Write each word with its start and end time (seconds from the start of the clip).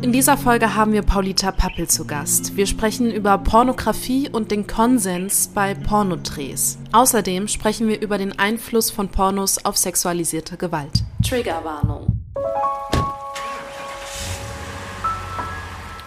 In 0.00 0.12
dieser 0.12 0.36
Folge 0.36 0.76
haben 0.76 0.92
wir 0.92 1.02
Paulita 1.02 1.50
Pappel 1.50 1.88
zu 1.88 2.06
Gast. 2.06 2.56
Wir 2.56 2.68
sprechen 2.68 3.10
über 3.10 3.36
Pornografie 3.36 4.28
und 4.30 4.52
den 4.52 4.68
Konsens 4.68 5.48
bei 5.52 5.74
Pornodrehs. 5.74 6.78
Außerdem 6.92 7.48
sprechen 7.48 7.88
wir 7.88 8.00
über 8.00 8.16
den 8.16 8.38
Einfluss 8.38 8.92
von 8.92 9.08
Pornos 9.08 9.64
auf 9.64 9.76
sexualisierte 9.76 10.56
Gewalt. 10.56 11.02
Triggerwarnung. 11.28 12.20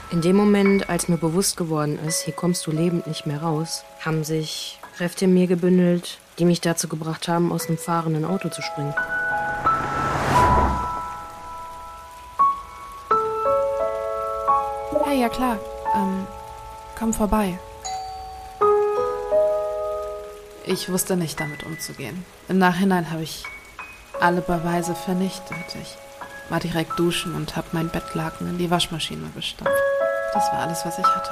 In 0.10 0.22
dem 0.22 0.38
Moment, 0.38 0.90
als 0.90 1.10
mir 1.10 1.18
bewusst 1.18 1.58
geworden 1.58 2.00
ist, 2.08 2.22
hier 2.22 2.34
kommst 2.34 2.66
du 2.68 2.72
lebend 2.72 3.08
nicht 3.08 3.26
mehr 3.26 3.42
raus, 3.42 3.84
haben 4.00 4.24
sich 4.24 4.80
Kräfte 4.96 5.26
in 5.26 5.34
mir 5.34 5.48
gebündelt, 5.48 6.18
die 6.40 6.46
mich 6.46 6.62
dazu 6.62 6.88
gebracht 6.88 7.28
haben, 7.28 7.52
aus 7.52 7.68
einem 7.68 7.78
fahrenden 7.78 8.24
Auto 8.24 8.48
zu 8.48 8.62
springen. 8.62 8.94
Klar. 15.32 15.60
Ähm, 15.96 16.28
komm 16.98 17.14
vorbei. 17.14 17.58
Ich 20.66 20.90
wusste 20.90 21.18
nicht, 21.18 21.40
damit 21.40 21.64
umzugehen. 21.64 22.24
Im 22.48 22.58
Nachhinein 22.58 23.12
habe 23.12 23.24
ich 23.24 23.44
alle 24.20 24.42
Beweise 24.42 24.94
vernichtet. 24.94 25.58
Ich 25.82 25.98
war 26.50 26.60
direkt 26.60 27.00
duschen 27.00 27.36
und 27.36 27.56
habe 27.56 27.68
mein 27.72 27.90
Bettlaken 27.90 28.48
in 28.48 28.58
die 28.58 28.70
Waschmaschine 28.70 29.30
gestopft. 29.36 29.72
Das 30.34 30.52
war 30.52 30.60
alles, 30.60 30.86
was 30.86 30.98
ich 31.00 31.06
hatte. 31.06 31.32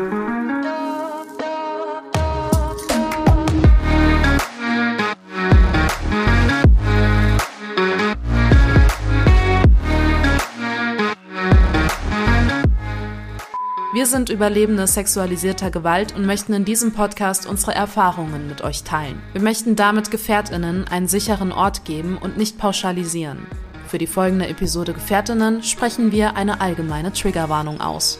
Sind 14.11 14.29
Überlebende 14.29 14.85
sexualisierter 14.85 15.71
Gewalt 15.71 16.13
und 16.15 16.25
möchten 16.25 16.53
in 16.53 16.65
diesem 16.65 16.91
Podcast 16.91 17.47
unsere 17.47 17.73
Erfahrungen 17.73 18.47
mit 18.47 18.61
euch 18.61 18.83
teilen. 18.83 19.19
Wir 19.31 19.41
möchten 19.41 19.75
damit 19.75 20.11
Gefährtinnen 20.11 20.85
einen 20.87 21.07
sicheren 21.07 21.51
Ort 21.51 21.85
geben 21.85 22.19
und 22.21 22.37
nicht 22.37 22.57
pauschalisieren. 22.57 23.47
Für 23.87 23.97
die 23.97 24.07
folgende 24.07 24.47
Episode 24.47 24.93
Gefährtinnen 24.93 25.63
sprechen 25.63 26.11
wir 26.11 26.35
eine 26.35 26.61
allgemeine 26.61 27.13
Triggerwarnung 27.13 27.81
aus. 27.81 28.19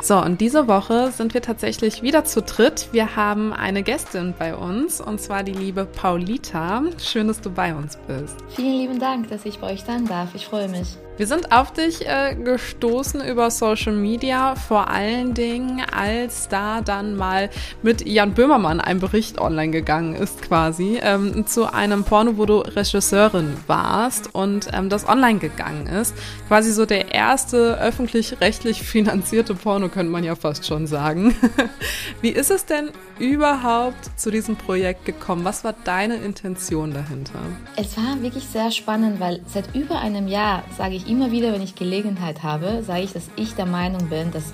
So, 0.00 0.16
und 0.16 0.40
diese 0.40 0.66
Woche 0.66 1.12
sind 1.12 1.34
wir 1.34 1.42
tatsächlich 1.42 2.02
wieder 2.02 2.24
zu 2.24 2.40
dritt. 2.40 2.88
Wir 2.92 3.14
haben 3.16 3.52
eine 3.52 3.82
Gästin 3.82 4.34
bei 4.38 4.56
uns, 4.56 5.00
und 5.00 5.20
zwar 5.20 5.42
die 5.42 5.52
liebe 5.52 5.84
Paulita. 5.84 6.82
Schön, 7.02 7.28
dass 7.28 7.40
du 7.40 7.50
bei 7.50 7.74
uns 7.74 7.98
bist. 8.06 8.36
Vielen 8.56 8.78
lieben 8.78 8.98
Dank, 8.98 9.28
dass 9.28 9.44
ich 9.44 9.58
bei 9.58 9.72
euch 9.72 9.82
sein 9.82 10.06
darf. 10.06 10.34
Ich 10.34 10.46
freue 10.46 10.68
mich. 10.68 10.96
Wir 11.18 11.26
sind 11.26 11.50
auf 11.50 11.72
dich 11.72 12.06
äh, 12.06 12.36
gestoßen 12.36 13.20
über 13.26 13.50
Social 13.50 13.92
Media, 13.92 14.54
vor 14.54 14.88
allen 14.88 15.34
Dingen, 15.34 15.82
als 15.92 16.46
da 16.46 16.80
dann 16.80 17.16
mal 17.16 17.50
mit 17.82 18.06
Jan 18.06 18.34
Böhmermann 18.34 18.80
ein 18.80 19.00
Bericht 19.00 19.40
online 19.40 19.72
gegangen 19.72 20.14
ist, 20.14 20.42
quasi, 20.42 21.00
ähm, 21.02 21.44
zu 21.44 21.72
einem 21.72 22.04
Porno, 22.04 22.36
wo 22.36 22.46
du 22.46 22.58
Regisseurin 22.58 23.56
warst 23.66 24.32
und 24.32 24.68
ähm, 24.72 24.90
das 24.90 25.08
online 25.08 25.40
gegangen 25.40 25.88
ist. 25.88 26.14
Quasi 26.46 26.70
so 26.70 26.86
der 26.86 27.12
erste 27.12 27.80
öffentlich-rechtlich 27.80 28.84
finanzierte 28.84 29.56
Porno, 29.56 29.88
könnte 29.88 30.12
man 30.12 30.22
ja 30.22 30.36
fast 30.36 30.66
schon 30.66 30.86
sagen. 30.86 31.34
Wie 32.22 32.30
ist 32.30 32.52
es 32.52 32.64
denn 32.64 32.90
überhaupt 33.18 34.08
zu 34.14 34.30
diesem 34.30 34.54
Projekt 34.54 35.04
gekommen? 35.04 35.44
Was 35.44 35.64
war 35.64 35.74
deine 35.82 36.14
Intention 36.14 36.94
dahinter? 36.94 37.40
Es 37.74 37.96
war 37.96 38.22
wirklich 38.22 38.44
sehr 38.44 38.70
spannend, 38.70 39.18
weil 39.18 39.40
seit 39.52 39.74
über 39.74 39.98
einem 39.98 40.28
Jahr 40.28 40.62
sage 40.76 40.94
ich 40.94 41.07
immer 41.08 41.30
wieder, 41.30 41.52
wenn 41.52 41.62
ich 41.62 41.74
Gelegenheit 41.74 42.42
habe, 42.42 42.82
sage 42.82 43.02
ich, 43.02 43.12
dass 43.12 43.30
ich 43.36 43.54
der 43.54 43.66
Meinung 43.66 44.08
bin, 44.08 44.30
dass 44.30 44.52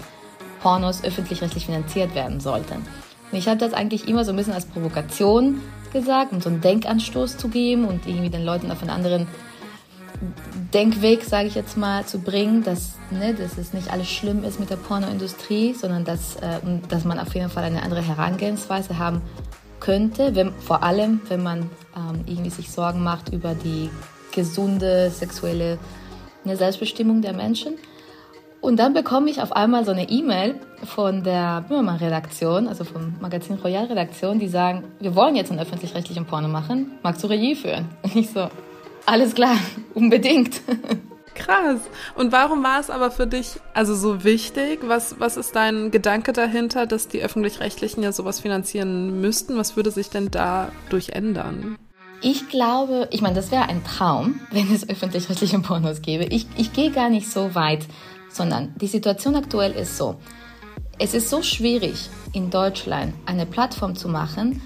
Pornos 0.62 1.04
öffentlich-rechtlich 1.04 1.66
finanziert 1.66 2.14
werden 2.14 2.40
sollten. 2.40 2.86
Und 3.30 3.38
ich 3.38 3.48
habe 3.48 3.58
das 3.58 3.72
eigentlich 3.72 4.08
immer 4.08 4.24
so 4.24 4.30
ein 4.30 4.36
bisschen 4.36 4.54
als 4.54 4.66
Provokation 4.66 5.60
gesagt, 5.92 6.32
um 6.32 6.40
so 6.40 6.48
einen 6.48 6.60
Denkanstoß 6.60 7.36
zu 7.36 7.48
geben 7.48 7.84
und 7.84 8.06
irgendwie 8.06 8.30
den 8.30 8.44
Leuten 8.44 8.70
auf 8.70 8.80
einen 8.80 8.90
anderen 8.90 9.26
Denkweg, 10.72 11.24
sage 11.24 11.48
ich 11.48 11.54
jetzt 11.54 11.76
mal, 11.76 12.04
zu 12.06 12.18
bringen, 12.18 12.62
dass, 12.62 12.94
ne, 13.10 13.34
dass 13.34 13.58
es 13.58 13.72
nicht 13.72 13.90
alles 13.92 14.08
schlimm 14.08 14.44
ist 14.44 14.60
mit 14.60 14.70
der 14.70 14.76
Pornoindustrie, 14.76 15.74
sondern 15.74 16.04
dass, 16.04 16.36
äh, 16.36 16.60
dass 16.88 17.04
man 17.04 17.18
auf 17.18 17.34
jeden 17.34 17.50
Fall 17.50 17.64
eine 17.64 17.82
andere 17.82 18.02
Herangehensweise 18.02 18.98
haben 18.98 19.22
könnte, 19.80 20.34
wenn, 20.34 20.52
vor 20.54 20.82
allem 20.82 21.20
wenn 21.28 21.42
man 21.42 21.70
ähm, 21.96 22.24
irgendwie 22.26 22.50
sich 22.50 22.70
Sorgen 22.70 23.02
macht 23.02 23.32
über 23.32 23.54
die 23.54 23.90
gesunde 24.32 25.10
sexuelle 25.10 25.78
eine 26.44 26.56
Selbstbestimmung 26.56 27.22
der 27.22 27.32
Menschen. 27.32 27.74
Und 28.60 28.78
dann 28.78 28.94
bekomme 28.94 29.28
ich 29.28 29.42
auf 29.42 29.52
einmal 29.52 29.84
so 29.84 29.90
eine 29.90 30.08
E-Mail 30.08 30.54
von 30.84 31.22
der 31.22 31.66
Böhmermann-Redaktion, 31.68 32.66
also 32.66 32.84
vom 32.84 33.14
Magazin 33.20 33.56
Royal-Redaktion, 33.56 34.38
die 34.38 34.48
sagen, 34.48 34.84
wir 35.00 35.14
wollen 35.14 35.36
jetzt 35.36 35.50
einen 35.50 35.60
öffentlich-rechtlichen 35.60 36.24
Porno 36.24 36.48
machen, 36.48 36.92
magst 37.02 37.22
du 37.22 37.26
Regie 37.26 37.56
führen? 37.56 37.90
Und 38.02 38.16
ich 38.16 38.30
so, 38.30 38.48
alles 39.04 39.34
klar, 39.34 39.56
unbedingt. 39.94 40.62
Krass. 41.34 41.80
Und 42.14 42.32
warum 42.32 42.62
war 42.62 42.80
es 42.80 42.88
aber 42.88 43.10
für 43.10 43.26
dich 43.26 43.60
also 43.74 43.94
so 43.94 44.24
wichtig? 44.24 44.80
Was, 44.84 45.20
was 45.20 45.36
ist 45.36 45.54
dein 45.54 45.90
Gedanke 45.90 46.32
dahinter, 46.32 46.86
dass 46.86 47.08
die 47.08 47.22
öffentlich-rechtlichen 47.22 48.02
ja 48.02 48.12
sowas 48.12 48.40
finanzieren 48.40 49.20
müssten? 49.20 49.58
Was 49.58 49.76
würde 49.76 49.90
sich 49.90 50.08
denn 50.08 50.30
dadurch 50.30 51.10
ändern? 51.10 51.76
Ich 52.20 52.48
glaube, 52.48 53.08
ich 53.10 53.20
meine, 53.20 53.34
das 53.34 53.50
wäre 53.50 53.68
ein 53.68 53.84
Traum, 53.84 54.40
wenn 54.50 54.72
es 54.74 54.88
öffentlich-rechtliche 54.88 55.58
Pornos 55.60 56.00
gäbe. 56.02 56.24
Ich, 56.24 56.46
ich 56.56 56.72
gehe 56.72 56.90
gar 56.90 57.10
nicht 57.10 57.30
so 57.30 57.54
weit, 57.54 57.86
sondern 58.30 58.74
die 58.80 58.86
Situation 58.86 59.36
aktuell 59.36 59.72
ist 59.72 59.96
so. 59.96 60.16
Es 60.98 61.12
ist 61.12 61.28
so 61.28 61.42
schwierig, 61.42 62.08
in 62.32 62.50
Deutschland 62.50 63.14
eine 63.26 63.46
Plattform 63.46 63.94
zu 63.96 64.08
machen, 64.08 64.62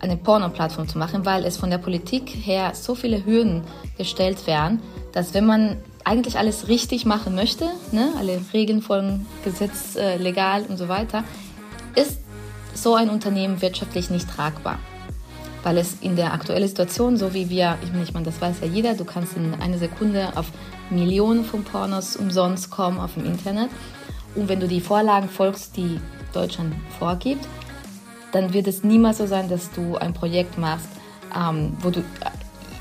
eine 0.00 0.16
Porno-Plattform 0.16 0.88
zu 0.88 0.98
machen, 0.98 1.24
weil 1.24 1.44
es 1.44 1.56
von 1.56 1.70
der 1.70 1.78
Politik 1.78 2.28
her 2.28 2.72
so 2.74 2.94
viele 2.94 3.24
Hürden 3.24 3.62
gestellt 3.96 4.46
werden, 4.46 4.80
dass 5.12 5.32
wenn 5.32 5.46
man 5.46 5.76
eigentlich 6.04 6.38
alles 6.38 6.68
richtig 6.68 7.04
machen 7.04 7.34
möchte, 7.34 7.66
ne, 7.92 8.12
alle 8.18 8.40
Regeln 8.52 8.82
folgen, 8.82 9.26
Gesetz 9.44 9.96
äh, 9.96 10.16
legal 10.16 10.64
und 10.68 10.76
so 10.76 10.88
weiter, 10.88 11.24
ist 11.94 12.18
so 12.74 12.94
ein 12.94 13.10
Unternehmen 13.10 13.62
wirtschaftlich 13.62 14.10
nicht 14.10 14.28
tragbar 14.28 14.78
weil 15.66 15.78
es 15.78 15.96
in 16.00 16.14
der 16.14 16.32
aktuellen 16.32 16.68
Situation, 16.68 17.16
so 17.16 17.34
wie 17.34 17.50
wir, 17.50 17.76
ich 17.82 18.12
meine, 18.12 18.24
das 18.24 18.40
weiß 18.40 18.58
ja 18.60 18.68
jeder, 18.68 18.94
du 18.94 19.04
kannst 19.04 19.36
in 19.36 19.52
einer 19.54 19.78
Sekunde 19.78 20.28
auf 20.36 20.46
Millionen 20.90 21.44
von 21.44 21.64
Pornos 21.64 22.14
umsonst 22.14 22.70
kommen 22.70 23.00
auf 23.00 23.14
dem 23.14 23.24
Internet. 23.24 23.68
Und 24.36 24.48
wenn 24.48 24.60
du 24.60 24.68
die 24.68 24.80
Vorlagen 24.80 25.28
folgst, 25.28 25.76
die 25.76 26.00
Deutschland 26.32 26.72
vorgibt, 27.00 27.48
dann 28.30 28.52
wird 28.52 28.68
es 28.68 28.84
niemals 28.84 29.18
so 29.18 29.26
sein, 29.26 29.48
dass 29.48 29.72
du 29.72 29.96
ein 29.96 30.14
Projekt 30.14 30.56
machst, 30.56 30.86
ähm, 31.36 31.76
wo 31.80 31.90
du 31.90 32.04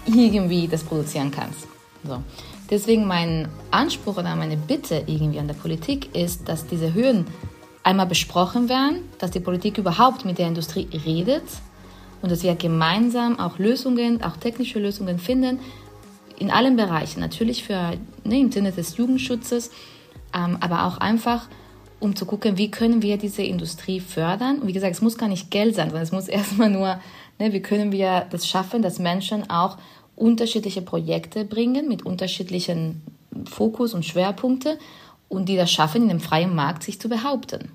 irgendwie 0.05 0.67
das 0.67 0.83
produzieren 0.83 1.31
kannst. 1.31 1.65
So. 2.03 2.21
Deswegen 2.69 3.07
mein 3.07 3.47
Anspruch 3.71 4.17
oder 4.17 4.35
meine 4.35 4.57
Bitte 4.57 5.01
irgendwie 5.07 5.39
an 5.39 5.47
der 5.47 5.55
Politik 5.55 6.15
ist, 6.15 6.47
dass 6.47 6.67
diese 6.67 6.93
Hürden 6.93 7.25
einmal 7.81 8.05
besprochen 8.05 8.69
werden, 8.69 9.09
dass 9.17 9.31
die 9.31 9.39
Politik 9.39 9.79
überhaupt 9.79 10.23
mit 10.23 10.37
der 10.37 10.49
Industrie 10.49 10.87
redet 11.03 11.41
und 12.25 12.31
dass 12.31 12.41
wir 12.41 12.55
gemeinsam 12.55 13.37
auch 13.37 13.59
Lösungen, 13.59 14.23
auch 14.23 14.35
technische 14.35 14.79
Lösungen 14.79 15.19
finden, 15.19 15.59
in 16.39 16.49
allen 16.49 16.75
Bereichen. 16.75 17.19
Natürlich 17.19 17.63
für, 17.63 17.91
ne, 18.23 18.39
im 18.39 18.51
Sinne 18.51 18.71
des 18.71 18.97
Jugendschutzes, 18.97 19.69
ähm, 20.33 20.57
aber 20.59 20.87
auch 20.87 20.97
einfach, 20.97 21.47
um 21.99 22.15
zu 22.15 22.25
gucken, 22.25 22.57
wie 22.57 22.71
können 22.71 23.03
wir 23.03 23.17
diese 23.17 23.43
Industrie 23.43 23.99
fördern. 23.99 24.57
Und 24.57 24.67
wie 24.67 24.73
gesagt, 24.73 24.95
es 24.95 25.03
muss 25.03 25.19
gar 25.19 25.29
nicht 25.29 25.51
Geld 25.51 25.75
sein, 25.75 25.89
sondern 25.89 26.01
es 26.01 26.11
muss 26.11 26.27
erstmal 26.39 26.71
nur, 26.71 26.99
ne, 27.37 27.53
wie 27.53 27.61
können 27.61 27.91
wir 27.91 28.25
das 28.31 28.47
schaffen, 28.47 28.81
dass 28.81 28.97
Menschen 28.97 29.47
auch 29.47 29.77
unterschiedliche 30.15 30.81
Projekte 30.81 31.45
bringen 31.45 31.87
mit 31.87 32.07
unterschiedlichen 32.07 33.03
Fokus 33.47 33.93
und 33.93 34.03
Schwerpunkte 34.03 34.79
und 35.29 35.47
die 35.47 35.57
das 35.57 35.71
schaffen, 35.71 36.01
in 36.01 36.09
dem 36.09 36.19
freien 36.19 36.55
Markt 36.55 36.81
sich 36.81 36.99
zu 36.99 37.07
behaupten. 37.07 37.71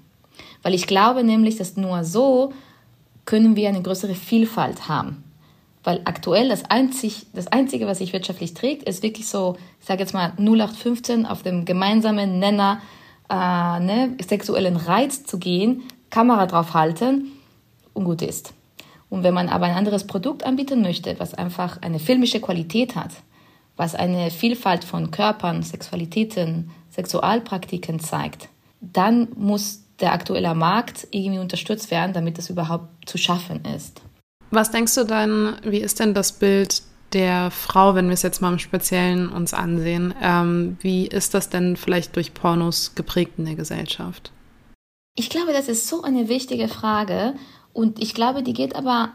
Weil 0.64 0.74
ich 0.74 0.88
glaube 0.88 1.22
nämlich, 1.22 1.56
dass 1.56 1.76
nur 1.76 2.02
so 2.02 2.52
können 3.30 3.54
wir 3.54 3.68
eine 3.68 3.80
größere 3.80 4.16
Vielfalt 4.16 4.88
haben. 4.88 5.22
Weil 5.84 6.00
aktuell 6.04 6.48
das, 6.48 6.64
einzig, 6.64 7.26
das 7.32 7.46
Einzige, 7.46 7.86
was 7.86 7.98
sich 7.98 8.12
wirtschaftlich 8.12 8.54
trägt, 8.54 8.82
ist 8.88 9.04
wirklich 9.04 9.28
so, 9.28 9.56
ich 9.78 9.86
sage 9.86 10.00
jetzt 10.00 10.14
mal 10.14 10.32
0815 10.36 11.26
auf 11.26 11.44
dem 11.44 11.64
gemeinsamen 11.64 12.40
Nenner 12.40 12.80
äh, 13.30 13.34
ne, 13.34 14.16
sexuellen 14.20 14.74
Reiz 14.74 15.22
zu 15.22 15.38
gehen, 15.38 15.84
Kamera 16.10 16.46
drauf 16.46 16.74
halten 16.74 17.30
und 17.94 18.02
gut 18.02 18.20
ist. 18.20 18.52
Und 19.08 19.22
wenn 19.22 19.32
man 19.32 19.48
aber 19.48 19.66
ein 19.66 19.76
anderes 19.76 20.08
Produkt 20.08 20.44
anbieten 20.44 20.82
möchte, 20.82 21.14
was 21.20 21.32
einfach 21.32 21.80
eine 21.82 22.00
filmische 22.00 22.40
Qualität 22.40 22.96
hat, 22.96 23.12
was 23.76 23.94
eine 23.94 24.32
Vielfalt 24.32 24.82
von 24.82 25.12
Körpern, 25.12 25.62
Sexualitäten, 25.62 26.72
Sexualpraktiken 26.90 28.00
zeigt, 28.00 28.48
dann 28.80 29.28
muss 29.36 29.79
der 30.00 30.12
aktuelle 30.12 30.54
Markt 30.54 31.06
irgendwie 31.10 31.40
unterstützt 31.40 31.90
werden, 31.90 32.12
damit 32.12 32.38
das 32.38 32.50
überhaupt 32.50 33.08
zu 33.08 33.18
schaffen 33.18 33.64
ist. 33.64 34.00
Was 34.50 34.70
denkst 34.70 34.94
du 34.94 35.04
dann, 35.04 35.56
wie 35.62 35.78
ist 35.78 36.00
denn 36.00 36.14
das 36.14 36.32
Bild 36.32 36.82
der 37.12 37.50
Frau, 37.50 37.94
wenn 37.94 38.06
wir 38.06 38.14
es 38.14 38.22
jetzt 38.22 38.40
mal 38.40 38.52
im 38.52 38.58
Speziellen 38.58 39.28
uns 39.28 39.54
ansehen? 39.54 40.14
Ähm, 40.20 40.76
wie 40.80 41.06
ist 41.06 41.34
das 41.34 41.50
denn 41.50 41.76
vielleicht 41.76 42.16
durch 42.16 42.34
Pornos 42.34 42.94
geprägt 42.94 43.32
in 43.36 43.44
der 43.44 43.54
Gesellschaft? 43.54 44.32
Ich 45.16 45.30
glaube, 45.30 45.52
das 45.52 45.68
ist 45.68 45.88
so 45.88 46.02
eine 46.02 46.28
wichtige 46.28 46.68
Frage 46.68 47.34
und 47.72 48.00
ich 48.02 48.14
glaube, 48.14 48.42
die 48.42 48.52
geht 48.52 48.74
aber, 48.74 49.12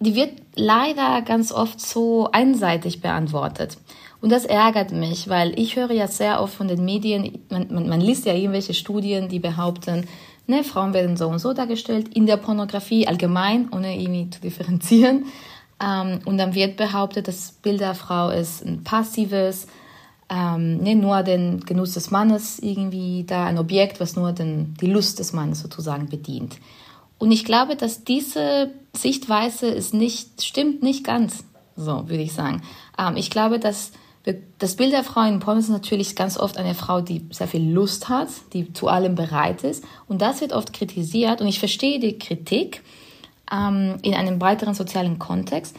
die 0.00 0.14
wird 0.14 0.32
leider 0.54 1.22
ganz 1.22 1.52
oft 1.52 1.80
so 1.80 2.30
einseitig 2.30 3.00
beantwortet. 3.00 3.78
Und 4.22 4.30
das 4.30 4.44
ärgert 4.44 4.92
mich, 4.92 5.28
weil 5.28 5.58
ich 5.58 5.74
höre 5.74 5.90
ja 5.90 6.06
sehr 6.06 6.40
oft 6.40 6.54
von 6.54 6.68
den 6.68 6.84
Medien, 6.84 7.40
man, 7.50 7.66
man, 7.70 7.88
man 7.88 8.00
liest 8.00 8.24
ja 8.24 8.32
irgendwelche 8.32 8.72
Studien, 8.72 9.28
die 9.28 9.40
behaupten, 9.40 10.06
ne, 10.46 10.62
Frauen 10.62 10.94
werden 10.94 11.16
so 11.16 11.26
und 11.26 11.40
so 11.40 11.52
dargestellt 11.52 12.14
in 12.14 12.26
der 12.26 12.36
Pornografie 12.36 13.08
allgemein, 13.08 13.68
ohne 13.72 14.00
irgendwie 14.00 14.30
zu 14.30 14.40
differenzieren. 14.40 15.26
Ähm, 15.82 16.20
und 16.24 16.38
dann 16.38 16.54
wird 16.54 16.76
behauptet, 16.76 17.26
das 17.26 17.50
Bild 17.50 17.80
der 17.80 17.96
Frau 17.96 18.30
ist 18.30 18.64
ein 18.64 18.84
passives, 18.84 19.66
ähm, 20.28 20.78
ne, 20.78 20.94
nur 20.94 21.24
den 21.24 21.58
Genuss 21.60 21.94
des 21.94 22.12
Mannes 22.12 22.60
irgendwie 22.60 23.24
da, 23.26 23.46
ein 23.46 23.58
Objekt, 23.58 23.98
was 23.98 24.14
nur 24.14 24.30
den, 24.30 24.74
die 24.80 24.86
Lust 24.86 25.18
des 25.18 25.32
Mannes 25.32 25.60
sozusagen 25.60 26.08
bedient. 26.08 26.58
Und 27.18 27.32
ich 27.32 27.44
glaube, 27.44 27.74
dass 27.74 28.04
diese 28.04 28.70
Sichtweise 28.96 29.66
ist 29.66 29.94
nicht, 29.94 30.44
stimmt 30.44 30.84
nicht 30.84 31.02
ganz, 31.02 31.42
so 31.74 32.08
würde 32.08 32.22
ich 32.22 32.32
sagen. 32.32 32.62
Ähm, 32.96 33.16
ich 33.16 33.28
glaube, 33.28 33.58
dass 33.58 33.90
das 34.58 34.76
Bild 34.76 34.92
der 34.92 35.02
Frau 35.02 35.22
in 35.22 35.40
Porno 35.40 35.58
ist 35.58 35.68
natürlich 35.68 36.14
ganz 36.14 36.38
oft 36.38 36.56
eine 36.56 36.74
Frau, 36.74 37.00
die 37.00 37.26
sehr 37.30 37.48
viel 37.48 37.72
Lust 37.72 38.08
hat, 38.08 38.28
die 38.52 38.72
zu 38.72 38.88
allem 38.88 39.14
bereit 39.16 39.64
ist. 39.64 39.84
Und 40.06 40.22
das 40.22 40.40
wird 40.40 40.52
oft 40.52 40.72
kritisiert. 40.72 41.40
Und 41.40 41.48
ich 41.48 41.58
verstehe 41.58 41.98
die 41.98 42.18
Kritik 42.18 42.82
ähm, 43.50 43.96
in 44.02 44.14
einem 44.14 44.38
breiteren 44.38 44.74
sozialen 44.74 45.18
Kontext. 45.18 45.76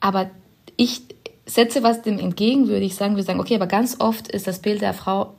Aber 0.00 0.30
ich 0.76 1.02
setze 1.46 1.84
was 1.84 2.02
dem 2.02 2.18
entgegen, 2.18 2.66
würde 2.66 2.84
ich 2.84 2.96
sagen. 2.96 3.14
Wir 3.14 3.22
sagen, 3.22 3.38
okay, 3.38 3.54
aber 3.54 3.68
ganz 3.68 4.00
oft 4.00 4.28
ist 4.28 4.48
das 4.48 4.60
Bild 4.60 4.80
der 4.80 4.94
Frau 4.94 5.34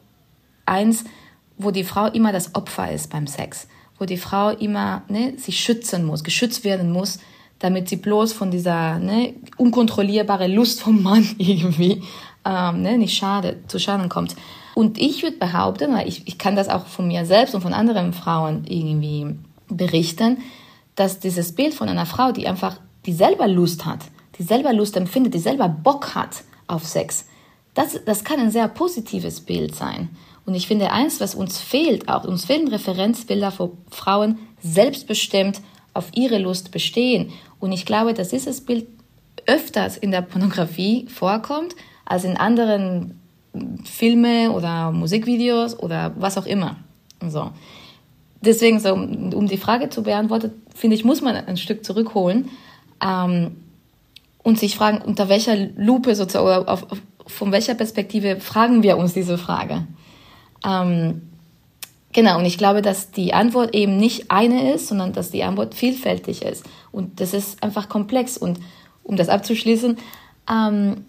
eins, 0.66 1.04
wo 1.58 1.72
die 1.72 1.84
Frau 1.84 2.06
immer 2.06 2.32
das 2.32 2.56
Opfer 2.56 2.92
ist 2.92 3.10
beim 3.10 3.28
Sex 3.28 3.68
wo 4.00 4.06
die 4.06 4.18
Frau 4.18 4.50
immer 4.50 5.04
ne, 5.10 5.34
sich 5.38 5.60
schützen 5.60 6.06
muss, 6.06 6.24
geschützt 6.24 6.64
werden 6.64 6.92
muss, 6.92 7.20
damit 7.60 7.90
sie 7.90 7.96
bloß 7.96 8.34
von 8.34 8.52
dieser 8.52 9.00
ne, 9.00 9.34
unkontrollierbare 9.58 10.48
Lust 10.48 10.82
vom 10.82 11.02
Mann 11.02 11.28
irgendwie 11.38 12.04
ähm, 12.48 12.82
ne, 12.82 12.98
nicht 12.98 13.18
schade, 13.18 13.58
zu 13.68 13.80
Schaden 13.80 14.10
kommt. 14.10 14.36
Und 14.74 14.98
ich 14.98 15.24
würde 15.24 15.38
behaupten, 15.38 15.94
weil 15.94 16.08
ich, 16.08 16.28
ich 16.28 16.38
kann 16.38 16.56
das 16.56 16.70
auch 16.70 16.86
von 16.86 17.08
mir 17.08 17.26
selbst 17.26 17.56
und 17.56 17.62
von 17.62 17.74
anderen 17.74 18.14
Frauen 18.14 18.64
irgendwie 18.68 19.36
berichten, 19.70 20.38
dass 20.96 21.20
dieses 21.20 21.54
Bild 21.54 21.74
von 21.74 21.90
einer 21.90 22.06
Frau, 22.06 22.32
die 22.32 22.48
einfach, 22.48 22.80
die 23.06 23.14
selber 23.14 23.48
Lust 23.48 23.86
hat, 23.86 24.00
die 24.38 24.44
selber 24.44 24.74
Lust 24.74 24.96
empfindet, 24.96 25.34
die 25.34 25.40
selber 25.40 25.68
Bock 25.68 26.16
hat 26.16 26.44
auf 26.68 26.86
Sex, 26.86 27.26
das, 27.74 28.00
das 28.06 28.24
kann 28.24 28.40
ein 28.40 28.52
sehr 28.52 28.68
positives 28.68 29.42
Bild 29.42 29.76
sein. 29.76 30.10
Und 30.46 30.56
ich 30.56 30.68
finde, 30.68 30.92
eins, 30.92 31.20
was 31.20 31.36
uns 31.36 31.60
fehlt, 31.60 32.08
auch 32.08 32.24
uns 32.24 32.46
fehlen 32.46 32.68
Referenzbilder, 32.70 33.54
wo 33.58 33.78
Frauen 33.92 34.40
selbstbestimmt 34.64 35.62
auf 35.94 36.06
ihre 36.16 36.38
Lust 36.38 36.72
bestehen. 36.72 37.32
Und 37.60 37.72
ich 37.72 37.86
glaube, 37.86 38.14
dass 38.14 38.30
dieses 38.30 38.62
Bild 38.62 38.88
öfters 39.46 39.98
in 39.98 40.12
der 40.12 40.22
Pornografie 40.22 41.08
vorkommt 41.08 41.76
als 42.08 42.24
in 42.24 42.38
anderen 42.38 43.20
Filme 43.84 44.52
oder 44.52 44.92
Musikvideos 44.92 45.78
oder 45.78 46.14
was 46.18 46.38
auch 46.38 46.46
immer. 46.46 46.78
So. 47.28 47.52
Deswegen, 48.42 48.80
so, 48.80 48.94
um 48.94 49.48
die 49.48 49.58
Frage 49.58 49.90
zu 49.90 50.04
beantworten, 50.04 50.52
finde 50.74 50.96
ich, 50.96 51.04
muss 51.04 51.22
man 51.22 51.36
ein 51.36 51.58
Stück 51.58 51.84
zurückholen 51.84 52.50
ähm, 53.04 53.58
und 54.44 54.60
sich 54.60 54.76
fragen, 54.76 55.02
unter 55.02 55.28
welcher 55.28 55.56
Lupe 55.76 56.16
sozusagen, 56.16 56.46
oder 56.46 56.70
auf, 56.72 56.92
auf, 56.92 57.02
von 57.26 57.52
welcher 57.52 57.76
Perspektive 57.76 58.40
fragen 58.40 58.84
wir 58.84 58.98
uns 58.98 59.14
diese 59.14 59.38
Frage. 59.38 59.86
Ähm, 60.66 61.24
genau, 62.14 62.38
und 62.38 62.46
ich 62.46 62.58
glaube, 62.58 62.82
dass 62.82 63.12
die 63.12 63.34
Antwort 63.34 63.76
eben 63.76 63.98
nicht 63.98 64.32
eine 64.32 64.74
ist, 64.74 64.88
sondern 64.88 65.14
dass 65.14 65.32
die 65.32 65.44
Antwort 65.44 65.74
vielfältig 65.74 66.44
ist. 66.44 66.64
Und 66.92 67.20
das 67.20 67.34
ist 67.34 67.62
einfach 67.64 67.90
komplex. 67.90 68.38
Und 68.38 68.60
um 69.04 69.18
das 69.18 69.30
abzuschließen, 69.30 69.98
ähm, 70.50 71.06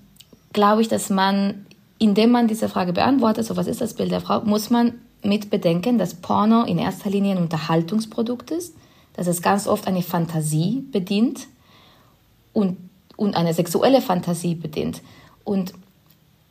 glaube 0.53 0.83
ich, 0.83 0.89
dass 0.89 1.11
man, 1.11 1.67
indem 1.99 2.31
man 2.31 2.49
diese 2.49 2.69
Frage 2.69 2.93
beantwortet, 2.93 3.47
so 3.47 3.57
was 3.57 3.67
ist 3.67 3.81
das 3.81 3.95
Bild 3.95 4.11
der 4.11 4.21
Frau, 4.21 4.41
muss 4.43 4.71
man 4.71 4.95
mit 5.23 5.51
bedenken, 5.51 5.99
dass 5.99 6.15
Porno 6.15 6.63
in 6.65 6.79
erster 6.79 7.11
Linie 7.11 7.33
ein 7.33 7.43
Unterhaltungsprodukt 7.43 8.51
ist, 8.51 8.75
dass 9.15 9.27
es 9.27 9.43
ganz 9.43 9.67
oft 9.67 9.87
eine 9.87 10.03
Fantasie 10.03 10.85
bedient 10.93 11.49
und, 12.53 12.77
und 13.17 13.37
eine 13.37 13.53
sexuelle 13.53 14.01
Fantasie 14.01 14.55
bedient. 14.55 15.03
Und 15.45 15.75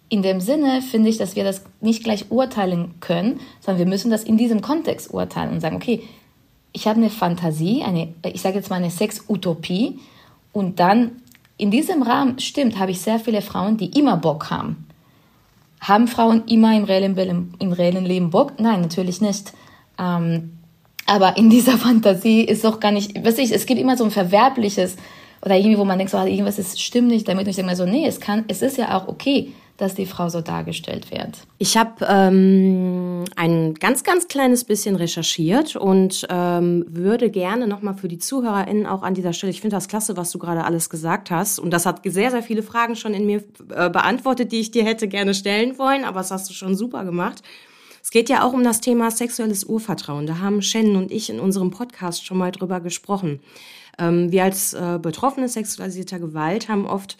in 0.09 0.21
dem 0.21 0.41
Sinne 0.41 0.81
finde 0.81 1.09
ich, 1.09 1.17
dass 1.17 1.35
wir 1.35 1.43
das 1.43 1.63
nicht 1.81 2.03
gleich 2.03 2.31
urteilen 2.31 2.95
können, 2.99 3.39
sondern 3.61 3.79
wir 3.79 3.89
müssen 3.89 4.11
das 4.11 4.23
in 4.23 4.37
diesem 4.37 4.61
Kontext 4.61 5.13
urteilen 5.13 5.51
und 5.51 5.61
sagen, 5.61 5.75
okay, 5.75 6.03
ich 6.73 6.87
habe 6.87 6.99
eine 6.99 7.09
Fantasie, 7.09 7.83
eine, 7.83 8.13
ich 8.23 8.41
sage 8.41 8.55
jetzt 8.55 8.69
mal 8.69 8.77
eine 8.77 8.91
Sexutopie 8.91 9.99
und 10.53 10.79
dann 10.79 11.21
in 11.57 11.71
diesem 11.71 12.03
Rahmen, 12.03 12.39
stimmt, 12.39 12.77
habe 12.77 12.91
ich 12.91 13.01
sehr 13.01 13.19
viele 13.19 13.41
Frauen, 13.41 13.77
die 13.77 13.97
immer 13.97 14.17
Bock 14.17 14.49
haben. 14.51 14.87
Haben 15.81 16.07
Frauen 16.07 16.43
immer 16.47 16.75
im 16.75 16.83
reellen, 16.83 17.53
im 17.59 17.71
reellen 17.71 18.05
Leben 18.05 18.29
Bock? 18.29 18.59
Nein, 18.59 18.81
natürlich 18.81 19.21
nicht. 19.21 19.53
Ähm, 19.99 20.57
aber 21.05 21.37
in 21.37 21.49
dieser 21.49 21.77
Fantasie 21.77 22.41
ist 22.41 22.63
doch 22.63 22.79
gar 22.79 22.91
nicht, 22.91 23.23
weiß 23.23 23.37
ich, 23.39 23.51
es 23.51 23.65
gibt 23.65 23.79
immer 23.79 23.97
so 23.97 24.03
ein 24.03 24.11
verwerbliches 24.11 24.97
oder 25.41 25.55
irgendwie, 25.55 25.77
wo 25.77 25.85
man 25.85 25.97
denkt, 25.97 26.11
so, 26.11 26.17
irgendwas 26.17 26.59
ist, 26.59 26.81
stimmt 26.81 27.09
nicht 27.09 27.27
damit. 27.27 27.47
Ich 27.47 27.55
denke 27.55 27.71
mir 27.71 27.77
so, 27.77 27.85
nee, 27.85 28.07
es 28.07 28.19
kann, 28.19 28.45
es 28.47 28.61
ist 28.61 28.77
ja 28.77 28.97
auch 28.97 29.07
okay, 29.07 29.53
dass 29.77 29.95
die 29.95 30.05
Frau 30.05 30.29
so 30.29 30.41
dargestellt 30.41 31.11
wird? 31.11 31.37
Ich 31.59 31.77
habe 31.77 32.05
ähm, 32.09 33.23
ein 33.35 33.75
ganz, 33.75 34.03
ganz 34.03 34.27
kleines 34.27 34.63
bisschen 34.63 34.95
recherchiert 34.95 35.75
und 35.75 36.25
ähm, 36.29 36.85
würde 36.89 37.29
gerne 37.29 37.67
nochmal 37.67 37.93
für 37.93 38.07
die 38.07 38.17
ZuhörerInnen 38.17 38.85
auch 38.87 39.03
an 39.03 39.13
dieser 39.13 39.33
Stelle, 39.33 39.51
ich 39.51 39.61
finde 39.61 39.75
das 39.75 39.87
klasse, 39.87 40.17
was 40.17 40.31
du 40.31 40.39
gerade 40.39 40.65
alles 40.65 40.89
gesagt 40.89 41.31
hast. 41.31 41.59
Und 41.59 41.71
das 41.71 41.85
hat 41.85 42.01
sehr, 42.03 42.31
sehr 42.31 42.43
viele 42.43 42.63
Fragen 42.63 42.95
schon 42.95 43.13
in 43.13 43.25
mir 43.25 43.43
äh, 43.69 43.89
beantwortet, 43.89 44.51
die 44.51 44.59
ich 44.59 44.71
dir 44.71 44.83
hätte 44.83 45.07
gerne 45.07 45.33
stellen 45.33 45.77
wollen, 45.77 46.03
aber 46.03 46.19
das 46.19 46.31
hast 46.31 46.49
du 46.49 46.53
schon 46.53 46.75
super 46.75 47.05
gemacht. 47.05 47.43
Es 48.07 48.11
geht 48.11 48.29
ja 48.29 48.43
auch 48.43 48.53
um 48.53 48.63
das 48.63 48.79
Thema 48.79 49.11
sexuelles 49.11 49.65
Urvertrauen. 49.65 50.27
Da 50.27 50.39
haben 50.39 50.61
Shannon 50.61 50.95
und 50.95 51.11
ich 51.11 51.29
in 51.29 51.41
unserem 51.41 51.71
Podcast 51.71 52.25
schon 52.25 52.37
mal 52.37 52.51
drüber 52.51 52.79
gesprochen. 52.79 53.41
Ähm, 53.99 54.31
wir 54.31 54.43
als 54.43 54.73
äh, 54.73 54.97
Betroffene 55.01 55.49
sexualisierter 55.49 56.17
Gewalt 56.19 56.69
haben 56.69 56.85
oft 56.85 57.17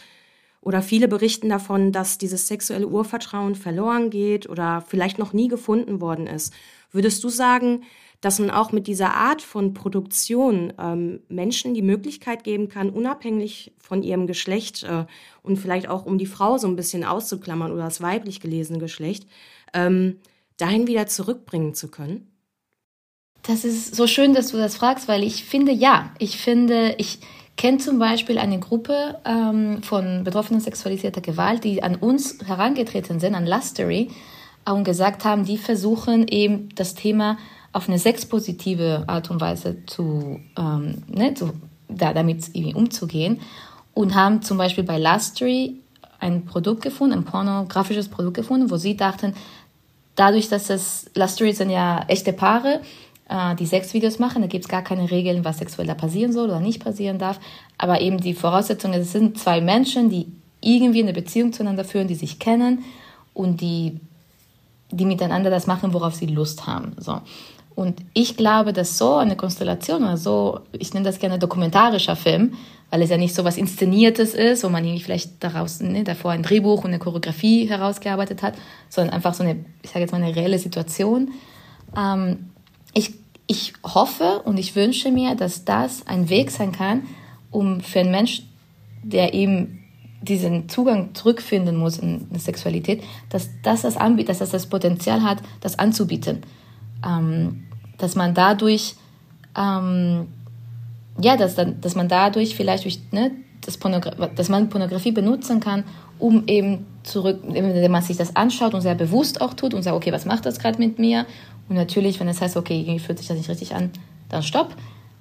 oder 0.67 0.81
viele 0.81 1.07
berichten 1.07 1.47
davon, 1.47 1.93
dass 1.93 2.17
dieses 2.17 2.49
sexuelle 2.49 2.89
Urvertrauen 2.89 3.55
verloren 3.55 4.09
geht 4.09 4.49
oder 4.49 4.83
vielleicht 4.85 5.17
noch 5.17 5.31
nie 5.31 5.47
gefunden 5.47 6.01
worden 6.01 6.27
ist. 6.27 6.53
Würdest 6.91 7.23
du 7.23 7.29
sagen, 7.29 7.83
dass 8.19 8.39
man 8.39 8.51
auch 8.51 8.73
mit 8.73 8.85
dieser 8.85 9.13
Art 9.13 9.41
von 9.41 9.73
Produktion 9.73 10.73
ähm, 10.77 11.21
Menschen 11.29 11.73
die 11.73 11.81
Möglichkeit 11.81 12.43
geben 12.43 12.67
kann, 12.67 12.89
unabhängig 12.89 13.75
von 13.79 14.03
ihrem 14.03 14.27
Geschlecht 14.27 14.83
äh, 14.83 15.05
und 15.41 15.55
vielleicht 15.55 15.87
auch 15.87 16.05
um 16.05 16.17
die 16.17 16.25
Frau 16.25 16.57
so 16.57 16.67
ein 16.67 16.75
bisschen 16.75 17.05
auszuklammern 17.05 17.71
oder 17.71 17.83
das 17.83 18.01
weiblich 18.01 18.41
gelesene 18.41 18.79
Geschlecht, 18.79 19.25
ähm, 19.73 20.17
dahin 20.57 20.85
wieder 20.85 21.07
zurückbringen 21.07 21.75
zu 21.75 21.87
können? 21.87 22.29
Das 23.43 23.63
ist 23.63 23.95
so 23.95 24.05
schön, 24.05 24.33
dass 24.33 24.51
du 24.51 24.57
das 24.57 24.75
fragst, 24.75 25.07
weil 25.07 25.23
ich 25.23 25.45
finde, 25.45 25.71
ja, 25.71 26.11
ich 26.19 26.37
finde, 26.41 26.95
ich, 26.97 27.19
kenne 27.57 27.79
zum 27.79 27.99
Beispiel 27.99 28.37
eine 28.37 28.59
Gruppe 28.59 29.19
ähm, 29.25 29.81
von 29.83 30.23
Betroffenen 30.23 30.61
sexualisierter 30.61 31.21
Gewalt, 31.21 31.63
die 31.63 31.83
an 31.83 31.95
uns 31.95 32.37
herangetreten 32.45 33.19
sind, 33.19 33.35
an 33.35 33.47
Lustery, 33.47 34.09
und 34.65 34.83
gesagt 34.83 35.25
haben, 35.25 35.45
die 35.45 35.57
versuchen 35.57 36.27
eben 36.27 36.69
das 36.75 36.93
Thema 36.93 37.37
auf 37.73 37.87
eine 37.87 37.99
sexpositive 37.99 39.05
Art 39.07 39.31
und 39.31 39.39
Weise 39.39 39.77
zu, 39.85 40.39
ähm, 40.57 41.03
ne, 41.07 41.33
zu 41.33 41.53
da, 41.87 42.13
damit 42.13 42.49
irgendwie 42.53 42.75
umzugehen. 42.75 43.39
Und 43.93 44.13
haben 44.13 44.41
zum 44.41 44.57
Beispiel 44.57 44.83
bei 44.83 44.99
Lustery 44.99 45.75
ein 46.19 46.45
Produkt 46.45 46.81
gefunden, 46.81 47.19
ein 47.19 47.25
pornografisches 47.25 48.09
Produkt 48.09 48.35
gefunden, 48.35 48.69
wo 48.69 48.77
sie 48.77 48.97
dachten, 48.97 49.33
dadurch, 50.15 50.49
dass 50.49 50.69
es 50.69 51.09
Lustery 51.15 51.53
sind 51.53 51.69
ja 51.69 52.03
echte 52.07 52.33
Paare, 52.33 52.81
äh, 53.29 53.55
die 53.55 53.65
Sexvideos 53.65 54.19
machen. 54.19 54.41
Da 54.41 54.47
gibt 54.47 54.65
es 54.65 54.69
gar 54.69 54.83
keine 54.83 55.09
Regeln, 55.09 55.45
was 55.45 55.59
sexuell 55.59 55.87
da 55.87 55.93
passieren 55.93 56.33
soll 56.33 56.49
oder 56.49 56.59
nicht 56.59 56.83
passieren 56.83 57.17
darf. 57.17 57.39
Aber 57.77 58.01
eben 58.01 58.19
die 58.19 58.33
Voraussetzung, 58.33 58.93
es 58.93 59.11
sind 59.11 59.37
zwei 59.37 59.61
Menschen, 59.61 60.09
die 60.09 60.27
irgendwie 60.61 61.03
eine 61.03 61.13
Beziehung 61.13 61.53
zueinander 61.53 61.85
führen, 61.85 62.07
die 62.07 62.15
sich 62.15 62.39
kennen 62.39 62.83
und 63.33 63.61
die, 63.61 63.99
die 64.91 65.05
miteinander 65.05 65.49
das 65.49 65.67
machen, 65.67 65.93
worauf 65.93 66.15
sie 66.15 66.25
Lust 66.25 66.67
haben. 66.67 66.93
So. 66.97 67.21
Und 67.75 67.99
ich 68.13 68.37
glaube, 68.37 68.73
dass 68.73 68.97
so 68.97 69.17
eine 69.17 69.35
Konstellation 69.35 70.03
oder 70.03 70.17
so, 70.17 70.61
ich 70.71 70.93
nenne 70.95 71.05
das 71.05 71.19
gerne 71.19 71.37
dokumentarischer 71.37 72.15
Film, 72.15 72.55
weil 72.89 73.03
es 73.03 73.11
ja 73.11 73.17
nicht 73.17 73.35
so 73.35 73.43
was 73.43 73.57
Inszeniertes 73.57 74.33
ist, 74.33 74.63
wo 74.63 74.69
man 74.69 74.83
irgendwie 74.83 75.03
vielleicht 75.03 75.43
daraus, 75.43 75.79
ne, 75.81 76.03
davor 76.03 76.31
ein 76.31 76.41
Drehbuch 76.41 76.83
und 76.83 76.87
eine 76.87 76.99
Choreografie 76.99 77.67
herausgearbeitet 77.67 78.41
hat, 78.41 78.55
sondern 78.89 79.13
einfach 79.13 79.35
so 79.35 79.43
eine, 79.43 79.63
ich 79.83 79.91
sage 79.91 79.99
jetzt 79.99 80.11
mal, 80.11 80.23
eine 80.23 80.35
reelle 80.35 80.57
Situation. 80.57 81.33
Ähm, 81.95 82.46
ich, 82.97 83.13
ich 83.47 83.73
hoffe 83.83 84.41
und 84.43 84.57
ich 84.57 84.75
wünsche 84.75 85.11
mir, 85.11 85.35
dass 85.35 85.65
das 85.65 86.05
ein 86.07 86.29
Weg 86.29 86.51
sein 86.51 86.71
kann, 86.71 87.03
um 87.51 87.81
für 87.81 87.99
einen 87.99 88.11
Mensch, 88.11 88.43
der 89.03 89.33
eben 89.33 89.83
diesen 90.21 90.67
Zugang 90.67 91.13
zurückfinden 91.13 91.77
muss 91.77 91.97
in 91.99 92.27
eine 92.29 92.39
Sexualität, 92.39 93.03
dass 93.29 93.49
das 93.63 93.83
das 93.83 93.97
anbietet, 93.97 94.29
dass 94.29 94.39
das 94.39 94.49
das 94.49 94.67
Potenzial 94.67 95.21
hat, 95.21 95.37
das 95.61 95.79
anzubieten. 95.79 96.41
Ähm, 97.05 97.63
dass 97.97 98.15
man 98.15 98.33
dadurch 98.33 98.95
ähm, 99.55 100.27
ja, 101.19 101.35
dass, 101.35 101.55
dann, 101.55 101.81
dass 101.81 101.95
man 101.95 102.07
dadurch 102.07 102.55
vielleicht 102.55 102.83
durch, 102.83 102.99
ne, 103.11 103.31
das 103.61 103.79
dass 104.35 104.49
man 104.49 104.69
Pornografie 104.69 105.11
benutzen 105.11 105.59
kann, 105.59 105.83
um 106.19 106.43
eben 106.47 106.85
zurück, 107.03 107.39
wenn 107.43 107.91
man 107.91 108.01
sich 108.01 108.17
das 108.17 108.35
anschaut 108.35 108.73
und 108.73 108.81
sehr 108.81 108.95
bewusst 108.95 109.41
auch 109.41 109.53
tut 109.53 109.73
und 109.73 109.83
sagt, 109.83 109.95
okay, 109.95 110.11
was 110.11 110.25
macht 110.25 110.45
das 110.45 110.59
gerade 110.59 110.79
mit 110.79 110.99
mir? 110.99 111.25
Und 111.69 111.75
natürlich, 111.75 112.19
wenn 112.19 112.27
es 112.27 112.41
heißt, 112.41 112.57
okay, 112.57 112.79
irgendwie 112.79 112.99
fühlt 112.99 113.17
sich 113.17 113.27
das 113.27 113.37
nicht 113.37 113.49
richtig 113.49 113.75
an, 113.75 113.91
dann 114.29 114.43
stopp. 114.43 114.75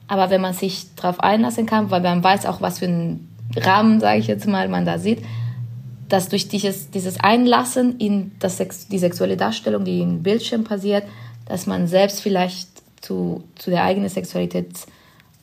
Aber 0.09 0.31
wenn 0.31 0.41
man 0.41 0.55
sich 0.55 0.95
darauf 0.95 1.21
einlassen 1.21 1.67
kann, 1.67 1.91
weil 1.91 2.01
man 2.01 2.23
weiß 2.23 2.47
auch, 2.47 2.61
was 2.61 2.79
für 2.79 2.87
einen 2.87 3.29
Rahmen, 3.57 4.01
sage 4.01 4.21
ich 4.21 4.27
jetzt 4.27 4.47
mal, 4.47 4.69
man 4.69 4.85
da 4.85 4.99
sieht, 4.99 5.23
dass 6.09 6.29
durch 6.29 6.49
dieses, 6.49 6.91
dieses 6.91 7.19
Einlassen 7.19 7.99
in 7.99 8.33
das 8.39 8.59
die 8.91 8.99
sexuelle 8.99 9.37
Darstellung, 9.37 9.85
die 9.85 10.01
im 10.01 10.23
Bildschirm 10.23 10.63
passiert, 10.63 11.05
dass 11.47 11.67
man 11.67 11.89
selbst 11.89 12.21
vielleicht 12.21 12.69
zu, 13.01 13.43
zu 13.57 13.71
der 13.71 13.83
eigenen 13.83 14.09
Sexualität 14.09 14.69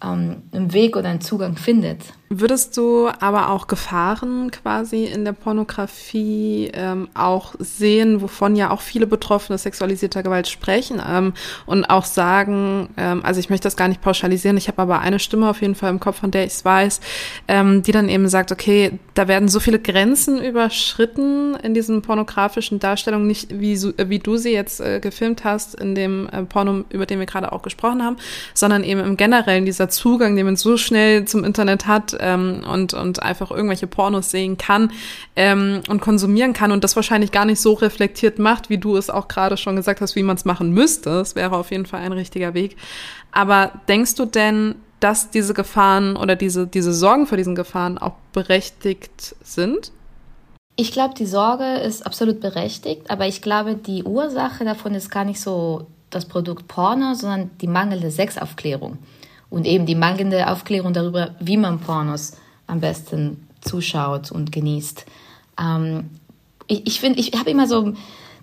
ähm, 0.03 0.43
einen 0.51 0.73
Weg 0.73 0.95
oder 0.95 1.09
einen 1.09 1.21
Zugang 1.21 1.55
findet. 1.55 1.99
Würdest 2.35 2.77
du 2.77 3.09
aber 3.19 3.51
auch 3.51 3.67
Gefahren 3.67 4.49
quasi 4.49 5.05
in 5.05 5.23
der 5.23 5.33
Pornografie 5.33 6.71
ähm, 6.73 7.07
auch 7.13 7.53
sehen, 7.59 8.21
wovon 8.21 8.55
ja 8.55 8.71
auch 8.71 8.81
viele 8.81 9.05
Betroffene 9.05 9.59
sexualisierter 9.59 10.23
Gewalt 10.23 10.47
sprechen 10.47 10.99
ähm, 11.07 11.33
und 11.67 11.85
auch 11.85 12.05
sagen, 12.05 12.89
ähm, 12.97 13.21
also 13.23 13.39
ich 13.39 13.51
möchte 13.51 13.67
das 13.67 13.77
gar 13.77 13.87
nicht 13.87 14.01
pauschalisieren, 14.01 14.57
ich 14.57 14.67
habe 14.67 14.81
aber 14.81 14.99
eine 15.01 15.19
Stimme 15.19 15.47
auf 15.47 15.61
jeden 15.61 15.75
Fall 15.75 15.91
im 15.91 15.99
Kopf, 15.99 16.21
von 16.21 16.31
der 16.31 16.45
ich 16.45 16.53
es 16.53 16.65
weiß, 16.65 17.01
ähm, 17.47 17.83
die 17.83 17.91
dann 17.91 18.09
eben 18.09 18.27
sagt, 18.27 18.51
okay, 18.51 18.97
da 19.13 19.27
werden 19.27 19.47
so 19.47 19.59
viele 19.59 19.77
Grenzen 19.77 20.43
überschritten 20.43 21.55
in 21.55 21.75
diesen 21.75 22.01
pornografischen 22.01 22.79
Darstellungen, 22.79 23.27
nicht 23.27 23.59
wie, 23.59 23.79
wie 23.79 24.19
du 24.19 24.37
sie 24.37 24.53
jetzt 24.53 24.81
äh, 24.81 24.99
gefilmt 24.99 25.43
hast 25.43 25.75
in 25.75 25.93
dem 25.93 26.27
äh, 26.29 26.41
Porno, 26.43 26.83
über 26.89 27.05
den 27.05 27.19
wir 27.19 27.27
gerade 27.27 27.51
auch 27.51 27.61
gesprochen 27.61 28.03
haben, 28.03 28.17
sondern 28.55 28.83
eben 28.83 29.01
im 29.01 29.17
Generellen 29.17 29.65
dieser 29.65 29.89
Zugang, 29.93 30.35
den 30.35 30.45
man 30.45 30.55
so 30.55 30.77
schnell 30.77 31.25
zum 31.25 31.43
Internet 31.43 31.87
hat, 31.87 32.15
ähm, 32.19 32.63
und, 32.69 32.93
und 32.93 33.21
einfach 33.21 33.51
irgendwelche 33.51 33.87
Pornos 33.87 34.31
sehen 34.31 34.57
kann 34.57 34.91
ähm, 35.35 35.81
und 35.87 36.01
konsumieren 36.01 36.53
kann 36.53 36.71
und 36.71 36.83
das 36.83 36.95
wahrscheinlich 36.95 37.31
gar 37.31 37.45
nicht 37.45 37.59
so 37.59 37.73
reflektiert 37.73 38.39
macht, 38.39 38.69
wie 38.69 38.77
du 38.77 38.97
es 38.97 39.09
auch 39.09 39.27
gerade 39.27 39.57
schon 39.57 39.75
gesagt 39.75 40.01
hast, 40.01 40.15
wie 40.15 40.23
man 40.23 40.35
es 40.35 40.45
machen 40.45 40.71
müsste. 40.71 41.09
Das 41.11 41.35
wäre 41.35 41.55
auf 41.55 41.71
jeden 41.71 41.85
Fall 41.85 42.01
ein 42.01 42.13
richtiger 42.13 42.53
Weg. 42.53 42.77
Aber 43.31 43.71
denkst 43.87 44.15
du 44.15 44.25
denn, 44.25 44.75
dass 44.99 45.29
diese 45.29 45.53
Gefahren 45.53 46.15
oder 46.15 46.35
diese, 46.35 46.65
diese 46.65 46.93
Sorgen 46.93 47.27
vor 47.27 47.37
diesen 47.37 47.55
Gefahren 47.55 47.97
auch 47.97 48.13
berechtigt 48.31 49.35
sind? 49.43 49.91
Ich 50.75 50.91
glaube, 50.91 51.13
die 51.13 51.25
Sorge 51.25 51.75
ist 51.79 52.05
absolut 52.05 52.39
berechtigt, 52.39 53.09
aber 53.09 53.27
ich 53.27 53.41
glaube, 53.41 53.75
die 53.75 54.03
Ursache 54.03 54.65
davon 54.65 54.95
ist 54.95 55.11
gar 55.11 55.23
nicht 55.23 55.39
so 55.39 55.87
das 56.09 56.25
Produkt 56.25 56.67
Porno, 56.67 57.13
sondern 57.13 57.51
die 57.61 57.67
mangelnde 57.67 58.09
Sexaufklärung 58.09 58.97
und 59.53 59.67
eben 59.67 59.85
die 59.85 59.93
mangelnde 59.93 60.49
Aufklärung 60.49 60.93
darüber, 60.93 61.35
wie 61.39 61.57
man 61.57 61.79
Pornos 61.79 62.33
am 62.65 62.79
besten 62.79 63.47
zuschaut 63.61 64.31
und 64.31 64.51
genießt. 64.51 65.05
Ähm, 65.61 66.09
ich 66.65 67.03
ich 67.03 67.03
ich 67.03 67.39
habe 67.39 67.51
immer 67.51 67.67
so 67.67 67.81
ein 67.81 67.97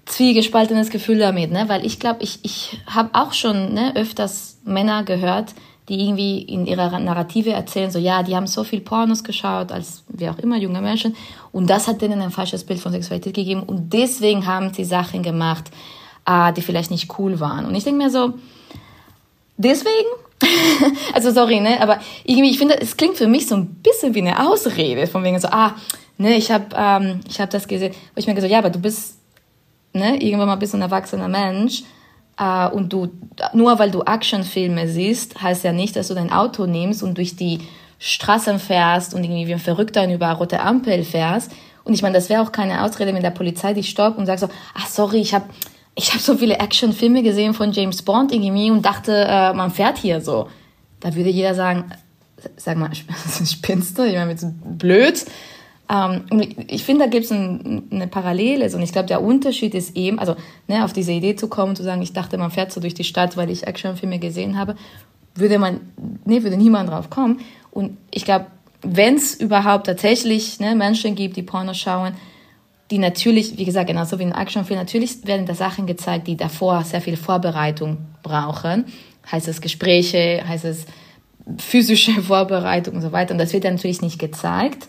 zwiegespaltenes 0.06 0.90
Gefühl 0.90 1.18
damit, 1.18 1.50
ne? 1.50 1.68
weil 1.68 1.84
ich 1.84 1.98
glaube, 1.98 2.22
ich, 2.22 2.38
ich 2.44 2.80
habe 2.86 3.10
auch 3.14 3.32
schon 3.32 3.74
ne, 3.74 3.92
öfters 3.96 4.58
Männer 4.64 5.02
gehört, 5.02 5.52
die 5.88 6.00
irgendwie 6.00 6.42
in 6.42 6.66
ihrer 6.66 6.96
Narrative 7.00 7.50
erzählen, 7.50 7.90
so 7.90 7.98
ja, 7.98 8.22
die 8.22 8.36
haben 8.36 8.46
so 8.46 8.62
viel 8.62 8.80
Pornos 8.80 9.24
geschaut, 9.24 9.72
als 9.72 10.04
wie 10.08 10.28
auch 10.28 10.38
immer 10.38 10.58
junge 10.58 10.80
Menschen, 10.80 11.16
und 11.50 11.68
das 11.68 11.88
hat 11.88 12.02
denen 12.02 12.20
ein 12.20 12.30
falsches 12.30 12.62
Bild 12.62 12.78
von 12.78 12.92
Sexualität 12.92 13.34
gegeben 13.34 13.64
und 13.64 13.92
deswegen 13.92 14.46
haben 14.46 14.72
sie 14.72 14.84
Sachen 14.84 15.24
gemacht, 15.24 15.72
äh, 16.24 16.52
die 16.52 16.62
vielleicht 16.62 16.92
nicht 16.92 17.18
cool 17.18 17.40
waren. 17.40 17.66
Und 17.66 17.74
ich 17.74 17.82
denke 17.82 18.04
mir 18.04 18.10
so, 18.10 18.34
deswegen 19.56 20.08
also 21.14 21.30
sorry, 21.30 21.60
ne, 21.60 21.80
aber 21.80 22.00
irgendwie, 22.24 22.50
ich 22.50 22.58
finde, 22.58 22.80
es 22.80 22.96
klingt 22.96 23.16
für 23.16 23.26
mich 23.26 23.46
so 23.46 23.56
ein 23.56 23.66
bisschen 23.66 24.14
wie 24.14 24.20
eine 24.20 24.48
Ausrede, 24.48 25.06
von 25.06 25.22
wegen 25.22 25.38
so, 25.38 25.48
ah, 25.48 25.74
ne, 26.18 26.36
ich 26.36 26.50
habe 26.50 26.66
ähm, 26.74 27.20
ich 27.28 27.40
hab 27.40 27.50
das 27.50 27.68
gesehen, 27.68 27.92
wo 28.14 28.18
ich 28.18 28.26
mir 28.26 28.34
gesagt, 28.34 28.52
ja, 28.52 28.58
aber 28.58 28.70
du 28.70 28.78
bist, 28.78 29.18
ne, 29.92 30.22
irgendwann 30.22 30.48
mal 30.48 30.56
bist 30.56 30.72
du 30.72 30.78
ein 30.78 30.82
erwachsener 30.82 31.28
Mensch 31.28 31.82
äh, 32.38 32.68
und 32.68 32.92
du, 32.92 33.08
nur 33.52 33.78
weil 33.78 33.90
du 33.90 34.02
Actionfilme 34.02 34.88
siehst, 34.88 35.40
heißt 35.40 35.64
ja 35.64 35.72
nicht, 35.72 35.96
dass 35.96 36.08
du 36.08 36.14
dein 36.14 36.32
Auto 36.32 36.66
nimmst 36.66 37.02
und 37.02 37.18
durch 37.18 37.36
die 37.36 37.60
Straßen 37.98 38.58
fährst 38.58 39.14
und 39.14 39.22
irgendwie 39.22 39.46
wie 39.46 39.52
ein 39.52 39.58
Verrückter 39.58 40.10
über 40.12 40.32
rote 40.32 40.60
Ampel 40.60 41.04
fährst. 41.04 41.52
Und 41.84 41.92
ich 41.92 42.02
meine, 42.02 42.14
das 42.14 42.28
wäre 42.30 42.42
auch 42.42 42.52
keine 42.52 42.82
Ausrede, 42.82 43.12
wenn 43.14 43.22
der 43.22 43.30
Polizei 43.30 43.74
dich 43.74 43.90
stoppt 43.90 44.18
und 44.18 44.26
sagt 44.26 44.40
so, 44.40 44.48
ach 44.74 44.86
sorry, 44.86 45.18
ich 45.18 45.34
habe 45.34 45.44
ich 45.94 46.10
habe 46.10 46.22
so 46.22 46.36
viele 46.36 46.58
Actionfilme 46.58 47.22
gesehen 47.22 47.54
von 47.54 47.72
James 47.72 48.02
Bond 48.02 48.32
irgendwie 48.32 48.70
und 48.70 48.84
dachte, 48.84 49.26
äh, 49.28 49.52
man 49.52 49.70
fährt 49.70 49.98
hier 49.98 50.20
so. 50.20 50.48
Da 51.00 51.14
würde 51.14 51.30
jeder 51.30 51.54
sagen, 51.54 51.90
sag 52.56 52.76
mal, 52.76 52.90
spinnst 53.44 53.98
du? 53.98 54.04
Ich 54.04 54.14
meine, 54.14 54.36
so 54.36 54.52
blöd. 54.64 55.24
Ähm, 55.90 56.22
ich 56.68 56.84
finde, 56.84 57.04
da 57.04 57.10
gibt 57.10 57.24
es 57.24 57.32
ein, 57.32 57.88
eine 57.90 58.06
Parallele. 58.06 58.74
Und 58.74 58.82
ich 58.82 58.92
glaube, 58.92 59.08
der 59.08 59.22
Unterschied 59.22 59.74
ist 59.74 59.96
eben, 59.96 60.18
also 60.18 60.36
ne, 60.68 60.84
auf 60.84 60.92
diese 60.92 61.12
Idee 61.12 61.36
zu 61.36 61.48
kommen, 61.48 61.76
zu 61.76 61.82
sagen, 61.82 62.02
ich 62.02 62.12
dachte, 62.12 62.38
man 62.38 62.50
fährt 62.50 62.72
so 62.72 62.80
durch 62.80 62.94
die 62.94 63.04
Stadt, 63.04 63.36
weil 63.36 63.50
ich 63.50 63.66
Actionfilme 63.66 64.18
gesehen 64.18 64.58
habe, 64.58 64.76
würde 65.34 65.58
man, 65.58 65.80
ne, 66.24 66.42
würde 66.42 66.56
niemand 66.56 66.90
drauf 66.90 67.10
kommen. 67.10 67.40
Und 67.70 67.96
ich 68.10 68.24
glaube, 68.24 68.46
wenn 68.82 69.16
es 69.16 69.34
überhaupt 69.34 69.86
tatsächlich 69.86 70.60
ne, 70.60 70.74
Menschen 70.74 71.14
gibt, 71.14 71.36
die 71.36 71.42
Porno 71.42 71.74
schauen, 71.74 72.14
die 72.90 72.98
natürlich, 72.98 73.56
wie 73.56 73.64
gesagt, 73.64 73.86
genauso 73.86 74.18
wie 74.18 74.24
ein 74.24 74.32
Actionfilm, 74.32 74.78
natürlich 74.78 75.26
werden 75.26 75.46
da 75.46 75.54
Sachen 75.54 75.86
gezeigt, 75.86 76.26
die 76.26 76.36
davor 76.36 76.82
sehr 76.84 77.00
viel 77.00 77.16
Vorbereitung 77.16 77.98
brauchen. 78.22 78.86
Heißt 79.30 79.46
es 79.46 79.60
Gespräche, 79.60 80.42
heißt 80.46 80.64
es 80.64 80.86
physische 81.58 82.12
Vorbereitung 82.22 82.96
und 82.96 83.02
so 83.02 83.12
weiter. 83.12 83.32
Und 83.32 83.38
das 83.38 83.52
wird 83.52 83.64
ja 83.64 83.70
natürlich 83.70 84.02
nicht 84.02 84.18
gezeigt. 84.18 84.88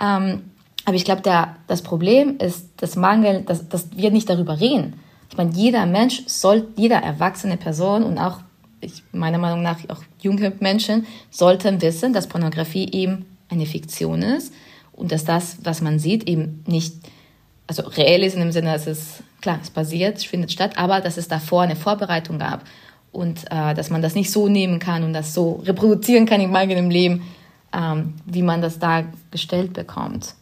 Ähm, 0.00 0.44
aber 0.86 0.94
ich 0.94 1.04
glaube, 1.04 1.22
das 1.66 1.82
Problem 1.82 2.38
ist 2.38 2.68
das 2.76 2.96
Mangel, 2.96 3.42
dass, 3.42 3.68
dass 3.68 3.88
wir 3.96 4.10
nicht 4.10 4.30
darüber 4.30 4.60
reden. 4.60 4.94
Ich 5.30 5.36
meine, 5.36 5.50
jeder 5.52 5.84
Mensch 5.84 6.22
soll, 6.26 6.68
jeder 6.76 6.98
erwachsene 6.98 7.56
Person 7.56 8.04
und 8.04 8.18
auch, 8.18 8.38
ich, 8.80 9.02
meiner 9.12 9.38
Meinung 9.38 9.62
nach 9.62 9.78
auch 9.88 10.02
junge 10.20 10.52
Menschen 10.60 11.06
sollten 11.30 11.82
wissen, 11.82 12.12
dass 12.12 12.28
Pornografie 12.28 12.88
eben 12.92 13.26
eine 13.48 13.66
Fiktion 13.66 14.22
ist 14.22 14.54
und 14.92 15.10
dass 15.10 15.24
das, 15.24 15.58
was 15.64 15.82
man 15.82 15.98
sieht, 15.98 16.28
eben 16.28 16.62
nicht 16.66 16.94
also 17.66 17.82
reell 17.82 18.22
ist 18.22 18.34
in 18.34 18.40
dem 18.40 18.52
Sinne, 18.52 18.72
dass 18.72 18.86
es, 18.86 19.22
klar, 19.40 19.58
es 19.62 19.70
passiert, 19.70 20.18
es 20.18 20.24
findet 20.24 20.52
statt, 20.52 20.78
aber 20.78 21.00
dass 21.00 21.16
es 21.16 21.28
davor 21.28 21.62
eine 21.62 21.76
Vorbereitung 21.76 22.38
gab 22.38 22.64
und 23.12 23.44
äh, 23.50 23.74
dass 23.74 23.90
man 23.90 24.02
das 24.02 24.14
nicht 24.14 24.30
so 24.30 24.48
nehmen 24.48 24.78
kann 24.78 25.02
und 25.02 25.12
das 25.12 25.34
so 25.34 25.62
reproduzieren 25.64 26.26
kann 26.26 26.40
im 26.40 26.54
eigenen 26.54 26.90
Leben, 26.90 27.22
ähm, 27.72 28.14
wie 28.24 28.42
man 28.42 28.60
das 28.60 28.78
dargestellt 28.78 29.72
bekommt. 29.72 30.34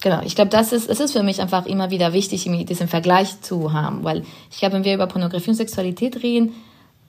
Genau, 0.00 0.22
ich 0.22 0.36
glaube, 0.36 0.50
das 0.50 0.72
ist, 0.72 0.88
es 0.88 1.00
ist 1.00 1.12
für 1.12 1.24
mich 1.24 1.40
einfach 1.40 1.66
immer 1.66 1.90
wieder 1.90 2.12
wichtig, 2.12 2.44
diesen 2.44 2.88
Vergleich 2.88 3.40
zu 3.40 3.72
haben, 3.72 4.04
weil 4.04 4.22
ich 4.50 4.58
glaube, 4.58 4.76
wenn 4.76 4.84
wir 4.84 4.94
über 4.94 5.08
Pornografie 5.08 5.50
und 5.50 5.56
Sexualität 5.56 6.22
reden, 6.22 6.54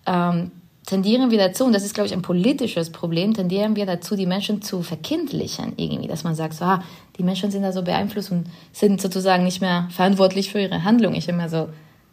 ähm, 0.07 0.51
tendieren 0.89 1.29
wir 1.29 1.37
dazu, 1.37 1.65
und 1.65 1.73
das 1.73 1.85
ist, 1.85 1.93
glaube 1.93 2.07
ich, 2.07 2.13
ein 2.13 2.23
politisches 2.23 2.89
Problem, 2.89 3.35
tendieren 3.35 3.75
wir 3.75 3.85
dazu, 3.85 4.15
die 4.15 4.25
Menschen 4.25 4.63
zu 4.63 4.81
verkindlichen 4.81 5.73
irgendwie, 5.77 6.07
dass 6.07 6.23
man 6.23 6.33
sagt, 6.33 6.55
so, 6.55 6.65
ah, 6.65 6.83
die 7.17 7.23
Menschen 7.23 7.51
sind 7.51 7.61
da 7.61 7.71
so 7.71 7.83
beeinflusst 7.83 8.31
und 8.31 8.47
sind 8.73 8.99
sozusagen 8.99 9.43
nicht 9.43 9.61
mehr 9.61 9.87
verantwortlich 9.91 10.51
für 10.51 10.59
ihre 10.59 10.83
Handlung. 10.83 11.13
Ich 11.13 11.29
immer 11.29 11.47
so, 11.47 11.69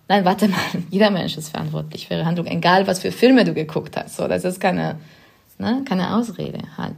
nein, 0.09 0.27
warte 0.27 0.49
mal, 0.49 0.61
jeder 0.91 1.11
Mensch 1.11 1.39
ist 1.39 1.49
verantwortlich 1.49 2.07
für 2.07 2.15
ihre 2.15 2.27
Handlung, 2.27 2.47
egal 2.47 2.87
was 2.87 2.99
für 2.99 3.13
Filme 3.13 3.45
du 3.45 3.55
geguckt 3.55 3.97
hast. 3.97 4.17
So, 4.17 4.29
das 4.29 4.45
ist 4.45 4.61
keine, 4.61 4.97
ne, 5.59 5.83
keine 5.89 6.15
Ausrede 6.15 6.59
halt. 6.77 6.97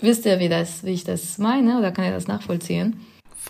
Wisst 0.00 0.26
ihr, 0.26 0.38
wie, 0.38 0.50
das, 0.50 0.84
wie 0.84 0.90
ich 0.90 1.04
das 1.04 1.38
meine 1.38 1.78
oder 1.78 1.92
kann 1.92 2.04
ihr 2.04 2.12
das 2.12 2.28
nachvollziehen? 2.28 3.00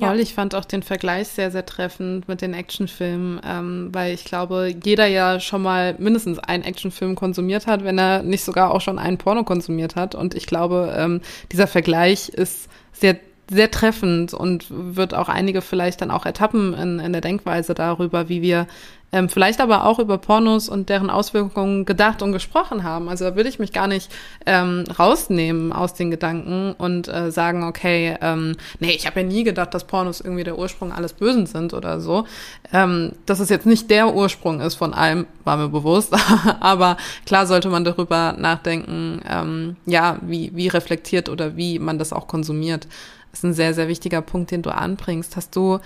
Voll, 0.00 0.16
ja. 0.16 0.22
ich 0.22 0.34
fand 0.34 0.54
auch 0.54 0.64
den 0.64 0.82
Vergleich 0.82 1.28
sehr, 1.28 1.50
sehr 1.50 1.66
treffend 1.66 2.26
mit 2.26 2.40
den 2.40 2.54
Actionfilmen, 2.54 3.40
ähm, 3.44 3.88
weil 3.92 4.14
ich 4.14 4.24
glaube, 4.24 4.74
jeder 4.82 5.06
ja 5.06 5.40
schon 5.40 5.62
mal 5.62 5.94
mindestens 5.98 6.38
einen 6.38 6.64
Actionfilm 6.64 7.14
konsumiert 7.14 7.66
hat, 7.66 7.84
wenn 7.84 7.98
er 7.98 8.22
nicht 8.22 8.42
sogar 8.42 8.72
auch 8.72 8.80
schon 8.80 8.98
einen 8.98 9.18
Porno 9.18 9.44
konsumiert 9.44 9.96
hat. 9.96 10.14
Und 10.14 10.34
ich 10.34 10.46
glaube, 10.46 10.94
ähm, 10.96 11.20
dieser 11.52 11.66
Vergleich 11.66 12.30
ist 12.30 12.68
sehr 12.92 13.16
sehr 13.50 13.70
treffend 13.70 14.32
und 14.32 14.66
wird 14.70 15.12
auch 15.12 15.28
einige 15.28 15.60
vielleicht 15.60 16.00
dann 16.00 16.10
auch 16.10 16.24
ertappen 16.24 16.72
in, 16.74 17.00
in 17.00 17.12
der 17.12 17.20
Denkweise 17.20 17.74
darüber, 17.74 18.28
wie 18.28 18.42
wir 18.42 18.66
ähm, 19.12 19.28
vielleicht 19.28 19.60
aber 19.60 19.86
auch 19.86 19.98
über 19.98 20.18
Pornos 20.18 20.68
und 20.68 20.88
deren 20.88 21.10
Auswirkungen 21.10 21.84
gedacht 21.84 22.22
und 22.22 22.32
gesprochen 22.32 22.84
haben. 22.84 23.08
Also 23.08 23.24
da 23.24 23.36
würde 23.36 23.48
ich 23.48 23.58
mich 23.58 23.72
gar 23.72 23.88
nicht 23.88 24.10
ähm, 24.46 24.84
rausnehmen 24.98 25.72
aus 25.72 25.94
den 25.94 26.10
Gedanken 26.10 26.74
und 26.78 27.08
äh, 27.08 27.32
sagen, 27.32 27.64
okay, 27.64 28.16
ähm, 28.20 28.56
nee, 28.78 28.92
ich 28.92 29.06
habe 29.06 29.20
ja 29.20 29.26
nie 29.26 29.42
gedacht, 29.42 29.74
dass 29.74 29.84
Pornos 29.84 30.20
irgendwie 30.20 30.44
der 30.44 30.58
Ursprung 30.58 30.92
alles 30.92 31.12
Bösen 31.12 31.46
sind 31.46 31.74
oder 31.74 32.00
so. 32.00 32.24
Ähm, 32.72 33.12
dass 33.26 33.40
es 33.40 33.48
jetzt 33.48 33.66
nicht 33.66 33.90
der 33.90 34.14
Ursprung 34.14 34.60
ist 34.60 34.76
von 34.76 34.94
allem, 34.94 35.26
war 35.44 35.56
mir 35.56 35.68
bewusst. 35.68 36.14
aber 36.60 36.96
klar 37.26 37.46
sollte 37.46 37.68
man 37.68 37.84
darüber 37.84 38.34
nachdenken, 38.38 39.20
ähm, 39.28 39.76
ja, 39.86 40.18
wie, 40.22 40.52
wie 40.54 40.68
reflektiert 40.68 41.28
oder 41.28 41.56
wie 41.56 41.78
man 41.80 41.98
das 41.98 42.12
auch 42.12 42.28
konsumiert. 42.28 42.86
Ist 43.32 43.44
ein 43.44 43.54
sehr, 43.54 43.74
sehr 43.74 43.88
wichtiger 43.88 44.22
Punkt, 44.22 44.50
den 44.50 44.62
du 44.62 44.74
anbringst. 44.74 45.36
Hast 45.36 45.54
du 45.54 45.78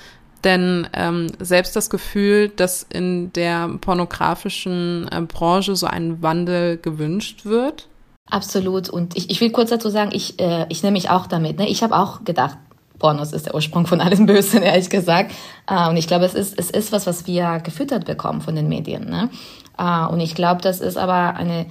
denn 0.44 0.86
ähm, 0.92 1.28
selbst 1.38 1.74
das 1.74 1.90
Gefühl, 1.90 2.50
dass 2.50 2.82
in 2.82 3.32
der 3.32 3.68
pornografischen 3.80 5.08
äh, 5.10 5.22
Branche 5.22 5.74
so 5.74 5.86
ein 5.86 6.22
Wandel 6.22 6.76
gewünscht 6.76 7.44
wird? 7.44 7.88
Absolut. 8.30 8.88
Und 8.88 9.16
ich, 9.16 9.30
ich 9.30 9.40
will 9.40 9.50
kurz 9.50 9.70
dazu 9.70 9.90
sagen, 9.90 10.10
ich, 10.12 10.40
äh, 10.40 10.66
ich 10.68 10.82
nehme 10.82 10.92
mich 10.92 11.10
auch 11.10 11.26
damit. 11.26 11.58
Ne? 11.58 11.68
Ich 11.68 11.82
habe 11.82 11.96
auch 11.96 12.24
gedacht, 12.24 12.58
Pornos 12.98 13.32
ist 13.32 13.46
der 13.46 13.54
Ursprung 13.54 13.86
von 13.86 14.00
allem 14.00 14.26
Bösen, 14.26 14.62
ehrlich 14.62 14.90
gesagt. 14.90 15.32
Äh, 15.68 15.88
und 15.88 15.96
ich 15.96 16.06
glaube, 16.06 16.24
es 16.24 16.34
ist, 16.34 16.58
es 16.58 16.70
ist 16.70 16.92
was, 16.92 17.06
was 17.06 17.26
wir 17.26 17.60
gefüttert 17.60 18.04
bekommen 18.04 18.40
von 18.40 18.54
den 18.54 18.68
Medien. 18.68 19.08
Ne? 19.08 19.30
Äh, 19.78 20.06
und 20.06 20.20
ich 20.20 20.34
glaube, 20.34 20.62
das 20.62 20.80
ist 20.80 20.96
aber 20.96 21.36
eine 21.36 21.66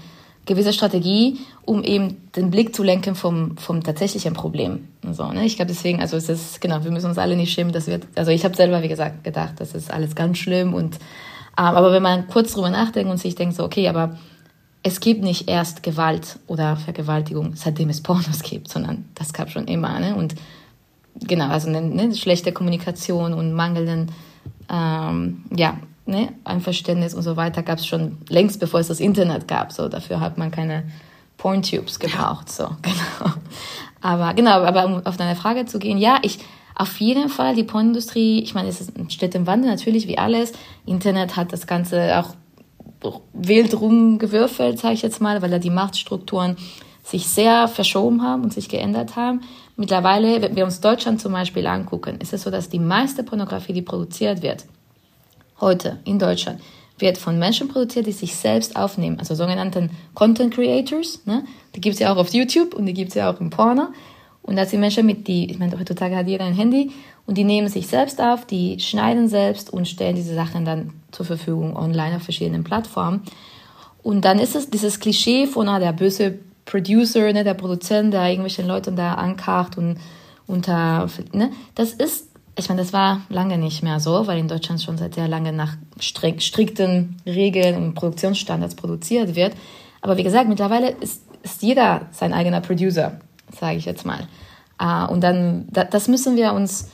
gewisse 0.45 0.73
Strategie, 0.73 1.39
um 1.65 1.83
eben 1.83 2.17
den 2.35 2.51
Blick 2.51 2.75
zu 2.75 2.83
lenken 2.83 3.15
vom, 3.15 3.57
vom 3.57 3.83
tatsächlichen 3.83 4.33
Problem. 4.33 4.89
So, 5.11 5.31
ne? 5.31 5.45
Ich 5.45 5.55
glaube 5.55 5.71
deswegen, 5.71 6.01
also 6.01 6.17
es 6.17 6.27
ist, 6.29 6.59
genau, 6.59 6.83
wir 6.83 6.91
müssen 6.91 7.07
uns 7.07 7.17
alle 7.17 7.35
nicht 7.35 7.53
schämen, 7.53 7.71
dass 7.71 7.87
wir, 7.87 8.01
also 8.15 8.31
ich 8.31 8.43
habe 8.43 8.55
selber, 8.55 8.83
wie 8.83 8.89
gesagt, 8.89 9.23
gedacht, 9.23 9.53
das 9.57 9.73
ist 9.73 9.91
alles 9.91 10.15
ganz 10.15 10.37
schlimm 10.37 10.73
und, 10.73 10.95
ähm, 10.95 10.99
aber 11.65 11.91
wenn 11.91 12.03
man 12.03 12.27
kurz 12.27 12.53
drüber 12.53 12.69
nachdenkt 12.69 13.09
und 13.09 13.17
sich 13.17 13.35
denkt 13.35 13.55
so, 13.55 13.63
okay, 13.63 13.87
aber 13.87 14.17
es 14.83 14.99
gibt 14.99 15.23
nicht 15.23 15.49
erst 15.49 15.81
Gewalt 15.81 16.39
oder 16.47 16.75
Vergewaltigung, 16.75 17.55
seitdem 17.55 17.89
es 17.89 18.03
Pornos 18.03 18.43
gibt, 18.43 18.69
sondern 18.69 19.05
das 19.15 19.31
gab 19.31 19.49
schon 19.49 19.65
immer, 19.67 19.97
ne? 19.99 20.15
Und 20.15 20.35
genau, 21.21 21.47
also 21.47 21.69
eine, 21.69 21.77
eine 21.77 22.13
schlechte 22.15 22.51
Kommunikation 22.51 23.33
und 23.33 23.53
mangelnden, 23.53 24.11
ähm, 24.69 25.43
ja, 25.55 25.77
ne, 26.05 26.33
Einverständnis 26.43 27.13
und 27.13 27.23
so 27.23 27.35
weiter 27.35 27.63
gab 27.63 27.79
es 27.79 27.87
schon 27.87 28.17
längst, 28.29 28.59
bevor 28.59 28.79
es 28.79 28.87
das 28.87 28.99
Internet 28.99 29.47
gab. 29.47 29.71
So, 29.71 29.87
dafür 29.87 30.19
hat 30.19 30.37
man 30.37 30.51
keine 30.51 30.83
Porntubes 31.37 31.99
gebraucht. 31.99 32.51
So, 32.51 32.69
genau. 32.81 33.33
Aber 34.01 34.33
genau, 34.33 34.63
aber 34.63 34.85
um 34.85 35.05
auf 35.05 35.17
deine 35.17 35.35
Frage 35.35 35.65
zu 35.65 35.79
gehen, 35.79 35.97
ja, 35.97 36.19
ich 36.21 36.39
auf 36.75 36.99
jeden 36.99 37.29
Fall 37.29 37.55
die 37.55 37.63
Pornindustrie, 37.63 38.41
ich 38.41 38.53
meine, 38.53 38.67
es 38.67 38.81
ist, 38.81 38.91
steht 39.11 39.35
im 39.35 39.45
Wandel 39.47 39.69
natürlich 39.69 40.07
wie 40.07 40.17
alles. 40.17 40.53
Internet 40.85 41.35
hat 41.35 41.53
das 41.53 41.67
Ganze 41.67 42.19
auch 42.19 42.35
wild 43.33 43.79
rumgewürfelt, 43.79 44.79
sage 44.79 44.95
ich 44.95 45.01
jetzt 45.01 45.21
mal, 45.21 45.41
weil 45.41 45.51
da 45.51 45.59
die 45.59 45.69
Machtstrukturen 45.69 46.57
sich 47.03 47.27
sehr 47.27 47.67
verschoben 47.67 48.23
haben 48.23 48.43
und 48.43 48.53
sich 48.53 48.69
geändert 48.69 49.15
haben. 49.15 49.41
Mittlerweile, 49.75 50.41
wenn 50.41 50.55
wir 50.55 50.63
uns 50.65 50.79
Deutschland 50.79 51.19
zum 51.19 51.33
Beispiel 51.33 51.67
angucken, 51.67 52.19
ist 52.19 52.33
es 52.33 52.43
so, 52.43 52.51
dass 52.51 52.69
die 52.69 52.79
meiste 52.79 53.23
Pornografie, 53.23 53.73
die 53.73 53.81
produziert 53.81 54.41
wird, 54.41 54.65
heute 55.59 55.99
in 56.05 56.19
Deutschland 56.19 56.59
wird 56.99 57.17
von 57.17 57.39
Menschen 57.39 57.67
produziert, 57.67 58.05
die 58.05 58.11
sich 58.11 58.35
selbst 58.35 58.75
aufnehmen, 58.75 59.19
also 59.19 59.35
sogenannten 59.35 59.89
Content 60.13 60.53
Creators. 60.53 61.21
Ne? 61.25 61.43
Die 61.75 61.81
gibt 61.81 61.95
es 61.95 61.99
ja 61.99 62.13
auch 62.13 62.17
auf 62.17 62.33
YouTube 62.33 62.73
und 62.73 62.85
die 62.85 62.93
gibt 62.93 63.09
es 63.09 63.15
ja 63.15 63.31
auch 63.31 63.39
im 63.39 63.49
Porno. 63.49 63.87
Und 64.43 64.57
das 64.57 64.71
sind 64.71 64.81
Menschen 64.81 65.05
mit 65.05 65.27
die, 65.27 65.49
ich 65.49 65.57
meine, 65.57 65.77
heutzutage 65.79 66.15
hat 66.15 66.27
jeder 66.27 66.45
ein 66.45 66.53
Handy 66.53 66.91
und 67.25 67.37
die 67.37 67.45
nehmen 67.45 67.69
sich 67.69 67.87
selbst 67.87 68.21
auf, 68.21 68.45
die 68.45 68.79
schneiden 68.79 69.29
selbst 69.29 69.71
und 69.71 69.87
stellen 69.87 70.15
diese 70.15 70.35
Sachen 70.35 70.65
dann 70.65 70.93
zur 71.11 71.25
Verfügung 71.25 71.75
online 71.75 72.17
auf 72.17 72.23
verschiedenen 72.23 72.63
Plattformen. 72.63 73.21
Und 74.01 74.25
dann 74.25 74.39
ist 74.39 74.55
es 74.55 74.69
dieses 74.69 74.99
Klischee 74.99 75.47
von 75.47 75.69
ah, 75.69 75.79
der 75.79 75.93
böse 75.93 76.39
Producer, 76.65 77.31
ne, 77.31 77.43
der 77.43 77.53
Produzent, 77.53 78.13
der 78.13 78.27
irgendwelchen 78.27 78.67
Leuten 78.67 78.95
da 78.95 79.13
ankacht 79.13 79.77
und 79.77 79.97
unter, 80.45 81.07
ne, 81.31 81.51
das 81.75 81.93
ist 81.93 82.27
ich 82.55 82.69
meine, 82.69 82.81
das 82.81 82.93
war 82.93 83.21
lange 83.29 83.57
nicht 83.57 83.81
mehr 83.81 83.99
so, 83.99 84.27
weil 84.27 84.37
in 84.37 84.47
Deutschland 84.47 84.81
schon 84.81 84.97
seit 84.97 85.15
sehr 85.15 85.27
lange 85.27 85.51
nach 85.51 85.75
strikten 85.99 87.17
Regeln 87.25 87.75
und 87.75 87.93
Produktionsstandards 87.95 88.75
produziert 88.75 89.35
wird. 89.35 89.53
Aber 90.01 90.17
wie 90.17 90.23
gesagt, 90.23 90.49
mittlerweile 90.49 90.91
ist, 90.91 91.23
ist 91.41 91.63
jeder 91.63 92.07
sein 92.11 92.33
eigener 92.33 92.61
Producer, 92.61 93.19
sage 93.59 93.77
ich 93.77 93.85
jetzt 93.85 94.05
mal. 94.05 94.27
Uh, 94.81 95.11
und 95.11 95.21
dann, 95.21 95.67
das 95.69 96.07
müssen 96.07 96.35
wir 96.35 96.53
uns, 96.53 96.89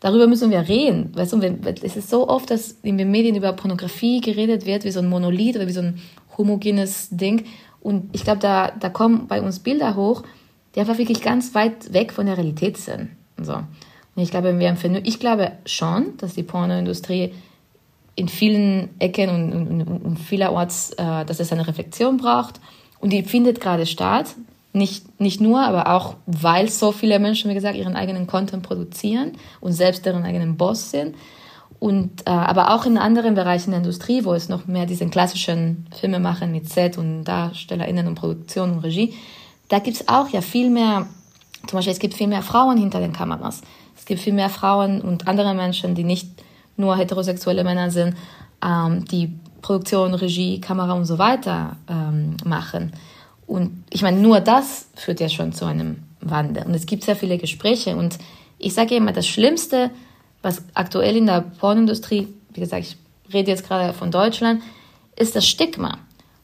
darüber 0.00 0.26
müssen 0.26 0.50
wir 0.50 0.66
reden. 0.66 1.14
Weißt 1.14 1.32
du, 1.32 1.40
es 1.82 1.96
ist 1.96 2.10
so 2.10 2.28
oft, 2.28 2.50
dass 2.50 2.72
in 2.82 2.98
den 2.98 3.10
Medien 3.10 3.36
über 3.36 3.52
Pornografie 3.52 4.20
geredet 4.20 4.66
wird, 4.66 4.84
wie 4.84 4.90
so 4.90 5.00
ein 5.00 5.08
Monolith 5.08 5.56
oder 5.56 5.68
wie 5.68 5.72
so 5.72 5.80
ein 5.80 6.00
homogenes 6.36 7.08
Ding. 7.10 7.44
Und 7.80 8.08
ich 8.14 8.24
glaube, 8.24 8.40
da, 8.40 8.70
da 8.70 8.88
kommen 8.88 9.26
bei 9.28 9.42
uns 9.42 9.58
Bilder 9.60 9.94
hoch, 9.94 10.22
die 10.74 10.80
einfach 10.80 10.98
wirklich 10.98 11.22
ganz 11.22 11.54
weit 11.54 11.92
weg 11.92 12.12
von 12.12 12.26
der 12.26 12.36
Realität 12.36 12.78
sind. 12.78 13.10
So. 13.40 13.58
Ich 14.16 14.30
glaube, 14.30 14.58
wir 14.58 14.68
empfinden, 14.68 15.02
ich 15.04 15.18
glaube 15.18 15.52
schon, 15.66 16.16
dass 16.18 16.34
die 16.34 16.42
Pornoindustrie 16.42 17.34
in 18.16 18.28
vielen 18.28 18.90
Ecken 19.00 19.28
und, 19.28 19.52
und, 19.52 20.04
und 20.04 20.18
vielerorts, 20.18 20.90
äh, 20.92 21.24
dass 21.24 21.40
es 21.40 21.52
eine 21.52 21.66
Reflexion 21.66 22.16
braucht. 22.16 22.60
Und 23.00 23.12
die 23.12 23.22
findet 23.22 23.60
gerade 23.60 23.86
statt. 23.86 24.34
Nicht, 24.72 25.20
nicht 25.20 25.40
nur, 25.40 25.62
aber 25.62 25.94
auch, 25.94 26.16
weil 26.26 26.68
so 26.68 26.90
viele 26.90 27.20
Menschen, 27.20 27.48
wie 27.48 27.54
gesagt, 27.54 27.76
ihren 27.76 27.94
eigenen 27.94 28.26
Content 28.26 28.64
produzieren 28.64 29.32
und 29.60 29.72
selbst 29.72 30.04
deren 30.04 30.24
eigenen 30.24 30.56
Boss 30.56 30.90
sind. 30.90 31.14
Und, 31.78 32.22
äh, 32.26 32.30
aber 32.30 32.74
auch 32.74 32.86
in 32.86 32.98
anderen 32.98 33.34
Bereichen 33.34 33.70
der 33.70 33.78
Industrie, 33.78 34.24
wo 34.24 34.32
es 34.32 34.48
noch 34.48 34.66
mehr 34.66 34.86
diesen 34.86 35.10
klassischen 35.10 35.86
Filme 35.96 36.18
machen 36.18 36.50
mit 36.50 36.68
Set 36.68 36.98
und 36.98 37.24
DarstellerInnen 37.24 38.08
und 38.08 38.14
Produktion 38.14 38.72
und 38.72 38.78
Regie, 38.78 39.14
da 39.68 39.78
gibt 39.78 39.96
es 39.96 40.08
auch 40.08 40.28
ja 40.30 40.40
viel 40.40 40.70
mehr, 40.70 41.06
zum 41.66 41.76
Beispiel 41.76 41.92
es 41.92 41.98
gibt 41.98 42.14
viel 42.14 42.26
mehr 42.26 42.42
Frauen 42.42 42.78
hinter 42.78 43.00
den 43.00 43.12
Kameras. 43.12 43.60
Es 44.04 44.06
gibt 44.06 44.20
viel 44.20 44.34
mehr 44.34 44.50
Frauen 44.50 45.00
und 45.00 45.28
andere 45.28 45.54
Menschen, 45.54 45.94
die 45.94 46.04
nicht 46.04 46.28
nur 46.76 46.94
heterosexuelle 46.94 47.64
Männer 47.64 47.90
sind, 47.90 48.14
ähm, 48.62 49.06
die 49.06 49.32
Produktion, 49.62 50.12
Regie, 50.12 50.60
Kamera 50.60 50.92
und 50.92 51.06
so 51.06 51.16
weiter 51.16 51.76
ähm, 51.88 52.36
machen. 52.44 52.92
Und 53.46 53.82
ich 53.88 54.02
meine, 54.02 54.18
nur 54.18 54.40
das 54.40 54.88
führt 54.94 55.20
ja 55.20 55.30
schon 55.30 55.54
zu 55.54 55.64
einem 55.64 56.02
Wandel. 56.20 56.66
Und 56.66 56.74
es 56.74 56.84
gibt 56.84 57.02
sehr 57.02 57.16
viele 57.16 57.38
Gespräche. 57.38 57.96
Und 57.96 58.18
ich 58.58 58.74
sage 58.74 58.94
immer, 58.94 59.12
das 59.12 59.26
Schlimmste, 59.26 59.90
was 60.42 60.60
aktuell 60.74 61.16
in 61.16 61.24
der 61.24 61.40
Pornindustrie, 61.40 62.28
wie 62.52 62.60
gesagt, 62.60 62.82
ich 62.82 62.98
rede 63.32 63.52
jetzt 63.52 63.66
gerade 63.66 63.94
von 63.94 64.10
Deutschland, 64.10 64.60
ist 65.16 65.34
das 65.34 65.46
Stigma. 65.46 65.96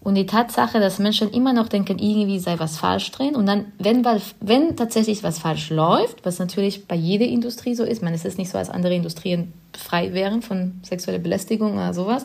Und 0.02 0.14
die 0.14 0.24
Tatsache, 0.24 0.80
dass 0.80 0.98
Menschen 0.98 1.30
immer 1.30 1.52
noch 1.52 1.68
denken, 1.68 1.98
irgendwie 1.98 2.38
sei 2.38 2.58
was 2.58 2.78
falsch 2.78 3.10
drin. 3.10 3.36
Und 3.36 3.44
dann, 3.44 3.66
wenn, 3.78 4.02
wenn 4.40 4.74
tatsächlich 4.74 5.22
was 5.22 5.38
falsch 5.38 5.68
läuft, 5.68 6.24
was 6.24 6.38
natürlich 6.38 6.86
bei 6.86 6.94
jeder 6.94 7.26
Industrie 7.26 7.74
so 7.74 7.84
ist, 7.84 8.02
meine, 8.02 8.16
es 8.16 8.24
ist 8.24 8.38
nicht 8.38 8.50
so, 8.50 8.56
als 8.56 8.70
andere 8.70 8.94
Industrien 8.94 9.52
frei 9.76 10.14
wären 10.14 10.40
von 10.40 10.80
sexueller 10.82 11.18
Belästigung 11.18 11.74
oder 11.74 11.92
sowas, 11.92 12.24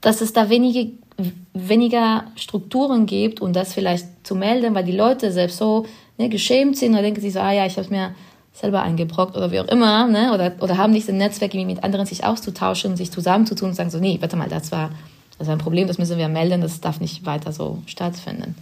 dass 0.00 0.22
es 0.22 0.32
da 0.32 0.48
wenige, 0.48 0.92
weniger 1.52 2.24
Strukturen 2.36 3.04
gibt 3.04 3.42
und 3.42 3.54
das 3.54 3.74
vielleicht 3.74 4.06
zu 4.26 4.34
melden, 4.34 4.74
weil 4.74 4.84
die 4.84 4.92
Leute 4.92 5.32
selbst 5.32 5.58
so 5.58 5.84
ne, 6.16 6.30
geschämt 6.30 6.78
sind 6.78 6.92
oder 6.92 7.02
denken 7.02 7.20
sich 7.20 7.34
so, 7.34 7.40
ah 7.40 7.52
ja, 7.52 7.66
ich 7.66 7.76
habe 7.76 7.90
mir 7.90 8.14
selber 8.54 8.80
eingebrockt 8.82 9.36
oder 9.36 9.52
wie 9.52 9.60
auch 9.60 9.68
immer, 9.68 10.06
ne, 10.06 10.32
oder, 10.32 10.52
oder 10.60 10.78
haben 10.78 10.92
nicht 10.94 11.08
das 11.08 11.14
Netzwerk, 11.14 11.52
irgendwie 11.52 11.74
mit 11.74 11.84
anderen 11.84 12.06
sich 12.06 12.24
auszutauschen, 12.24 12.96
sich 12.96 13.10
zusammenzutun 13.10 13.70
und 13.70 13.74
sagen 13.74 13.90
so, 13.90 13.98
nee, 13.98 14.16
warte 14.20 14.36
mal, 14.36 14.48
das 14.48 14.72
war 14.72 14.90
das 15.38 15.46
ist 15.46 15.52
ein 15.52 15.58
Problem, 15.58 15.86
das 15.86 15.98
müssen 15.98 16.18
wir 16.18 16.28
melden, 16.28 16.60
das 16.60 16.80
darf 16.80 17.00
nicht 17.00 17.24
weiter 17.24 17.52
so 17.52 17.78
stattfinden. 17.86 18.56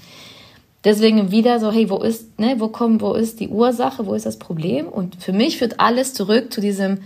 Deswegen 0.84 1.30
wieder 1.30 1.58
so, 1.58 1.72
hey, 1.72 1.90
wo 1.90 1.98
ist, 1.98 2.38
ne, 2.38 2.56
wo 2.58 2.68
kommt, 2.68 3.00
wo 3.00 3.14
ist 3.14 3.40
die 3.40 3.48
Ursache, 3.48 4.06
wo 4.06 4.14
ist 4.14 4.26
das 4.26 4.38
Problem? 4.38 4.86
Und 4.86 5.16
für 5.20 5.32
mich 5.32 5.58
führt 5.58 5.80
alles 5.80 6.14
zurück 6.14 6.52
zu 6.52 6.60
diesem, 6.60 6.98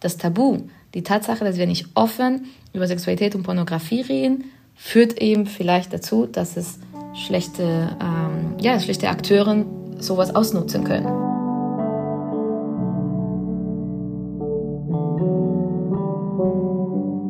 das 0.00 0.16
Tabu. 0.16 0.58
Die 0.94 1.02
Tatsache, 1.02 1.44
dass 1.44 1.56
wir 1.56 1.66
nicht 1.66 1.86
offen 1.94 2.46
über 2.72 2.86
Sexualität 2.86 3.34
und 3.34 3.42
Pornografie 3.42 4.00
reden, 4.00 4.44
führt 4.74 5.20
eben 5.20 5.46
vielleicht 5.46 5.92
dazu, 5.92 6.26
dass 6.26 6.56
es 6.56 6.78
schlechte, 7.14 7.96
ähm, 8.00 8.54
ja, 8.60 8.78
schlechte 8.80 9.08
Akteure 9.08 9.64
sowas 9.98 10.34
ausnutzen 10.34 10.84
können. 10.84 11.27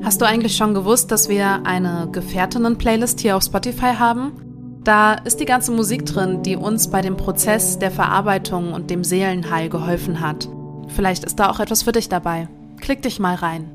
Hast 0.09 0.23
du 0.23 0.25
eigentlich 0.25 0.57
schon 0.57 0.73
gewusst, 0.73 1.12
dass 1.12 1.29
wir 1.29 1.66
eine 1.66 2.09
Gefährtinnen-Playlist 2.11 3.21
hier 3.21 3.37
auf 3.37 3.42
Spotify 3.42 3.92
haben? 3.99 4.81
Da 4.83 5.12
ist 5.12 5.38
die 5.38 5.44
ganze 5.44 5.71
Musik 5.71 6.07
drin, 6.07 6.42
die 6.42 6.57
uns 6.57 6.88
bei 6.88 7.03
dem 7.03 7.18
Prozess 7.18 7.79
der 7.79 7.90
Verarbeitung 7.90 8.73
und 8.73 8.88
dem 8.88 9.05
Seelenheil 9.05 9.68
geholfen 9.68 10.23
hat. 10.23 10.49
Vielleicht 10.97 11.25
ist 11.25 11.38
da 11.38 11.51
auch 11.51 11.61
etwas 11.61 11.83
für 11.83 11.92
dich 11.92 12.09
dabei. 12.09 12.49
Klick 12.81 13.03
dich 13.03 13.21
mal 13.21 13.35
rein. 13.35 13.71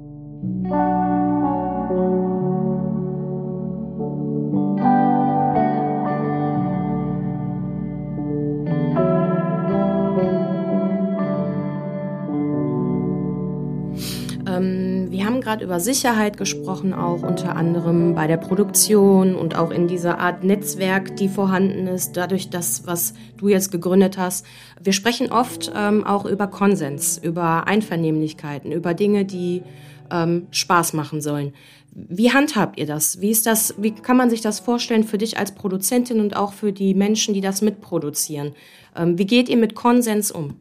Gerade 15.43 15.63
über 15.63 15.79
Sicherheit 15.79 16.37
gesprochen, 16.37 16.93
auch 16.93 17.21
unter 17.21 17.55
anderem 17.55 18.15
bei 18.15 18.27
der 18.27 18.37
Produktion 18.37 19.35
und 19.35 19.55
auch 19.55 19.69
in 19.69 19.87
dieser 19.87 20.19
Art 20.19 20.43
Netzwerk, 20.43 21.17
die 21.17 21.27
vorhanden 21.27 21.87
ist, 21.87 22.17
dadurch 22.17 22.49
das, 22.49 22.87
was 22.87 23.13
du 23.37 23.49
jetzt 23.49 23.71
gegründet 23.71 24.17
hast. 24.17 24.45
Wir 24.81 24.93
sprechen 24.93 25.31
oft 25.31 25.71
ähm, 25.75 26.05
auch 26.05 26.25
über 26.25 26.47
Konsens, 26.47 27.17
über 27.17 27.67
Einvernehmlichkeiten, 27.67 28.71
über 28.71 28.93
Dinge, 28.93 29.25
die 29.25 29.63
ähm, 30.09 30.47
Spaß 30.51 30.93
machen 30.93 31.21
sollen. 31.21 31.53
Wie 31.91 32.31
handhabt 32.31 32.79
ihr 32.79 32.87
das? 32.87 33.21
Wie 33.21 33.29
ist 33.29 33.45
das? 33.45 33.75
Wie 33.77 33.91
kann 33.91 34.17
man 34.17 34.29
sich 34.29 34.41
das 34.41 34.59
vorstellen 34.59 35.03
für 35.03 35.19
dich 35.19 35.37
als 35.37 35.53
Produzentin 35.53 36.19
und 36.19 36.35
auch 36.35 36.53
für 36.53 36.71
die 36.71 36.95
Menschen, 36.95 37.33
die 37.33 37.41
das 37.41 37.61
mitproduzieren? 37.61 38.53
Ähm, 38.95 39.17
wie 39.17 39.27
geht 39.27 39.49
ihr 39.49 39.57
mit 39.57 39.75
Konsens 39.75 40.31
um? 40.31 40.55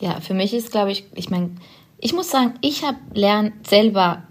Ja, 0.00 0.20
für 0.20 0.34
mich 0.34 0.54
ist, 0.54 0.72
glaube 0.72 0.90
ich, 0.90 1.04
ich 1.14 1.30
meine, 1.30 1.50
ich 1.98 2.12
muss 2.12 2.30
sagen, 2.30 2.54
ich 2.60 2.84
habe 2.84 2.98
selber 3.66 4.22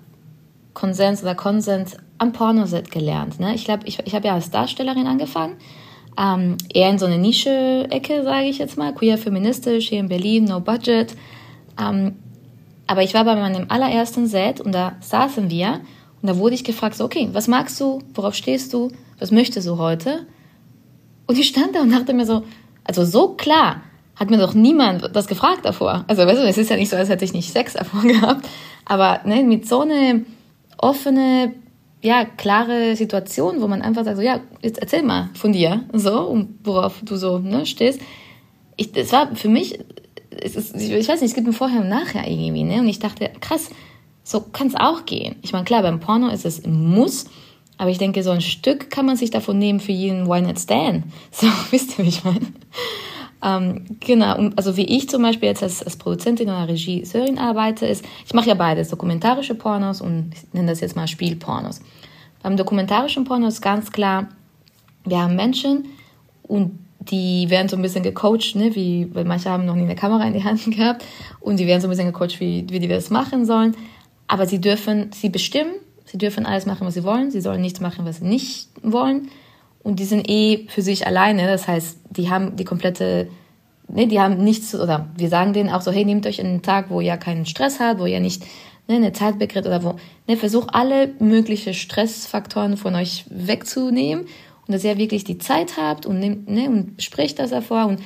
Konsens 0.73 1.21
oder 1.21 1.35
Konsens 1.35 1.97
am 2.17 2.31
Pornoset 2.31 2.91
gelernt. 2.91 3.39
Ne? 3.39 3.53
Ich 3.55 3.65
glaube, 3.65 3.85
ich, 3.85 3.99
ich 4.05 4.15
habe 4.15 4.27
ja 4.27 4.33
als 4.33 4.49
Darstellerin 4.49 5.07
angefangen, 5.07 5.57
ähm, 6.17 6.57
eher 6.73 6.89
in 6.89 6.97
so 6.97 7.05
eine 7.05 7.17
Nische-Ecke, 7.17 8.23
sage 8.23 8.45
ich 8.45 8.57
jetzt 8.57 8.77
mal, 8.77 8.93
queer 8.93 9.17
feministisch 9.17 9.89
hier 9.89 9.99
in 9.99 10.09
Berlin, 10.09 10.45
no 10.45 10.59
budget. 10.59 11.15
Ähm, 11.79 12.15
aber 12.87 13.03
ich 13.03 13.13
war 13.13 13.25
bei 13.25 13.35
meinem 13.35 13.65
allerersten 13.69 14.27
Set 14.27 14.61
und 14.61 14.71
da 14.71 14.95
saßen 15.01 15.49
wir 15.49 15.81
und 16.21 16.29
da 16.29 16.37
wurde 16.37 16.55
ich 16.55 16.63
gefragt, 16.63 16.95
so, 16.95 17.05
okay, 17.05 17.29
was 17.33 17.47
magst 17.47 17.79
du, 17.79 18.01
worauf 18.15 18.33
stehst 18.33 18.73
du, 18.73 18.89
was 19.19 19.31
möchtest 19.31 19.67
du 19.67 19.77
heute? 19.77 20.25
Und 21.27 21.37
ich 21.37 21.49
stand 21.49 21.75
da 21.75 21.81
und 21.81 21.91
dachte 21.91 22.13
mir 22.13 22.25
so, 22.25 22.43
also 22.83 23.03
so 23.03 23.33
klar 23.33 23.81
hat 24.19 24.29
mir 24.29 24.37
doch 24.37 24.53
niemand 24.53 25.15
das 25.15 25.27
gefragt 25.27 25.63
davor. 25.63 26.03
Also 26.07 26.25
weißt 26.25 26.41
du, 26.41 26.47
es 26.47 26.57
ist 26.57 26.69
ja 26.69 26.75
nicht 26.75 26.89
so, 26.89 26.95
als 26.95 27.09
hätte 27.09 27.25
ich 27.25 27.33
nicht 27.33 27.51
Sex 27.51 27.73
davor 27.73 28.01
gehabt, 28.03 28.47
aber 28.85 29.21
ne, 29.25 29.43
mit 29.43 29.67
so 29.67 29.81
eine 29.81 30.25
offene, 30.77 31.53
ja, 32.01 32.25
klare 32.25 32.95
Situation, 32.95 33.61
wo 33.61 33.67
man 33.67 33.81
einfach 33.81 34.05
sagt, 34.05 34.17
so, 34.17 34.23
ja, 34.23 34.39
jetzt 34.61 34.79
erzähl 34.79 35.03
mal 35.03 35.29
von 35.33 35.53
dir, 35.53 35.83
so, 35.93 36.21
und 36.21 36.59
worauf 36.63 37.01
du 37.03 37.15
so 37.15 37.39
ne, 37.39 37.65
stehst. 37.65 37.99
Ich, 38.75 38.91
das 38.91 39.11
war 39.11 39.35
für 39.35 39.49
mich, 39.49 39.79
es 40.29 40.55
ist, 40.55 40.75
ich 40.75 41.07
weiß 41.07 41.21
nicht, 41.21 41.31
es 41.31 41.35
gibt 41.35 41.47
ein 41.47 41.53
Vorher 41.53 41.81
und 41.81 41.89
Nachher 41.89 42.27
irgendwie, 42.27 42.63
ne? 42.63 42.79
Und 42.79 42.87
ich 42.87 42.99
dachte, 42.99 43.31
krass, 43.39 43.69
so 44.23 44.41
kann 44.41 44.67
es 44.67 44.75
auch 44.75 45.05
gehen. 45.05 45.37
Ich 45.41 45.53
meine, 45.53 45.65
klar, 45.65 45.81
beim 45.81 45.99
Porno 45.99 46.27
ist 46.27 46.45
es 46.45 46.63
ein 46.63 46.89
Muss, 46.89 47.25
aber 47.77 47.89
ich 47.89 47.97
denke, 47.97 48.23
so 48.23 48.31
ein 48.31 48.41
Stück 48.41 48.89
kann 48.89 49.05
man 49.05 49.15
sich 49.15 49.31
davon 49.31 49.57
nehmen 49.57 49.79
für 49.79 49.91
jeden 49.91 50.27
Why 50.27 50.41
Not 50.41 50.59
Stand. 50.59 51.05
So, 51.31 51.47
wisst 51.71 51.97
ihr, 51.97 52.05
wie 52.05 52.09
ich 52.09 52.23
meine? 52.23 52.47
Ähm, 53.43 53.85
genau, 53.99 54.49
also 54.55 54.77
wie 54.77 54.85
ich 54.85 55.09
zum 55.09 55.21
Beispiel 55.21 55.49
jetzt 55.49 55.61
als, 55.61 55.83
als 55.83 55.97
Produzentin 55.97 56.49
oder 56.49 56.67
Regisseurin 56.67 57.37
arbeite, 57.37 57.85
ist, 57.85 58.03
ich 58.25 58.33
mache 58.33 58.49
ja 58.49 58.55
beides, 58.55 58.89
dokumentarische 58.89 59.53
Pornos 59.55 60.01
und 60.01 60.31
ich 60.33 60.53
nenne 60.53 60.69
das 60.69 60.81
jetzt 60.81 60.95
mal 60.95 61.07
Spielpornos. 61.07 61.81
Beim 62.41 62.57
dokumentarischen 62.57 63.25
Porno 63.25 63.47
ist 63.47 63.61
ganz 63.61 63.91
klar, 63.91 64.29
wir 65.05 65.19
haben 65.19 65.35
Menschen 65.35 65.85
und 66.43 66.79
die 66.99 67.49
werden 67.49 67.69
so 67.69 67.75
ein 67.75 67.81
bisschen 67.81 68.03
gecoacht, 68.03 68.55
ne, 68.55 68.75
wie, 68.75 69.13
weil 69.13 69.25
manche 69.25 69.49
haben 69.49 69.65
noch 69.65 69.75
nie 69.75 69.83
eine 69.83 69.95
Kamera 69.95 70.25
in 70.25 70.33
die 70.33 70.43
Hand 70.43 70.63
gehabt 70.75 71.05
und 71.39 71.59
die 71.59 71.67
werden 71.67 71.81
so 71.81 71.87
ein 71.87 71.91
bisschen 71.91 72.11
gecoacht, 72.11 72.39
wie, 72.39 72.65
wie 72.69 72.79
die 72.79 72.87
das 72.87 73.09
machen 73.09 73.45
sollen. 73.45 73.75
Aber 74.27 74.45
sie 74.45 74.59
dürfen, 74.59 75.11
sie 75.13 75.29
bestimmen, 75.29 75.73
sie 76.05 76.17
dürfen 76.17 76.45
alles 76.45 76.65
machen, 76.65 76.85
was 76.85 76.95
sie 76.95 77.03
wollen, 77.03 77.31
sie 77.31 77.41
sollen 77.41 77.61
nichts 77.61 77.79
machen, 77.79 78.05
was 78.05 78.17
sie 78.17 78.25
nicht 78.25 78.69
wollen. 78.81 79.29
Und 79.87 80.01
die 80.01 80.03
sind 80.03 80.29
eh 80.29 80.67
für 80.67 80.81
sich 80.81 81.07
alleine, 81.07 81.47
das 81.47 81.65
heißt, 81.65 81.99
die 82.09 82.29
haben 82.29 82.57
die 82.57 82.65
komplette, 82.65 83.29
ne, 83.87 84.05
die 84.05 84.19
haben 84.19 84.43
nichts, 84.43 84.75
oder 84.75 85.07
wir 85.15 85.29
sagen 85.29 85.53
denen 85.53 85.69
auch 85.69 85.79
so, 85.79 85.93
hey, 85.93 86.03
nehmt 86.03 86.27
euch 86.27 86.41
einen 86.41 86.61
Tag, 86.61 86.89
wo 86.89 86.99
ihr 86.99 87.15
keinen 87.15 87.45
Stress 87.45 87.79
habt, 87.79 88.01
wo 88.01 88.05
ihr 88.05 88.19
nicht 88.19 88.43
ne, 88.89 88.95
eine 88.95 89.13
Zeit 89.13 89.39
begrenzt 89.39 89.65
oder 89.65 89.85
wo, 89.85 89.95
ne, 90.27 90.35
versucht 90.35 90.75
alle 90.75 91.13
möglichen 91.19 91.73
Stressfaktoren 91.73 92.75
von 92.75 92.95
euch 92.95 93.23
wegzunehmen. 93.29 94.25
Und 94.67 94.73
dass 94.73 94.83
ihr 94.83 94.97
wirklich 94.97 95.23
die 95.23 95.37
Zeit 95.37 95.77
habt 95.77 96.05
und, 96.05 96.19
nehmt, 96.19 96.49
ne, 96.49 96.67
und 96.67 97.01
spricht 97.01 97.39
das 97.39 97.51
davor. 97.51 97.85
Und 97.85 98.01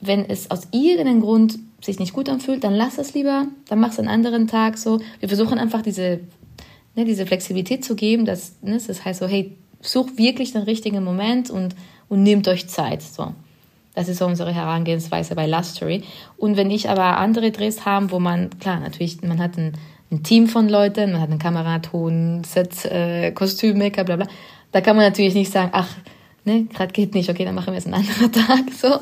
wenn 0.00 0.24
es 0.24 0.52
aus 0.52 0.68
irgendeinem 0.70 1.20
Grund 1.20 1.58
sich 1.82 1.98
nicht 1.98 2.12
gut 2.12 2.28
anfühlt, 2.28 2.62
dann 2.62 2.74
lass 2.74 2.96
es 2.96 3.14
lieber, 3.14 3.48
dann 3.68 3.80
mach 3.80 3.90
es 3.90 3.98
einen 3.98 4.06
anderen 4.06 4.46
Tag 4.46 4.78
so. 4.78 5.00
Wir 5.18 5.28
versuchen 5.28 5.58
einfach 5.58 5.82
diese, 5.82 6.20
ne, 6.94 7.04
diese 7.04 7.26
Flexibilität 7.26 7.84
zu 7.84 7.96
geben, 7.96 8.24
dass, 8.24 8.62
ne, 8.62 8.78
das 8.86 9.04
heißt 9.04 9.18
so, 9.18 9.26
hey, 9.26 9.56
sucht 9.80 10.18
wirklich 10.18 10.52
den 10.52 10.62
richtigen 10.62 11.04
Moment 11.04 11.50
und, 11.50 11.74
und 12.08 12.22
nehmt 12.22 12.48
euch 12.48 12.68
Zeit, 12.68 13.02
so. 13.02 13.32
Das 13.94 14.08
ist 14.08 14.22
unsere 14.22 14.54
Herangehensweise 14.54 15.34
bei 15.34 15.48
Lustery. 15.48 16.04
Und 16.36 16.56
wenn 16.56 16.70
ich 16.70 16.88
aber 16.88 17.16
andere 17.18 17.50
Drehs 17.50 17.84
habe, 17.84 18.12
wo 18.12 18.20
man, 18.20 18.50
klar, 18.60 18.78
natürlich, 18.78 19.22
man 19.22 19.40
hat 19.40 19.58
ein, 19.58 19.72
ein 20.12 20.22
Team 20.22 20.46
von 20.46 20.68
Leuten, 20.68 21.10
man 21.10 21.20
hat 21.20 21.30
eine 21.30 21.38
Kamera, 21.38 21.80
Ton, 21.80 22.44
Set, 22.44 22.84
äh, 22.84 23.32
Kostüm, 23.32 23.76
Make-up, 23.76 24.06
bla 24.06 24.14
bla. 24.14 24.26
Da 24.70 24.80
kann 24.82 24.94
man 24.94 25.04
natürlich 25.04 25.34
nicht 25.34 25.50
sagen, 25.50 25.70
ach, 25.72 25.88
ne, 26.44 26.66
gerade 26.72 26.92
geht 26.92 27.14
nicht, 27.14 27.28
okay, 27.28 27.44
dann 27.44 27.56
machen 27.56 27.72
wir 27.72 27.78
es 27.78 27.86
einen 27.86 27.94
anderen 27.94 28.32
Tag, 28.46 28.72
so. 28.72 29.00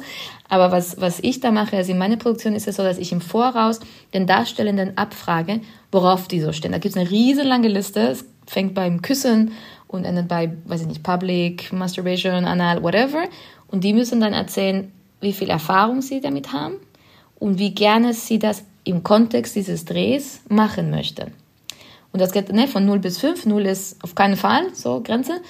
Aber 0.49 0.73
was, 0.73 0.99
was 1.01 1.19
ich 1.21 1.41
da 1.41 1.51
mache, 1.51 1.77
also 1.77 1.93
in 1.93 1.99
meiner 1.99 2.17
Produktion 2.17 2.55
ist 2.55 2.67
es 2.67 2.77
so, 2.77 2.83
dass 2.83 2.99
ich 2.99 3.13
im 3.13 3.21
Voraus 3.21 3.81
den 4.15 4.27
Darstellenden 4.27 4.97
abfrage, 4.97 5.61
worauf 5.93 6.29
die 6.29 6.41
so 6.41 6.53
stehen. 6.53 6.73
Da 6.73 6.79
gibt 6.79 6.95
es 6.95 7.01
eine 7.01 7.11
riesenlange 7.11 7.69
Liste. 7.69 8.01
Es 8.01 8.25
fängt 8.47 8.75
beim 8.75 9.03
Küssen 9.03 9.53
und 9.89 10.05
endet 10.05 10.29
bei, 10.29 10.53
weiß 10.65 10.83
ich 10.83 10.87
nicht, 10.87 11.03
Public, 11.03 11.73
Masturbation, 11.73 12.45
Anal, 12.45 12.83
whatever. 12.83 13.25
Und 13.69 13.85
die 13.85 13.93
müssen 13.93 14.21
dann 14.21 14.33
erzählen, 14.33 14.93
wie 15.21 15.33
viel 15.33 15.51
Erfahrung 15.51 16.03
sie 16.03 16.21
damit 16.21 16.53
haben 16.53 16.77
und 17.39 17.59
wie 17.59 17.75
gerne 17.75 18.15
sie 18.15 18.39
das 18.39 18.65
im 18.85 19.03
Kontext 19.03 19.57
dieses 19.57 19.85
Drehs 19.85 20.41
machen 20.49 20.91
möchten. 20.91 21.33
Und 22.13 22.21
das 22.21 22.33
geht 22.33 22.53
ne, 22.53 22.69
von 22.69 22.87
0 22.87 23.01
bis 23.01 23.19
5. 23.19 23.47
0 23.47 23.67
ist 23.67 24.03
auf 24.03 24.15
keinen 24.15 24.37
Fall 24.37 24.75
so 24.75 25.03
Grenze 25.03 25.41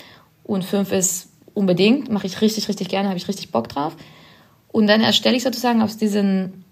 und 0.42 0.64
5 0.64 0.90
ist 0.92 1.28
unbedingt, 1.54 2.10
mache 2.10 2.26
ich 2.26 2.40
richtig, 2.40 2.68
richtig 2.68 2.88
gerne, 2.88 3.08
habe 3.08 3.18
ich 3.18 3.28
richtig 3.28 3.50
Bock 3.50 3.68
drauf. 3.68 3.96
Und 4.68 4.86
dann 4.86 5.00
erstelle 5.00 5.36
ich 5.36 5.42
sozusagen 5.42 5.80
aus 5.80 5.96
diesen 5.96 6.64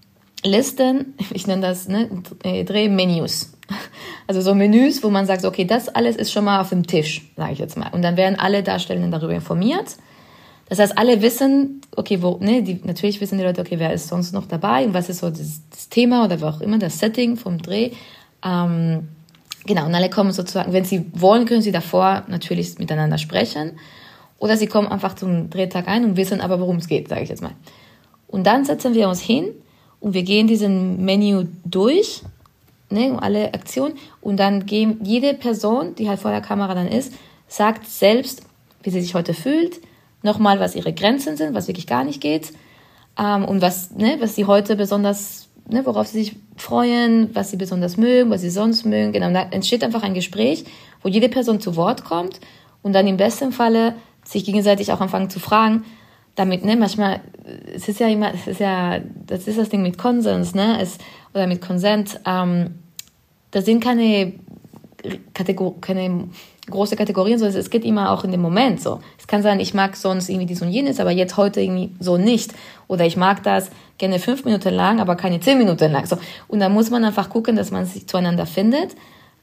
Listen, 0.44 1.14
ich 1.33 1.46
nenne 1.46 1.62
das 1.62 1.88
ne, 1.88 2.09
Drehmenüs. 2.42 3.53
Also 4.27 4.40
so 4.40 4.55
Menüs, 4.55 5.03
wo 5.03 5.11
man 5.11 5.27
sagt, 5.27 5.44
okay, 5.44 5.64
das 5.64 5.88
alles 5.88 6.16
ist 6.16 6.33
schon 6.33 6.44
mal 6.44 6.61
auf 6.61 6.70
dem 6.70 6.87
Tisch, 6.87 7.31
sage 7.37 7.53
ich 7.53 7.59
jetzt 7.59 7.77
mal. 7.77 7.90
Und 7.92 8.03
dann 8.03 8.16
werden 8.16 8.38
alle 8.38 8.62
Darstellenden 8.62 9.11
darüber 9.11 9.35
informiert. 9.35 9.96
Das 10.68 10.79
heißt, 10.79 10.96
alle 10.96 11.20
wissen, 11.20 11.83
okay, 11.94 12.22
wo, 12.22 12.38
ne, 12.40 12.62
die, 12.62 12.81
natürlich 12.85 13.20
wissen 13.20 13.37
die 13.37 13.44
Leute, 13.44 13.61
okay, 13.61 13.79
wer 13.79 13.92
ist 13.92 14.09
sonst 14.09 14.33
noch 14.33 14.46
dabei 14.46 14.87
und 14.87 14.94
was 14.94 15.11
ist 15.11 15.18
so 15.18 15.29
das, 15.29 15.61
das 15.70 15.88
Thema 15.90 16.24
oder 16.24 16.40
was 16.40 16.57
auch 16.57 16.61
immer, 16.62 16.79
das 16.79 16.98
Setting 16.98 17.37
vom 17.37 17.61
Dreh. 17.61 17.90
Ähm, 18.42 19.09
genau, 19.66 19.85
und 19.85 19.94
alle 19.94 20.09
kommen 20.09 20.33
sozusagen, 20.33 20.72
wenn 20.72 20.85
sie 20.85 21.05
wollen, 21.12 21.44
können 21.44 21.62
sie 21.62 21.72
davor 21.72 22.24
natürlich 22.29 22.79
miteinander 22.79 23.18
sprechen. 23.18 23.72
Oder 24.38 24.57
sie 24.57 24.66
kommen 24.66 24.88
einfach 24.88 25.14
zum 25.14 25.50
Drehtag 25.50 25.87
ein 25.87 26.05
und 26.05 26.16
wissen 26.16 26.40
aber, 26.40 26.61
worum 26.61 26.77
es 26.77 26.88
geht, 26.88 27.09
sage 27.09 27.22
ich 27.22 27.29
jetzt 27.29 27.42
mal. 27.42 27.55
Und 28.27 28.46
dann 28.46 28.64
setzen 28.64 28.94
wir 28.94 29.09
uns 29.09 29.20
hin 29.20 29.50
und 30.00 30.14
wir 30.14 30.22
gehen 30.22 30.46
diesen 30.46 31.05
Menü 31.05 31.46
durch, 31.64 32.22
ne, 32.94 33.18
alle 33.20 33.52
Aktionen. 33.52 33.94
Und 34.20 34.38
dann 34.38 34.66
gehen 34.66 35.00
jede 35.02 35.35
Person, 35.35 35.94
die 35.94 36.09
halt 36.09 36.20
vor 36.20 36.30
der 36.30 36.40
Kamera 36.40 36.74
dann 36.74 36.88
ist, 36.88 37.12
sagt 37.48 37.87
selbst, 37.87 38.42
wie 38.83 38.90
sie 38.90 39.00
sich 39.00 39.14
heute 39.14 39.35
fühlt, 39.35 39.80
nochmal, 40.22 40.61
was 40.61 40.74
ihre 40.74 40.92
Grenzen 40.92 41.37
sind, 41.37 41.54
was 41.54 41.68
wirklich 41.68 41.87
gar 41.87 42.04
nicht 42.04 42.20
geht 42.20 42.52
ähm, 43.18 43.44
und 43.44 43.61
was, 43.61 43.90
ne, 43.92 44.16
was 44.20 44.35
sie 44.35 44.46
heute 44.46 44.76
besonders, 44.76 45.48
ne, 45.68 45.85
worauf 45.85 46.07
sie 46.07 46.24
sich 46.24 46.37
freuen, 46.57 47.35
was 47.35 47.50
sie 47.50 47.57
besonders 47.57 47.96
mögen, 47.96 48.30
was 48.30 48.40
sie 48.40 48.50
sonst 48.50 48.85
mögen. 48.85 49.12
Genau, 49.12 49.28
und 49.28 49.35
da 49.35 49.42
entsteht 49.42 49.85
einfach 49.85 50.02
ein 50.02 50.14
Gespräch, 50.14 50.64
wo 51.02 51.09
jede 51.09 51.28
Person 51.28 51.61
zu 51.61 51.76
Wort 51.76 52.04
kommt 52.04 52.40
und 52.83 52.92
dann 52.94 53.07
im 53.07 53.16
besten 53.16 53.52
Falle 53.52 53.94
sich 54.24 54.44
gegenseitig 54.44 54.92
auch 54.92 55.00
anfangen 55.00 55.30
zu 55.30 55.40
fragen, 55.40 55.85
damit, 56.35 56.64
ne, 56.64 56.76
manchmal, 56.76 57.20
es 57.74 57.88
ist 57.88 58.00
ja 58.00 58.09
immer, 58.09 58.35
es 58.35 58.46
ist 58.46 58.61
ja, 58.61 58.98
das 59.26 59.46
ist 59.46 59.59
das 59.59 59.68
Ding 59.68 59.83
mit 59.83 59.98
Konsens, 59.98 60.54
ne, 60.54 60.80
es, 60.80 60.98
oder 61.33 61.46
mit 61.46 61.61
Konsent, 61.61 62.20
ähm, 62.26 62.78
da 63.55 63.62
sind 63.62 63.83
keine, 63.83 64.33
Kategor 65.33 65.81
keine 65.81 66.29
große 66.69 66.97
Kategorien, 66.97 67.38
so, 67.38 67.47
es 67.47 67.71
geht 67.71 67.85
immer 67.85 68.11
auch 68.11 68.25
in 68.25 68.33
dem 68.33 68.40
Moment 68.40 68.81
so. 68.81 69.01
Es 69.19 69.27
kann 69.27 69.43
sein, 69.43 69.61
ich 69.61 69.75
mag 69.75 69.97
sonst 69.97 70.29
irgendwie 70.29 70.47
dies 70.47 70.62
und 70.62 70.71
jenes, 70.71 70.99
aber 70.99 71.11
jetzt 71.11 71.37
heute 71.37 71.61
irgendwie 71.61 71.95
so 72.01 72.17
nicht. 72.17 72.55
Oder 72.88 73.05
ich 73.07 73.17
mag 73.17 73.43
das 73.43 73.71
gerne 73.99 74.19
fünf 74.19 74.45
Minuten 74.45 74.73
lang, 74.75 75.01
aber 75.01 75.14
keine 75.14 75.40
zehn 75.40 75.59
Minuten 75.59 75.93
lang. 75.93 76.07
So. 76.07 76.17
Und 76.49 76.61
da 76.61 76.69
muss 76.69 76.90
man 76.90 77.05
einfach 77.05 77.29
gucken, 77.29 77.55
dass 77.55 77.71
man 77.71 77.85
sich 77.85 78.07
zueinander 78.07 78.47
findet. 78.47 78.97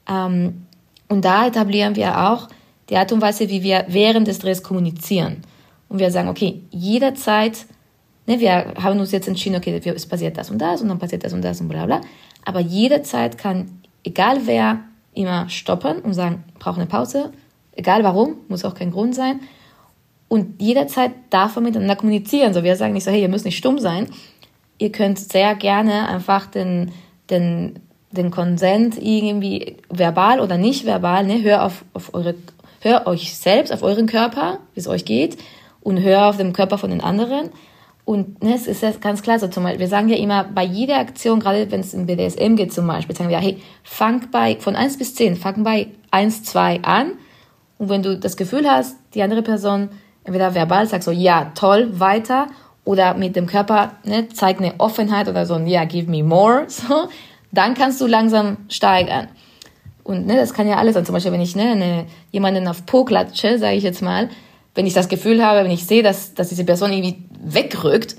Ähm, 0.10 0.66
und 1.10 1.24
da 1.24 1.48
etablieren 1.48 1.96
wir 1.96 2.32
auch 2.32 2.48
die 2.90 2.98
Art 2.98 3.12
und 3.12 3.22
Weise, 3.22 3.50
wie 3.50 3.64
wir 3.64 3.86
während 3.88 4.28
des 4.28 4.40
Drehs 4.40 4.64
kommunizieren 4.64 5.44
und 5.90 6.00
wir 6.00 6.10
sagen, 6.10 6.28
okay, 6.28 6.62
jederzeit, 6.72 7.66
ne, 8.26 8.40
wir 8.40 8.74
haben 8.82 9.00
uns 9.00 9.12
jetzt 9.12 9.28
entschieden, 9.28 9.58
okay, 9.58 9.80
es 9.94 10.06
passiert 10.06 10.38
das 10.38 10.50
und 10.50 10.58
das 10.58 10.82
und 10.82 10.90
dann 10.90 11.00
passiert 11.00 11.24
das 11.24 11.34
und 11.34 11.44
das 11.44 11.62
und 11.62 11.68
bla 11.68 11.86
bla. 11.86 12.02
Aber 12.44 12.60
jederzeit 12.60 13.38
kann, 13.38 13.81
egal 14.04 14.42
wer, 14.46 14.80
immer 15.14 15.50
stoppen 15.50 16.00
und 16.00 16.14
sagen, 16.14 16.44
brauche 16.60 16.78
eine 16.78 16.88
Pause, 16.88 17.32
egal 17.74 18.04
warum, 18.04 18.36
muss 18.48 18.66
auch 18.66 18.76
kein 18.76 18.92
Grund 18.92 19.16
sein. 19.16 19.42
Und 20.28 20.62
jederzeit 20.62 21.12
darf 21.30 21.56
man 21.56 21.66
miteinander 21.66 21.98
kommunizieren. 21.98 22.54
So, 22.54 22.64
wir 22.64 22.76
sagen 22.78 22.94
nicht 22.94 23.04
so, 23.04 23.12
hey, 23.12 23.22
ihr 23.22 23.30
müsst 23.30 23.44
nicht 23.44 23.58
stumm 23.58 23.80
sein. 23.80 24.08
Ihr 24.78 24.92
könnt 24.92 25.20
sehr 25.20 25.56
gerne 25.56 26.08
einfach 26.08 26.48
den, 26.48 26.92
den 27.30 27.82
den 28.12 28.32
Konsent 28.32 28.98
irgendwie 29.02 29.78
verbal 29.90 30.40
oder 30.40 30.58
nicht 30.58 30.86
verbal, 30.86 31.26
ne, 31.26 31.42
hör 31.42 31.66
auf, 31.66 31.86
auf 31.94 32.14
eure, 32.14 32.36
hör 32.82 33.08
euch 33.08 33.36
selbst, 33.36 33.72
auf 33.72 33.84
euren 33.84 34.08
Körper, 34.08 34.60
wie 34.74 34.80
es 34.80 34.88
euch 34.88 35.06
geht 35.06 35.38
und 35.82 36.02
hör 36.02 36.28
auf 36.28 36.38
den 36.38 36.54
Körper 36.54 36.78
von 36.78 36.90
den 36.90 37.02
anderen. 37.02 37.50
Und 38.04 38.44
ne, 38.44 38.56
es 38.56 38.68
ist 38.68 39.02
ganz 39.02 39.22
klar 39.22 39.40
so, 39.40 39.48
zum 39.48 39.64
Beispiel, 39.64 39.82
wir 39.82 39.88
sagen 39.88 40.10
ja 40.10 40.18
immer, 40.18 40.44
bei 40.44 40.64
jeder 40.64 40.98
Aktion, 40.98 41.40
gerade 41.40 41.70
wenn 41.72 41.82
es 41.82 41.94
im 41.94 42.08
BDSM 42.08 42.56
geht 42.56 42.74
zum 42.74 42.88
Beispiel, 42.88 43.16
sagen 43.16 43.30
wir, 43.30 43.38
hey, 43.40 43.62
fang 43.84 44.30
bei, 44.32 44.58
von 44.60 44.76
1 44.76 44.98
bis 44.98 45.16
10, 45.16 45.36
fang 45.36 45.64
bei 45.64 45.88
1, 46.10 46.44
2 46.44 46.82
an. 46.84 47.14
Und 47.78 47.90
wenn 47.90 48.04
du 48.04 48.18
das 48.18 48.38
Gefühl 48.38 48.70
hast, 48.70 48.98
die 49.14 49.22
andere 49.22 49.44
Person 49.44 49.90
entweder 50.24 50.54
verbal 50.54 50.88
sagt 50.88 51.04
so, 51.04 51.12
ja, 51.12 51.52
toll, 51.56 52.00
weiter, 52.00 52.48
oder 52.84 53.14
mit 53.14 53.36
dem 53.36 53.48
Körper, 53.48 53.94
ne, 54.04 54.28
zeigt 54.30 54.60
eine 54.60 54.74
Offenheit 54.80 55.28
oder 55.28 55.46
so, 55.46 55.58
ja, 55.60 55.86
give 55.86 56.10
me 56.10 56.24
more, 56.24 56.66
so, 56.68 57.08
dann 57.52 57.74
kannst 57.74 58.02
du 58.02 58.08
langsam 58.08 58.58
steigern. 58.70 59.28
Und 60.04 60.26
ne, 60.26 60.36
das 60.36 60.54
kann 60.54 60.68
ja 60.68 60.78
alles 60.78 60.96
sein. 60.96 61.06
Zum 61.06 61.14
Beispiel, 61.14 61.32
wenn 61.32 61.42
ich 61.42 61.56
ne, 61.56 61.72
eine, 61.72 62.06
jemanden 62.32 62.68
auf 62.68 62.86
Po 62.86 63.04
klatsche, 63.04 63.60
sage 63.60 63.76
ich 63.76 63.84
jetzt 63.84 64.02
mal, 64.02 64.30
wenn 64.74 64.88
ich 64.88 64.94
das 64.94 65.10
Gefühl 65.10 65.46
habe, 65.46 65.64
wenn 65.64 65.72
ich 65.72 65.86
sehe, 65.86 66.02
dass, 66.02 66.34
dass 66.34 66.50
diese 66.50 66.64
Person 66.64 66.92
irgendwie 66.92 67.24
wegrückt, 67.42 68.16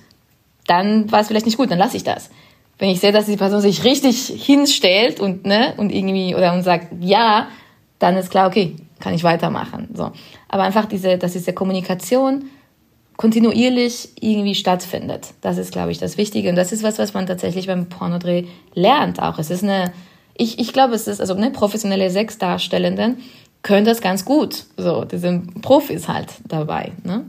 dann 0.67 1.11
war 1.11 1.21
es 1.21 1.29
vielleicht 1.29 1.47
nicht 1.47 1.59
gut, 1.59 1.71
dann 1.71 1.79
lasse 1.79 1.97
ich 1.97 2.05
das. 2.05 2.31
Wenn 2.79 2.91
ich 2.91 3.01
sehe, 3.01 3.13
dass 3.13 3.27
die 3.27 3.37
Person 3.37 3.61
sich 3.61 3.85
richtig 3.85 4.27
hinstellt 4.27 5.21
und, 5.21 5.47
ne, 5.47 5.75
und 5.77 5.93
irgendwie, 5.93 6.35
oder 6.35 6.53
und 6.53 6.63
sagt 6.63 6.89
ja, 7.01 7.49
dann 7.99 8.17
ist 8.17 8.31
klar, 8.31 8.49
okay, 8.49 8.77
kann 8.99 9.15
ich 9.15 9.25
weitermachen. 9.25 9.89
So. 9.95 10.13
Aber 10.49 10.63
einfach 10.63 10.87
diese, 10.87 11.19
dass 11.19 11.33
diese 11.33 11.53
Kommunikation 11.53 12.47
kontinuierlich 13.17 14.09
irgendwie 14.21 14.55
stattfindet. 14.55 15.35
Das 15.43 15.59
ist, 15.59 15.73
glaube 15.73 15.93
ich, 15.93 15.99
das 15.99 16.17
Wichtige. 16.17 16.49
Und 16.49 16.57
das 16.57 16.73
ist 16.73 16.83
was, 16.83 16.99
was 16.99 17.15
man 17.15 17.27
tatsächlich 17.27 17.67
beim 17.67 17.89
Pornodreh 17.89 18.45
lernt 18.75 19.23
auch. 19.23 19.39
Es 19.39 19.51
ist 19.51 19.63
eine, 19.63 19.93
ich, 20.37 20.59
ich 20.59 20.73
glaube, 20.73 20.95
es 20.95 21.07
ist, 21.07 21.21
also 21.21 21.35
ne, 21.35 21.51
professionelle 21.51 22.11
Sexdarstellenden 22.11 23.19
können 23.63 23.85
das 23.85 24.01
ganz 24.01 24.25
gut. 24.25 24.65
So, 24.77 25.05
die 25.05 25.19
sind 25.19 25.63
Profis 25.63 26.09
halt 26.09 26.29
dabei. 26.49 26.93
Ne? 27.05 27.27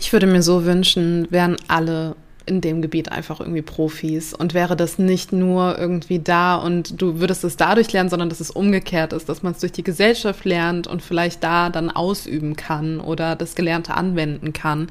Ich 0.00 0.12
würde 0.12 0.26
mir 0.26 0.42
so 0.42 0.64
wünschen, 0.64 1.26
wären 1.30 1.56
alle 1.66 2.16
in 2.48 2.60
dem 2.60 2.80
Gebiet 2.80 3.12
einfach 3.12 3.40
irgendwie 3.40 3.62
Profis 3.62 4.32
und 4.32 4.54
wäre 4.54 4.74
das 4.74 4.98
nicht 4.98 5.32
nur 5.32 5.78
irgendwie 5.78 6.18
da 6.18 6.56
und 6.56 7.00
du 7.00 7.20
würdest 7.20 7.44
es 7.44 7.56
dadurch 7.56 7.92
lernen, 7.92 8.08
sondern 8.08 8.30
dass 8.30 8.40
es 8.40 8.50
umgekehrt 8.50 9.12
ist, 9.12 9.28
dass 9.28 9.42
man 9.42 9.52
es 9.52 9.60
durch 9.60 9.72
die 9.72 9.84
Gesellschaft 9.84 10.44
lernt 10.44 10.86
und 10.86 11.02
vielleicht 11.02 11.44
da 11.44 11.68
dann 11.68 11.90
ausüben 11.90 12.56
kann 12.56 13.00
oder 13.00 13.36
das 13.36 13.54
Gelernte 13.54 13.94
anwenden 13.94 14.52
kann. 14.54 14.88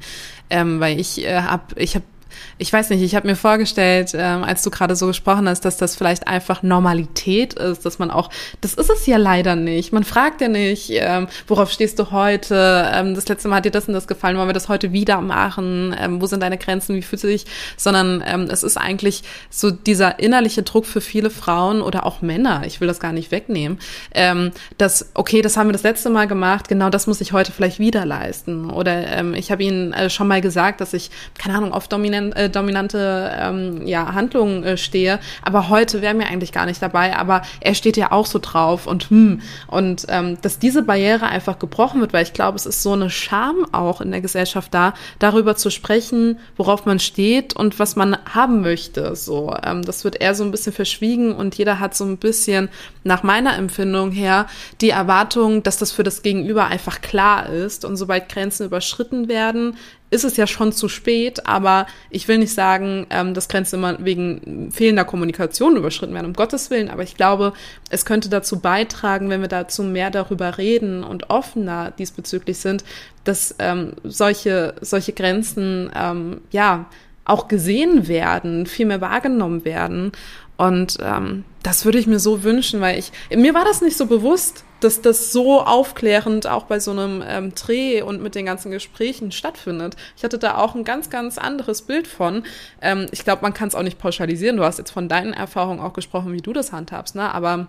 Ähm, 0.50 0.78
weil 0.78 1.00
ich 1.00 1.24
äh, 1.24 1.42
habe, 1.42 1.80
ich 1.80 1.96
habe 1.96 2.04
ich 2.58 2.72
weiß 2.72 2.90
nicht, 2.90 3.02
ich 3.02 3.14
habe 3.14 3.26
mir 3.26 3.36
vorgestellt, 3.36 4.12
ähm, 4.14 4.44
als 4.44 4.62
du 4.62 4.70
gerade 4.70 4.96
so 4.96 5.06
gesprochen 5.06 5.48
hast, 5.48 5.64
dass 5.64 5.76
das 5.76 5.96
vielleicht 5.96 6.28
einfach 6.28 6.62
Normalität 6.62 7.54
ist, 7.54 7.84
dass 7.86 7.98
man 7.98 8.10
auch, 8.10 8.30
das 8.60 8.74
ist 8.74 8.90
es 8.90 9.06
ja 9.06 9.16
leider 9.16 9.56
nicht. 9.56 9.92
Man 9.92 10.04
fragt 10.04 10.40
ja 10.40 10.48
nicht, 10.48 10.90
ähm, 10.92 11.28
worauf 11.46 11.70
stehst 11.70 11.98
du 11.98 12.10
heute? 12.10 12.90
Ähm, 12.92 13.14
das 13.14 13.28
letzte 13.28 13.48
Mal 13.48 13.56
hat 13.56 13.64
dir 13.64 13.70
das 13.70 13.88
und 13.88 13.94
das 13.94 14.06
gefallen, 14.06 14.36
wollen 14.36 14.48
wir 14.48 14.54
das 14.54 14.68
heute 14.68 14.92
wieder 14.92 15.20
machen? 15.20 15.94
Ähm, 15.98 16.20
wo 16.20 16.26
sind 16.26 16.42
deine 16.42 16.58
Grenzen? 16.58 16.94
Wie 16.96 17.02
fühlst 17.02 17.24
du 17.24 17.28
dich? 17.28 17.46
Sondern 17.76 18.22
ähm, 18.26 18.48
es 18.50 18.62
ist 18.62 18.76
eigentlich 18.76 19.22
so 19.50 19.70
dieser 19.70 20.18
innerliche 20.18 20.62
Druck 20.62 20.86
für 20.86 21.00
viele 21.00 21.30
Frauen 21.30 21.80
oder 21.82 22.04
auch 22.06 22.22
Männer, 22.22 22.62
ich 22.66 22.80
will 22.80 22.88
das 22.88 23.00
gar 23.00 23.12
nicht 23.12 23.30
wegnehmen, 23.30 23.78
ähm, 24.14 24.52
dass, 24.76 25.10
okay, 25.14 25.42
das 25.42 25.56
haben 25.56 25.68
wir 25.68 25.72
das 25.72 25.82
letzte 25.82 26.10
Mal 26.10 26.26
gemacht, 26.26 26.68
genau 26.68 26.90
das 26.90 27.06
muss 27.06 27.20
ich 27.20 27.32
heute 27.32 27.52
vielleicht 27.52 27.78
wieder 27.78 28.04
leisten. 28.04 28.70
Oder 28.70 29.06
ähm, 29.08 29.34
ich 29.34 29.50
habe 29.50 29.62
ihnen 29.62 29.92
äh, 29.92 30.10
schon 30.10 30.28
mal 30.28 30.40
gesagt, 30.40 30.80
dass 30.80 30.94
ich, 30.94 31.10
keine 31.38 31.56
Ahnung, 31.56 31.72
auf 31.72 31.88
dominant, 32.18 32.36
äh, 32.36 32.50
dominante 32.50 33.32
ähm, 33.38 33.86
ja, 33.86 34.14
Handlungen 34.14 34.64
äh, 34.64 34.76
stehe. 34.76 35.18
Aber 35.42 35.68
heute 35.68 36.02
wäre 36.02 36.14
mir 36.14 36.26
eigentlich 36.26 36.52
gar 36.52 36.66
nicht 36.66 36.82
dabei. 36.82 37.16
Aber 37.16 37.42
er 37.60 37.74
steht 37.74 37.96
ja 37.96 38.12
auch 38.12 38.26
so 38.26 38.38
drauf 38.38 38.86
und 38.86 39.10
hm. 39.10 39.40
Und 39.66 40.06
ähm, 40.08 40.38
dass 40.42 40.58
diese 40.58 40.82
Barriere 40.82 41.26
einfach 41.26 41.58
gebrochen 41.58 42.00
wird, 42.00 42.12
weil 42.12 42.22
ich 42.22 42.32
glaube, 42.32 42.56
es 42.56 42.66
ist 42.66 42.82
so 42.82 42.92
eine 42.92 43.10
Scham 43.10 43.66
auch 43.72 44.00
in 44.00 44.10
der 44.10 44.20
Gesellschaft 44.20 44.72
da, 44.74 44.94
darüber 45.18 45.56
zu 45.56 45.70
sprechen, 45.70 46.38
worauf 46.56 46.86
man 46.86 46.98
steht 46.98 47.54
und 47.54 47.78
was 47.78 47.96
man 47.96 48.16
haben 48.32 48.60
möchte. 48.60 49.14
So, 49.16 49.54
ähm, 49.62 49.82
das 49.84 50.04
wird 50.04 50.20
eher 50.20 50.34
so 50.34 50.44
ein 50.44 50.50
bisschen 50.50 50.72
verschwiegen 50.72 51.34
und 51.34 51.56
jeder 51.56 51.80
hat 51.80 51.96
so 51.96 52.04
ein 52.04 52.18
bisschen 52.18 52.68
nach 53.04 53.22
meiner 53.22 53.56
Empfindung 53.56 54.10
her 54.12 54.46
die 54.80 54.90
Erwartung, 54.90 55.62
dass 55.62 55.78
das 55.78 55.92
für 55.92 56.02
das 56.02 56.22
Gegenüber 56.22 56.66
einfach 56.66 57.00
klar 57.00 57.48
ist. 57.48 57.84
Und 57.84 57.96
sobald 57.96 58.28
Grenzen 58.28 58.66
überschritten 58.66 59.28
werden, 59.28 59.76
ist 60.10 60.24
es 60.24 60.36
ja 60.36 60.46
schon 60.46 60.72
zu 60.72 60.88
spät, 60.88 61.46
aber 61.46 61.86
ich 62.10 62.28
will 62.28 62.38
nicht 62.38 62.54
sagen, 62.54 63.06
ähm, 63.10 63.34
dass 63.34 63.48
Grenzen 63.48 63.76
immer 63.76 64.04
wegen 64.04 64.70
fehlender 64.72 65.04
Kommunikation 65.04 65.76
überschritten 65.76 66.14
werden, 66.14 66.26
um 66.26 66.32
Gottes 66.32 66.70
Willen, 66.70 66.88
aber 66.88 67.02
ich 67.02 67.16
glaube, 67.16 67.52
es 67.90 68.04
könnte 68.04 68.28
dazu 68.28 68.60
beitragen, 68.60 69.28
wenn 69.30 69.40
wir 69.40 69.48
dazu 69.48 69.82
mehr 69.82 70.10
darüber 70.10 70.58
reden 70.58 71.04
und 71.04 71.30
offener 71.30 71.90
diesbezüglich 71.90 72.58
sind, 72.58 72.84
dass 73.24 73.54
ähm, 73.58 73.92
solche, 74.04 74.74
solche 74.80 75.12
Grenzen 75.12 75.90
ähm, 75.94 76.40
ja 76.50 76.86
auch 77.24 77.46
gesehen 77.46 78.08
werden, 78.08 78.66
viel 78.66 78.86
mehr 78.86 79.00
wahrgenommen 79.00 79.64
werden. 79.64 80.12
Und 80.56 80.98
ähm, 81.02 81.44
das 81.62 81.84
würde 81.84 81.98
ich 81.98 82.06
mir 82.06 82.18
so 82.18 82.42
wünschen, 82.42 82.80
weil 82.80 82.98
ich, 82.98 83.12
mir 83.34 83.54
war 83.54 83.64
das 83.64 83.82
nicht 83.82 83.96
so 83.96 84.06
bewusst, 84.06 84.64
dass 84.80 85.00
das 85.00 85.32
so 85.32 85.60
aufklärend 85.60 86.46
auch 86.46 86.64
bei 86.64 86.80
so 86.80 86.90
einem 86.90 87.22
ähm, 87.26 87.54
Dreh 87.54 88.02
und 88.02 88.22
mit 88.22 88.34
den 88.34 88.46
ganzen 88.46 88.70
Gesprächen 88.70 89.32
stattfindet. 89.32 89.96
Ich 90.16 90.24
hatte 90.24 90.38
da 90.38 90.58
auch 90.58 90.74
ein 90.74 90.84
ganz, 90.84 91.10
ganz 91.10 91.38
anderes 91.38 91.82
Bild 91.82 92.06
von. 92.06 92.44
Ähm, 92.80 93.06
ich 93.10 93.24
glaube, 93.24 93.42
man 93.42 93.54
kann 93.54 93.68
es 93.68 93.74
auch 93.74 93.82
nicht 93.82 93.98
pauschalisieren. 93.98 94.56
Du 94.56 94.64
hast 94.64 94.78
jetzt 94.78 94.90
von 94.90 95.08
deinen 95.08 95.32
Erfahrungen 95.32 95.80
auch 95.80 95.92
gesprochen, 95.92 96.32
wie 96.32 96.40
du 96.40 96.52
das 96.52 96.72
handhabst, 96.72 97.14
ne? 97.14 97.34
Aber 97.34 97.68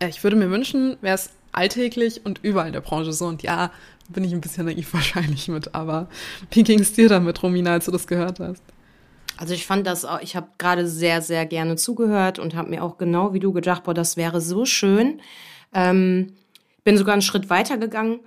äh, 0.00 0.08
ich 0.08 0.22
würde 0.22 0.36
mir 0.36 0.50
wünschen, 0.50 0.96
wäre 1.00 1.14
es 1.14 1.30
alltäglich 1.52 2.24
und 2.24 2.40
überall 2.42 2.66
in 2.66 2.72
der 2.72 2.80
Branche 2.80 3.12
so. 3.12 3.26
Und 3.26 3.42
ja, 3.42 3.70
bin 4.08 4.24
ich 4.24 4.32
ein 4.32 4.40
bisschen 4.40 4.66
naiv 4.66 4.92
wahrscheinlich 4.92 5.48
mit. 5.48 5.74
Aber 5.74 6.08
wie 6.50 6.62
ging 6.62 6.80
es 6.80 6.92
dir 6.92 7.08
damit, 7.08 7.42
Romina, 7.42 7.72
als 7.72 7.86
du 7.86 7.90
das 7.90 8.06
gehört 8.06 8.40
hast? 8.40 8.62
Also 9.36 9.54
ich 9.54 9.66
fand 9.66 9.86
das 9.86 10.04
auch, 10.04 10.20
ich 10.20 10.34
habe 10.34 10.48
gerade 10.58 10.88
sehr, 10.88 11.22
sehr 11.22 11.46
gerne 11.46 11.76
zugehört 11.76 12.40
und 12.40 12.56
habe 12.56 12.70
mir 12.70 12.82
auch 12.82 12.98
genau 12.98 13.32
wie 13.32 13.38
du 13.38 13.52
gedacht, 13.52 13.84
boah, 13.84 13.94
das 13.94 14.16
wäre 14.16 14.40
so 14.40 14.64
schön, 14.64 15.20
ähm, 15.72 16.34
bin 16.84 16.96
sogar 16.96 17.12
einen 17.12 17.22
Schritt 17.22 17.50
weiter 17.50 17.78
gegangen 17.78 18.20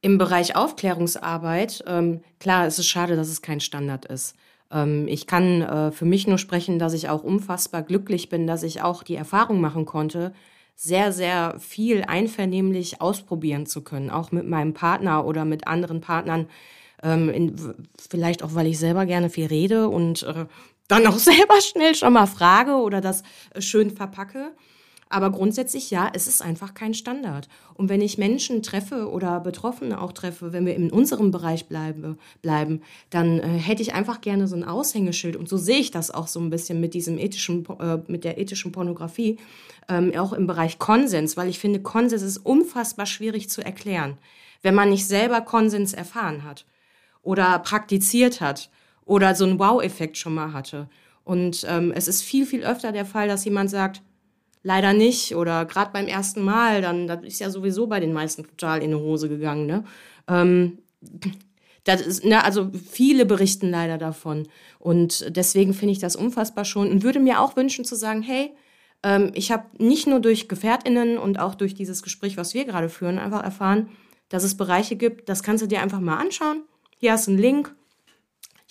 im 0.00 0.18
Bereich 0.18 0.54
Aufklärungsarbeit. 0.54 1.82
Ähm, 1.86 2.20
klar, 2.38 2.66
es 2.66 2.78
ist 2.78 2.88
schade, 2.88 3.16
dass 3.16 3.28
es 3.28 3.42
kein 3.42 3.60
Standard 3.60 4.04
ist. 4.04 4.36
Ähm, 4.70 5.08
ich 5.08 5.26
kann 5.26 5.62
äh, 5.62 5.92
für 5.92 6.04
mich 6.04 6.26
nur 6.26 6.38
sprechen, 6.38 6.78
dass 6.78 6.92
ich 6.92 7.08
auch 7.08 7.22
unfassbar 7.22 7.82
glücklich 7.82 8.28
bin, 8.28 8.46
dass 8.46 8.62
ich 8.62 8.82
auch 8.82 9.02
die 9.02 9.14
Erfahrung 9.14 9.60
machen 9.60 9.86
konnte, 9.86 10.32
sehr, 10.76 11.12
sehr 11.12 11.58
viel 11.60 12.02
einvernehmlich 12.02 13.00
ausprobieren 13.00 13.66
zu 13.66 13.82
können, 13.82 14.10
auch 14.10 14.32
mit 14.32 14.46
meinem 14.46 14.74
Partner 14.74 15.24
oder 15.24 15.44
mit 15.44 15.66
anderen 15.68 16.00
Partnern. 16.00 16.48
Ähm, 17.02 17.28
in, 17.28 17.74
vielleicht 18.10 18.42
auch, 18.42 18.54
weil 18.54 18.66
ich 18.66 18.78
selber 18.78 19.06
gerne 19.06 19.30
viel 19.30 19.46
rede 19.46 19.88
und 19.88 20.22
äh, 20.24 20.46
dann 20.88 21.06
auch 21.06 21.18
selber 21.18 21.60
schnell 21.60 21.94
schon 21.94 22.12
mal 22.12 22.26
frage 22.26 22.74
oder 22.74 23.00
das 23.00 23.22
äh, 23.54 23.60
schön 23.60 23.90
verpacke. 23.90 24.52
Aber 25.14 25.30
grundsätzlich 25.30 25.92
ja, 25.92 26.10
es 26.12 26.26
ist 26.26 26.42
einfach 26.42 26.74
kein 26.74 26.92
Standard. 26.92 27.48
Und 27.74 27.88
wenn 27.88 28.00
ich 28.00 28.18
Menschen 28.18 28.64
treffe 28.64 29.08
oder 29.08 29.38
Betroffene 29.38 30.00
auch 30.00 30.10
treffe, 30.10 30.52
wenn 30.52 30.66
wir 30.66 30.74
in 30.74 30.90
unserem 30.90 31.30
Bereich 31.30 31.66
bleibe, 31.66 32.16
bleiben, 32.42 32.82
dann 33.10 33.38
äh, 33.38 33.46
hätte 33.46 33.80
ich 33.80 33.94
einfach 33.94 34.22
gerne 34.22 34.48
so 34.48 34.56
ein 34.56 34.64
Aushängeschild. 34.64 35.36
Und 35.36 35.48
so 35.48 35.56
sehe 35.56 35.78
ich 35.78 35.92
das 35.92 36.10
auch 36.10 36.26
so 36.26 36.40
ein 36.40 36.50
bisschen 36.50 36.80
mit 36.80 36.94
diesem 36.94 37.16
ethischen, 37.16 37.64
äh, 37.78 37.98
mit 38.08 38.24
der 38.24 38.38
ethischen 38.38 38.72
Pornografie, 38.72 39.36
ähm, 39.88 40.12
auch 40.18 40.32
im 40.32 40.48
Bereich 40.48 40.80
Konsens, 40.80 41.36
weil 41.36 41.48
ich 41.48 41.60
finde, 41.60 41.78
Konsens 41.78 42.22
ist 42.22 42.38
unfassbar 42.38 43.06
schwierig 43.06 43.48
zu 43.48 43.64
erklären, 43.64 44.18
wenn 44.62 44.74
man 44.74 44.90
nicht 44.90 45.06
selber 45.06 45.42
Konsens 45.42 45.92
erfahren 45.92 46.42
hat 46.42 46.66
oder 47.22 47.60
praktiziert 47.60 48.40
hat 48.40 48.68
oder 49.04 49.36
so 49.36 49.44
einen 49.44 49.60
Wow-Effekt 49.60 50.18
schon 50.18 50.34
mal 50.34 50.52
hatte. 50.52 50.88
Und 51.22 51.64
ähm, 51.68 51.92
es 51.94 52.08
ist 52.08 52.22
viel, 52.22 52.46
viel 52.46 52.64
öfter 52.64 52.90
der 52.90 53.06
Fall, 53.06 53.28
dass 53.28 53.44
jemand 53.44 53.70
sagt, 53.70 54.02
leider 54.64 54.92
nicht 54.92 55.36
oder 55.36 55.64
gerade 55.66 55.92
beim 55.92 56.06
ersten 56.06 56.42
Mal, 56.42 56.82
dann 56.82 57.06
das 57.06 57.22
ist 57.22 57.38
ja 57.38 57.50
sowieso 57.50 57.86
bei 57.86 58.00
den 58.00 58.12
meisten 58.12 58.42
total 58.42 58.82
in 58.82 58.90
die 58.90 58.96
Hose 58.96 59.28
gegangen. 59.28 59.66
Ne? 59.66 59.84
Ähm, 60.26 60.78
das 61.84 62.00
ist, 62.00 62.24
ne, 62.24 62.42
also 62.42 62.72
viele 62.90 63.26
berichten 63.26 63.70
leider 63.70 63.98
davon 63.98 64.48
und 64.78 65.36
deswegen 65.36 65.74
finde 65.74 65.92
ich 65.92 65.98
das 65.98 66.16
unfassbar 66.16 66.64
schon 66.64 66.90
und 66.90 67.02
würde 67.02 67.20
mir 67.20 67.40
auch 67.40 67.56
wünschen 67.56 67.84
zu 67.84 67.94
sagen, 67.94 68.22
hey, 68.22 68.52
ähm, 69.02 69.32
ich 69.34 69.52
habe 69.52 69.64
nicht 69.78 70.06
nur 70.06 70.20
durch 70.20 70.48
Gefährtinnen 70.48 71.18
und 71.18 71.38
auch 71.38 71.54
durch 71.54 71.74
dieses 71.74 72.02
Gespräch, 72.02 72.38
was 72.38 72.54
wir 72.54 72.64
gerade 72.64 72.88
führen, 72.88 73.18
einfach 73.18 73.44
erfahren, 73.44 73.90
dass 74.30 74.44
es 74.44 74.56
Bereiche 74.56 74.96
gibt, 74.96 75.28
das 75.28 75.42
kannst 75.42 75.62
du 75.62 75.68
dir 75.68 75.82
einfach 75.82 76.00
mal 76.00 76.16
anschauen. 76.16 76.62
Hier 76.96 77.12
hast 77.12 77.26
du 77.26 77.32
einen 77.32 77.40
Link, 77.40 77.74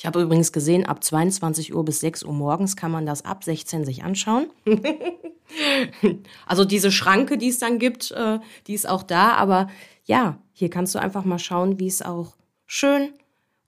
ich 0.04 0.06
habe 0.06 0.22
übrigens 0.22 0.52
gesehen, 0.52 0.86
ab 0.86 1.02
22 1.02 1.74
Uhr 1.74 1.86
bis 1.86 2.02
6 2.02 2.24
Uhr 2.24 2.34
morgens 2.34 2.76
kann 2.76 2.92
man 2.92 3.06
das 3.06 3.24
ab 3.24 3.46
16 3.46 3.86
sich 3.86 4.04
anschauen. 4.04 4.48
also 6.46 6.66
diese 6.66 6.92
Schranke, 6.92 7.38
die 7.38 7.48
es 7.48 7.60
dann 7.60 7.80
gibt, 7.80 8.12
äh, 8.12 8.40
die 8.68 8.74
ist 8.74 8.86
auch 8.86 9.04
da. 9.04 9.36
Aber 9.36 9.70
ja, 10.04 10.40
hier 10.52 10.70
kannst 10.70 10.94
du 10.94 11.00
einfach 11.00 11.24
mal 11.24 11.40
schauen, 11.40 11.80
wie 11.80 11.88
es 11.88 12.02
auch 12.02 12.36
schön 12.66 13.14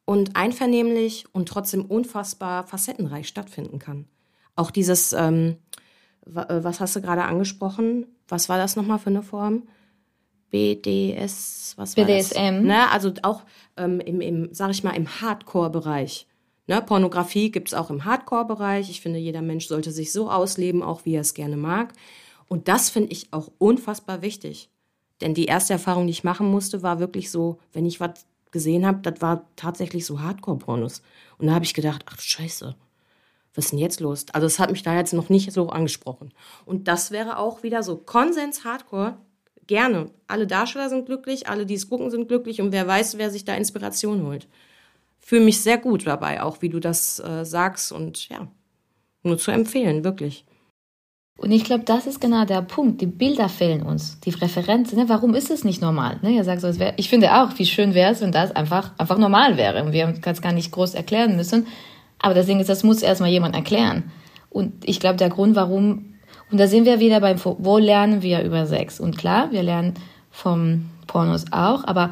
und 0.04 0.36
einvernehmlich 0.36 1.24
und 1.32 1.48
trotzdem 1.48 1.86
unfassbar 1.86 2.68
facettenreich 2.68 3.30
stattfinden 3.30 3.80
kann. 3.80 4.06
Auch 4.58 4.72
dieses, 4.72 5.14
ähm, 5.14 5.56
äh, 6.26 6.64
was 6.64 6.82
hast 6.82 6.98
du 6.98 7.02
gerade 7.02 7.24
angesprochen? 7.24 8.08
Was 8.28 8.50
war 8.50 8.58
das 8.58 8.76
nochmal 8.76 9.00
für 9.00 9.10
eine 9.10 9.24
Form? 9.24 9.70
BDS, 10.52 11.74
was 11.78 11.98
war 11.98 12.06
BDSM. 12.06 12.56
das? 12.56 12.64
Ne? 12.64 12.92
Also 12.92 13.14
auch 13.24 13.44
ähm, 13.78 14.00
im, 14.00 14.22
im, 14.22 14.50
sag 14.54 14.72
ich 14.72 14.84
mal, 14.84 14.96
im 14.96 15.22
Hardcore-Bereich. 15.22 16.28
Ne? 16.68 16.82
Pornografie 16.82 17.52
gibt's 17.52 17.74
auch 17.74 17.90
im 17.90 18.06
Hardcore-Bereich. 18.06 18.90
Ich 18.90 19.02
finde, 19.02 19.20
jeder 19.20 19.42
Mensch 19.42 19.68
sollte 19.68 19.92
sich 19.92 20.12
so 20.12 20.30
ausleben, 20.30 20.82
auch 20.82 21.06
wie 21.06 21.16
er 21.16 21.22
es 21.22 21.34
gerne 21.34 21.58
mag. 21.58 21.94
Und 22.48 22.68
das 22.68 22.90
finde 22.90 23.12
ich 23.12 23.34
auch 23.34 23.52
unfassbar 23.58 24.22
wichtig. 24.22 24.70
Denn 25.22 25.34
die 25.34 25.46
erste 25.46 25.74
Erfahrung, 25.74 26.08
die 26.08 26.12
ich 26.12 26.24
machen 26.24 26.48
musste, 26.48 26.84
war 26.84 27.00
wirklich 27.00 27.32
so, 27.32 27.60
wenn 27.74 27.86
ich 27.86 28.00
was 28.00 28.26
gesehen 28.52 28.86
habe, 28.86 29.00
das 29.00 29.22
war 29.22 29.50
tatsächlich 29.56 30.06
so 30.06 30.22
Hardcore-Pornos. 30.22 31.02
Und 31.38 31.48
da 31.48 31.54
habe 31.54 31.66
ich 31.66 31.74
gedacht, 31.74 32.06
ach 32.08 32.20
Scheiße, 32.20 32.76
was 33.54 33.66
ist 33.66 33.72
denn 33.72 33.80
jetzt 33.80 34.00
los? 34.00 34.26
Also 34.34 34.48
es 34.48 34.60
hat 34.60 34.72
mich 34.72 34.84
da 34.84 34.96
jetzt 34.96 35.14
noch 35.14 35.30
nicht 35.30 35.52
so 35.52 35.70
angesprochen. 35.70 36.34
Und 36.66 36.88
das 36.88 37.12
wäre 37.12 37.38
auch 37.38 37.64
wieder 37.64 37.84
so 37.84 37.98
Konsens 37.98 38.64
Hardcore. 38.64 39.18
Gerne. 39.68 40.12
Alle 40.28 40.48
Darsteller 40.48 40.90
sind 40.90 41.06
glücklich, 41.06 41.48
alle, 41.48 41.66
die 41.66 41.74
es 41.74 41.90
gucken, 41.90 42.12
sind 42.12 42.28
glücklich 42.28 42.62
und 42.62 42.72
wer 42.72 42.88
weiß, 42.88 43.18
wer 43.18 43.32
sich 43.32 43.46
da 43.46 43.56
Inspiration 43.56 44.26
holt. 44.26 44.48
Fühle 45.20 45.46
mich 45.46 45.62
sehr 45.62 45.78
gut 45.78 46.06
dabei, 46.06 46.44
auch 46.44 46.62
wie 46.62 46.70
du 46.70 46.80
das 46.80 47.20
äh, 47.20 47.46
sagst 47.46 47.92
und 47.92 48.30
ja, 48.30 48.48
nur 49.24 49.38
zu 49.38 49.52
empfehlen, 49.52 50.04
wirklich. 50.04 50.46
Und 51.38 51.52
ich 51.52 51.66
glaube, 51.66 51.84
das 51.84 52.08
ist 52.08 52.22
genau 52.22 52.46
der 52.46 52.62
Punkt. 52.62 53.02
Die 53.02 53.08
Bilder 53.08 53.50
fehlen 53.50 53.82
uns, 53.82 54.20
die 54.22 54.30
Referenzen. 54.30 54.98
Ne? 54.98 55.10
Warum 55.10 55.36
ist 55.36 55.52
es 55.52 55.66
nicht 55.66 55.82
normal? 55.82 56.20
Ne? 56.22 56.32
Ihr 56.32 56.46
sagt 56.46 56.62
so, 56.62 56.80
wär, 56.80 56.98
ich 56.98 57.10
finde 57.10 57.34
auch, 57.34 57.50
wie 57.58 57.66
schön 57.66 57.94
wäre 57.94 58.14
es, 58.14 58.22
wenn 58.22 58.32
das 58.32 58.56
einfach, 58.56 58.92
einfach 58.98 59.18
normal 59.18 59.58
wäre 59.58 59.84
und 59.84 59.92
wir 59.92 60.14
das 60.22 60.42
gar 60.42 60.54
nicht 60.54 60.72
groß 60.72 60.94
erklären 60.94 61.36
müssen. 61.36 61.68
Aber 62.20 62.34
das 62.34 62.46
Ding 62.46 62.60
ist, 62.60 62.70
das 62.70 62.84
muss 62.84 63.02
erstmal 63.02 63.32
jemand 63.32 63.54
erklären. 63.54 64.12
Und 64.50 64.88
ich 64.88 65.02
glaube, 65.02 65.18
der 65.18 65.30
Grund, 65.30 65.56
warum, 65.58 66.15
und 66.52 66.60
da 66.60 66.68
sind 66.68 66.86
wir 66.86 67.00
wieder 67.00 67.20
beim, 67.20 67.38
wo 67.44 67.78
lernen 67.78 68.22
wir 68.22 68.44
über 68.44 68.66
Sex? 68.66 69.00
Und 69.00 69.18
klar, 69.18 69.52
wir 69.52 69.64
lernen 69.64 69.96
vom 70.32 70.90
Pornos 71.08 71.46
auch, 71.52 71.84
aber 71.86 72.12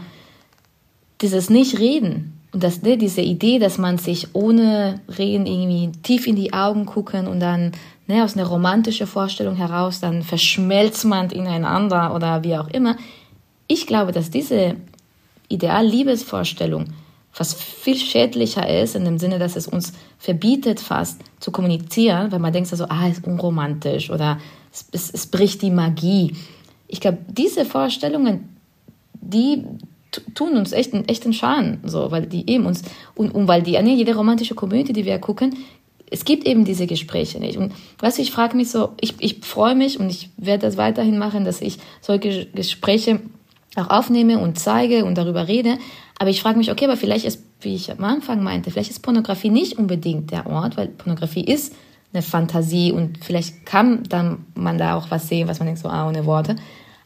dieses 1.22 1.50
Nicht-Reden 1.50 2.34
und 2.54 2.64
das, 2.64 2.84
ne, 2.84 2.98
diese 2.98 3.22
Idee, 3.22 3.58
dass 3.58 3.78
man 3.78 3.98
sich 3.98 4.28
ohne 4.34 5.02
Reden 5.18 5.46
irgendwie 5.48 5.92
tief 6.04 6.28
in 6.28 6.36
die 6.36 6.54
Augen 6.54 6.86
gucken 6.86 7.28
und 7.28 7.40
dann 7.40 7.72
ne, 8.08 8.24
aus 8.24 8.38
einer 8.38 8.46
romantischen 8.46 9.08
Vorstellung 9.08 9.56
heraus, 9.56 10.00
dann 10.00 10.22
verschmelzt 10.22 11.06
man 11.06 11.32
ineinander 11.32 12.14
oder 12.16 12.44
wie 12.44 12.56
auch 12.58 12.68
immer. 12.68 12.96
Ich 13.68 13.88
glaube, 13.88 14.12
dass 14.12 14.30
diese 14.30 14.76
Ideal-Liebesvorstellung 15.50 16.86
was 17.36 17.54
viel 17.54 17.98
schädlicher 17.98 18.68
ist, 18.82 18.96
in 18.96 19.06
dem 19.06 19.18
Sinne, 19.18 19.40
dass 19.40 19.56
es 19.56 19.68
uns 19.68 19.94
verbietet 20.20 20.80
fast 20.80 21.20
zu 21.40 21.52
kommunizieren, 21.52 22.32
weil 22.32 22.40
man 22.40 22.54
denkt 22.54 22.70
so, 22.70 22.86
ah, 22.86 23.08
ist 23.08 23.26
unromantisch 23.26 24.10
oder 24.10 24.40
es, 24.72 24.86
es, 24.92 25.12
es 25.12 25.28
bricht 25.28 25.62
die 25.62 25.72
Magie. 25.72 26.36
Ich 26.88 27.02
glaube, 27.02 27.18
diese 27.28 27.66
Vorstellungen, 27.66 28.50
die 29.14 29.64
tun 30.36 30.58
uns 30.58 30.74
echt, 30.74 30.94
echten 31.08 31.34
Schaden, 31.34 31.80
so, 31.84 32.12
weil 32.12 32.28
die 32.28 32.48
eben 32.50 32.66
uns, 32.66 32.84
und, 33.16 33.34
und 33.34 33.48
weil 33.48 33.64
die, 33.64 33.82
ne, 33.82 33.96
jede 33.96 34.16
romantische 34.16 34.54
Komödie, 34.54 34.94
die 34.94 35.06
wir 35.06 35.18
gucken, 35.18 35.56
es 36.12 36.26
gibt 36.26 36.46
eben 36.46 36.64
diese 36.64 36.86
Gespräche 36.86 37.40
nicht. 37.40 37.58
Und 37.58 37.74
weißt 37.98 38.20
du, 38.20 38.22
ich 38.22 38.32
frage 38.32 38.56
mich 38.56 38.70
so, 38.70 38.90
ich, 39.02 39.16
ich 39.18 39.40
freue 39.44 39.74
mich 39.74 40.00
und 40.00 40.10
ich 40.12 40.30
werde 40.38 40.68
das 40.68 40.78
weiterhin 40.78 41.18
machen, 41.18 41.44
dass 41.44 41.60
ich 41.62 41.80
solche 42.02 42.46
Gespräche 42.46 43.20
auch 43.76 43.90
aufnehme 43.90 44.38
und 44.38 44.60
zeige 44.60 45.06
und 45.06 45.18
darüber 45.18 45.48
rede. 45.48 45.80
Aber 46.20 46.30
ich 46.30 46.42
frage 46.42 46.58
mich, 46.58 46.72
okay, 46.72 46.86
aber 46.86 46.98
vielleicht 46.98 47.26
ist, 47.26 47.44
wie 47.62 47.76
ich 47.76 47.92
am 47.92 48.04
Anfang 48.04 48.44
meinte, 48.44 48.72
vielleicht 48.72 48.92
ist 48.92 49.02
Pornografie 49.02 49.50
nicht 49.50 49.78
unbedingt 49.78 50.32
der 50.32 50.48
Ort, 50.48 50.78
weil 50.78 50.88
Pornografie 50.88 51.44
ist 51.44 51.74
eine 52.14 52.22
Fantasie 52.22 52.92
und 52.92 53.24
vielleicht 53.24 53.66
kann 53.66 54.04
dann 54.04 54.46
man 54.54 54.78
da 54.78 54.96
auch 54.96 55.10
was 55.10 55.28
sehen, 55.28 55.48
was 55.48 55.60
man 55.60 55.68
denkt 55.68 55.82
so, 55.82 55.90
ah, 55.90 56.08
ohne 56.08 56.26
Worte. 56.26 56.56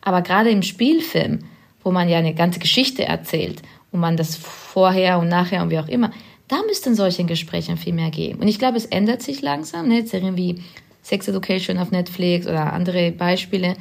Aber 0.01 0.21
gerade 0.21 0.49
im 0.49 0.61
Spielfilm, 0.61 1.39
wo 1.83 1.91
man 1.91 2.09
ja 2.09 2.17
eine 2.17 2.33
ganze 2.33 2.59
Geschichte 2.59 3.05
erzählt 3.05 3.61
und 3.91 4.01
man 4.01 4.17
das 4.17 4.35
vorher 4.35 5.19
und 5.19 5.29
nachher 5.29 5.63
und 5.63 5.69
wie 5.69 5.79
auch 5.79 5.87
immer, 5.87 6.11
da 6.47 6.57
müssten 6.67 6.95
solche 6.95 7.23
Gespräche 7.25 7.75
viel 7.77 7.93
mehr 7.93 8.09
geben. 8.09 8.39
Und 8.39 8.47
ich 8.47 8.59
glaube, 8.59 8.77
es 8.77 8.85
ändert 8.85 9.21
sich 9.21 9.41
langsam, 9.41 9.87
ne? 9.87 10.05
Serien 10.05 10.37
wie 10.37 10.61
Sex 11.01 11.27
Education 11.27 11.77
auf 11.77 11.91
Netflix 11.91 12.47
oder 12.47 12.73
andere 12.73 13.11
Beispiele, 13.11 13.75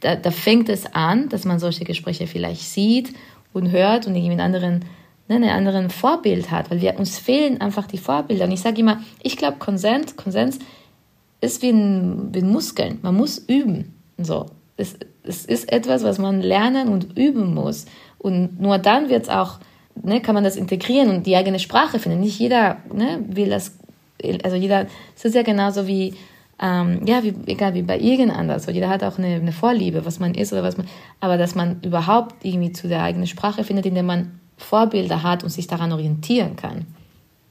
da, 0.00 0.16
da 0.16 0.30
fängt 0.30 0.68
es 0.68 0.86
an, 0.94 1.28
dass 1.28 1.44
man 1.44 1.58
solche 1.58 1.84
Gespräche 1.84 2.26
vielleicht 2.26 2.62
sieht 2.62 3.12
und 3.52 3.70
hört 3.70 4.06
und 4.06 4.14
irgendwie 4.14 4.32
einen 4.32 4.40
anderen, 4.40 4.84
ne, 5.28 5.36
einen 5.36 5.50
anderen 5.50 5.90
Vorbild 5.90 6.50
hat, 6.50 6.70
weil 6.70 6.80
wir, 6.80 6.98
uns 6.98 7.18
fehlen 7.18 7.60
einfach 7.60 7.86
die 7.86 7.98
Vorbilder. 7.98 8.44
Und 8.44 8.52
ich 8.52 8.60
sage 8.60 8.80
immer, 8.80 9.00
ich 9.22 9.36
glaube, 9.36 9.58
Konsens, 9.58 10.16
Konsens 10.16 10.58
ist 11.40 11.62
wie 11.62 11.70
ein, 11.70 12.32
wie 12.32 12.40
ein 12.40 12.50
Muskeln. 12.50 12.98
Man 13.02 13.16
muss 13.16 13.38
üben. 13.38 13.94
So. 14.18 14.46
Es, 14.76 14.96
es 15.22 15.44
ist 15.44 15.70
etwas, 15.70 16.02
was 16.02 16.18
man 16.18 16.40
lernen 16.40 16.88
und 16.88 17.18
üben 17.18 17.54
muss. 17.54 17.86
Und 18.18 18.60
nur 18.60 18.78
dann 18.78 19.08
wird 19.08 19.28
auch, 19.30 19.58
ne, 20.02 20.20
kann 20.20 20.34
man 20.34 20.44
das 20.44 20.56
integrieren 20.56 21.10
und 21.10 21.26
die 21.26 21.36
eigene 21.36 21.58
Sprache 21.58 21.98
finden. 21.98 22.20
Nicht 22.20 22.38
jeder 22.38 22.78
ne, 22.92 23.24
will 23.26 23.50
das, 23.50 23.76
also 24.44 24.56
jeder, 24.56 24.86
es 25.16 25.24
ist 25.24 25.34
ja 25.34 25.42
genauso 25.42 25.86
wie, 25.86 26.14
ähm, 26.62 27.00
ja, 27.04 27.24
wie, 27.24 27.34
egal 27.46 27.74
wie 27.74 27.82
bei 27.82 27.98
irgend 27.98 28.32
anders. 28.32 28.66
jeder 28.66 28.88
hat 28.88 29.02
auch 29.02 29.18
eine, 29.18 29.34
eine 29.34 29.52
Vorliebe, 29.52 30.06
was 30.06 30.20
man 30.20 30.34
ist 30.34 30.52
oder 30.52 30.62
was 30.62 30.76
man, 30.76 30.86
aber 31.20 31.36
dass 31.36 31.56
man 31.56 31.80
überhaupt 31.82 32.44
irgendwie 32.44 32.72
zu 32.72 32.86
der 32.86 33.02
eigenen 33.02 33.26
Sprache 33.26 33.64
findet, 33.64 33.84
in 33.84 33.94
der 33.94 34.04
man 34.04 34.38
Vorbilder 34.56 35.24
hat 35.24 35.42
und 35.42 35.50
sich 35.50 35.66
daran 35.66 35.92
orientieren 35.92 36.54
kann. 36.54 36.86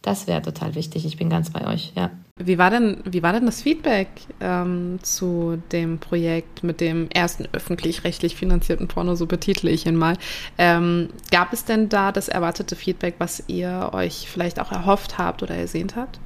Das 0.01 0.27
wäre 0.27 0.41
total 0.41 0.75
wichtig. 0.75 1.05
Ich 1.05 1.17
bin 1.17 1.29
ganz 1.29 1.51
bei 1.51 1.67
euch, 1.67 1.91
ja. 1.95 2.09
Wie 2.39 2.57
war 2.57 2.71
denn, 2.71 3.01
wie 3.03 3.21
war 3.21 3.33
denn 3.33 3.45
das 3.45 3.61
Feedback 3.61 4.07
ähm, 4.39 4.97
zu 5.03 5.61
dem 5.71 5.99
Projekt 5.99 6.63
mit 6.63 6.81
dem 6.81 7.09
ersten 7.09 7.47
öffentlich-rechtlich 7.51 8.35
finanzierten 8.35 8.87
Porno, 8.87 9.15
so 9.15 9.27
betitle 9.27 9.69
ich 9.69 9.85
ihn 9.85 9.97
mal? 9.97 10.17
Ähm, 10.57 11.09
gab 11.29 11.53
es 11.53 11.65
denn 11.65 11.89
da 11.89 12.11
das 12.11 12.29
erwartete 12.29 12.75
Feedback, 12.75 13.15
was 13.19 13.43
ihr 13.47 13.91
euch 13.91 14.27
vielleicht 14.27 14.59
auch 14.59 14.71
erhofft 14.71 15.17
habt 15.17 15.43
oder 15.43 15.53
ersehnt 15.53 15.95
habt? 15.95 16.19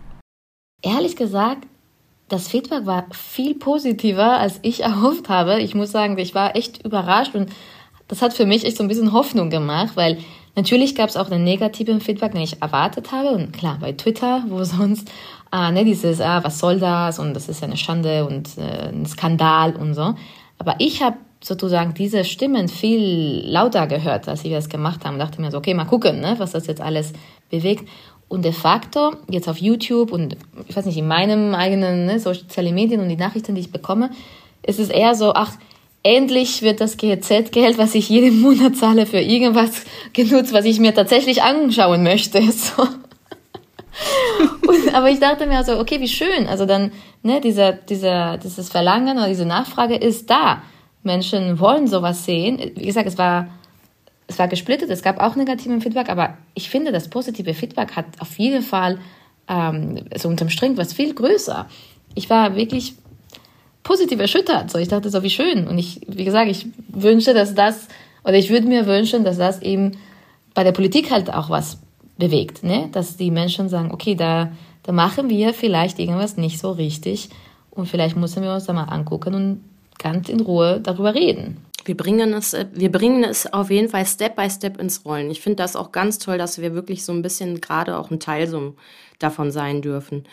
Ehrlich 0.82 1.16
gesagt, 1.16 1.68
das 2.28 2.48
Feedback 2.48 2.86
war 2.86 3.06
viel 3.12 3.56
positiver, 3.56 4.40
als 4.40 4.60
ich 4.62 4.84
erhofft 4.84 5.30
habe. 5.30 5.60
Ich 5.60 5.76
muss 5.76 5.92
sagen, 5.92 6.18
ich 6.18 6.36
war 6.36 6.56
echt 6.56 6.84
überrascht 6.86 7.36
und 7.36 7.50
das 8.08 8.22
hat 8.22 8.34
für 8.34 8.46
mich 8.46 8.66
echt 8.66 8.78
so 8.78 8.84
ein 8.84 8.88
bisschen 8.88 9.14
Hoffnung 9.14 9.50
gemacht, 9.50 9.96
weil 9.96 10.20
natürlich 10.56 10.96
gab 10.96 11.10
es 11.10 11.18
auch 11.18 11.30
einen 11.30 11.44
negativen 11.44 12.02
Feedback, 12.02 12.34
den 12.34 12.42
ich 12.42 12.62
erwartet 12.62 13.12
habe. 13.12 13.30
Und 13.30 13.52
klar, 13.52 13.78
bei 13.80 13.94
Twitter, 13.94 14.44
wo 14.50 14.64
sonst, 14.64 15.10
ah, 15.52 15.72
ne, 15.72 15.86
dieses, 15.86 16.22
ah, 16.22 16.44
was 16.44 16.60
soll 16.60 16.80
das 16.80 17.20
und 17.20 17.34
das 17.34 17.50
ist 17.50 17.62
ja 17.62 17.68
eine 17.68 17.78
Schande 17.78 18.26
und 18.26 18.58
äh, 18.58 18.90
ein 18.90 19.06
Skandal 19.06 19.76
und 19.76 19.94
so. 19.96 20.14
Aber 20.58 20.76
ich 20.80 21.02
habe 21.02 21.18
sozusagen 21.46 21.94
diese 21.94 22.24
Stimmen 22.24 22.68
viel 22.68 23.44
lauter 23.46 23.86
gehört, 23.88 24.28
als 24.28 24.44
wir 24.44 24.52
das 24.52 24.70
gemacht 24.70 25.06
haben. 25.06 25.14
Und 25.14 25.20
dachte 25.20 25.42
mir 25.42 25.52
so, 25.52 25.60
okay, 25.60 25.74
mal 25.74 25.86
gucken, 25.86 26.20
ne, 26.20 26.36
was 26.38 26.52
das 26.52 26.68
jetzt 26.68 26.82
alles 26.82 27.14
bewegt. 27.50 27.88
Und 28.36 28.44
de 28.44 28.52
facto, 28.52 29.14
jetzt 29.30 29.48
auf 29.48 29.60
YouTube 29.60 30.12
und 30.12 30.36
ich 30.68 30.76
weiß 30.76 30.86
nicht, 30.86 30.98
in 30.98 31.08
meinem 31.08 31.56
eigenen 31.56 32.06
ne, 32.06 32.20
soziale 32.20 32.74
Medien 32.74 33.00
und 33.00 33.08
die 33.08 33.16
Nachrichten, 33.16 33.56
die 33.56 33.62
ich 33.62 33.72
bekomme, 33.72 34.10
ist 34.62 34.78
es 34.78 34.90
eher 34.90 35.16
so, 35.16 35.32
ach, 35.34 35.54
endlich 36.04 36.62
wird 36.62 36.82
das 36.82 36.98
GEZ-Geld, 36.98 37.78
was 37.78 37.96
ich 37.96 38.10
jeden 38.10 38.42
Monat 38.42 38.76
zahle, 38.76 39.06
für 39.06 39.22
irgendwas 39.22 39.86
genutzt, 40.12 40.52
was 40.52 40.66
ich 40.66 40.82
mir 40.82 40.94
tatsächlich 40.94 41.44
anschauen 41.44 42.04
möchte. 42.04 42.42
So. 42.52 42.84
Und, 44.68 44.94
aber 44.94 45.10
ich 45.10 45.22
dachte 45.22 45.46
mir 45.48 45.56
also, 45.56 45.80
okay, 45.80 46.02
wie 46.02 46.10
schön. 46.10 46.48
Also 46.50 46.66
dann, 46.66 46.92
ne, 47.24 47.40
dieser, 47.40 47.72
dieser, 47.72 48.38
dieses 48.38 48.68
Verlangen 48.68 49.18
oder 49.18 49.30
diese 49.30 49.46
Nachfrage 49.46 49.96
ist 49.96 50.30
da. 50.30 50.62
Menschen 51.04 51.58
wollen 51.62 51.88
sowas 51.88 52.26
sehen. 52.26 52.60
Wie 52.76 52.86
gesagt, 52.86 53.08
es 53.08 53.18
war 53.18 53.48
es 54.28 54.40
war 54.40 54.48
gesplittet, 54.48 54.90
es 54.90 55.04
gab 55.04 55.20
auch 55.20 55.36
negativen 55.36 55.82
Feedback, 55.82 56.10
aber 56.10 56.38
ich 56.54 56.70
finde, 56.70 56.92
das 56.92 57.10
positive 57.10 57.54
Feedback 57.54 57.96
hat 57.96 58.06
auf 58.20 58.38
jeden 58.40 58.64
Fall 58.64 59.00
ähm, 59.48 60.06
so 60.16 60.30
unterm 60.30 60.50
Strich 60.50 60.78
was 60.78 60.94
viel 60.94 61.14
größer. 61.14 61.68
Ich 62.16 62.30
war 62.30 62.56
wirklich 62.56 62.96
positiv 63.84 64.20
erschüttert. 64.20 64.72
So, 64.72 64.80
ich 64.80 64.88
dachte 64.88 65.10
so, 65.10 65.24
wie 65.24 65.30
schön. 65.30 65.68
Und 65.68 65.78
ich, 65.78 66.02
wie 66.08 66.26
gesagt, 66.26 66.50
ich 66.50 66.66
wünsche, 66.90 67.34
dass 67.34 67.54
das, 67.54 67.88
oder 68.24 68.34
ich 68.34 68.50
würde 68.50 68.68
mir 68.68 68.88
wünschen, 68.88 69.24
dass 69.24 69.38
das 69.38 69.62
eben 69.62 69.92
bei 70.54 70.64
der 70.64 70.72
Politik 70.72 71.12
halt 71.12 71.32
auch 71.32 71.50
was 71.50 71.78
bewegt, 72.18 72.64
ne? 72.64 72.90
Dass 72.92 73.18
die 73.18 73.30
Menschen 73.30 73.70
sagen, 73.70 73.92
okay, 73.92 74.16
da, 74.16 74.52
da 74.84 74.92
machen 74.92 75.30
wir 75.30 75.54
vielleicht 75.54 76.00
irgendwas 76.00 76.38
nicht 76.38 76.60
so 76.60 76.72
richtig 76.72 77.30
und 77.70 77.88
vielleicht 77.88 78.16
müssen 78.16 78.42
wir 78.42 78.54
uns 78.54 78.66
da 78.66 78.74
mal 78.74 78.86
angucken 78.86 79.36
und 79.36 79.64
ganz 80.00 80.30
in 80.30 80.40
Ruhe 80.40 80.80
darüber 80.82 81.14
reden. 81.14 81.58
Wir 81.86 81.96
bringen 81.96 82.34
es, 82.34 82.54
äh, 82.54 82.66
wir 82.74 82.92
bringen 82.92 83.24
es 83.24 83.52
auf 83.52 83.72
jeden 83.72 83.90
Fall 83.90 84.06
Step 84.06 84.36
by 84.36 84.50
Step 84.50 84.80
ins 84.80 85.06
Rollen. 85.06 85.32
Ich 85.32 85.42
finde 85.42 85.58
das 85.58 85.76
auch 85.76 85.92
ganz 85.92 86.20
toll, 86.20 86.38
dass 86.38 86.60
wir 86.60 86.74
wirklich 86.74 87.06
so 87.06 87.14
ein 87.14 87.22
bisschen 87.22 87.62
gerade 87.62 87.98
auch 87.98 88.12
ein 88.12 88.20
Teil 88.20 88.48
so 88.48 88.76
davon 89.20 89.52
sein 89.52 89.82
dürfen. 89.82 90.26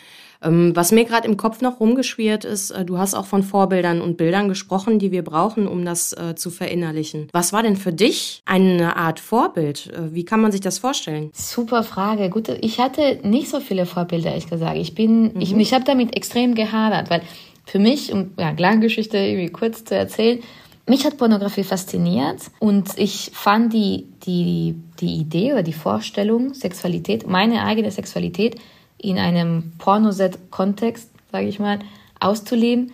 Ähm, 0.43 0.73
was 0.75 0.93
mir 0.93 1.05
gerade 1.05 1.29
im 1.29 1.37
Kopf 1.37 1.61
noch 1.61 1.81
rumgeschwirrt 1.81 2.45
ist, 2.45 2.71
äh, 2.71 2.85
du 2.85 2.99
hast 2.99 3.15
auch 3.15 3.27
von 3.27 3.43
Vorbildern 3.43 4.01
und 4.01 4.17
Bildern 4.17 4.49
gesprochen, 4.49 4.99
die 4.99 5.13
wir 5.13 5.23
brauchen, 5.23 5.69
um 5.69 5.85
das 5.85 6.13
äh, 6.13 6.35
zu 6.35 6.51
verinnerlichen. 6.51 7.29
Was 7.33 7.53
war 7.53 7.63
denn 7.63 7.77
für 7.77 7.93
dich 7.93 8.43
eine 8.45 8.97
Art 8.97 9.21
Vorbild? 9.21 9.89
Äh, 9.93 10.15
wie 10.15 10.25
kann 10.25 10.41
man 10.41 10.51
sich 10.51 10.61
das 10.61 10.79
vorstellen? 10.79 11.31
Super 11.33 11.85
Frage. 11.85 12.29
Gut, 12.31 12.49
ich 12.49 12.81
hatte 12.81 13.21
nicht 13.23 13.49
so 13.49 13.61
viele 13.61 13.87
Vorbilder, 13.87 14.31
ehrlich 14.31 14.51
gesagt. 14.51 14.77
Ich 14.77 14.95
bin, 14.95 15.35
mhm. 15.35 15.41
ich, 15.41 15.55
ich 15.55 15.75
habe 15.75 15.85
damit 15.85 16.17
extrem 16.17 16.55
gehadert, 16.55 17.11
weil 17.11 17.23
für 17.65 17.79
mich, 17.79 18.13
um 18.13 18.33
ja, 18.37 18.53
Geschichte 18.53 19.19
irgendwie 19.19 19.51
kurz 19.51 19.85
zu 19.85 19.95
erzählen, 19.95 20.41
mich 20.87 21.05
hat 21.05 21.17
Pornografie 21.17 21.65
fasziniert 21.65 22.51
und 22.59 22.99
ich 22.99 23.31
fand 23.33 23.73
die, 23.73 24.07
die, 24.25 24.75
die 25.01 25.17
Idee 25.17 25.53
oder 25.53 25.63
die 25.63 25.73
Vorstellung, 25.73 26.55
Sexualität, 26.55 27.27
meine 27.27 27.65
eigene 27.65 27.91
Sexualität 27.91 28.57
in 28.99 29.19
einem 29.19 29.73
Pornoset-Kontext, 29.79 31.09
sage 31.31 31.47
ich 31.47 31.59
mal, 31.59 31.79
auszuleben, 32.21 32.93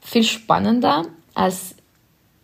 viel 0.00 0.24
spannender 0.24 1.06
als 1.34 1.74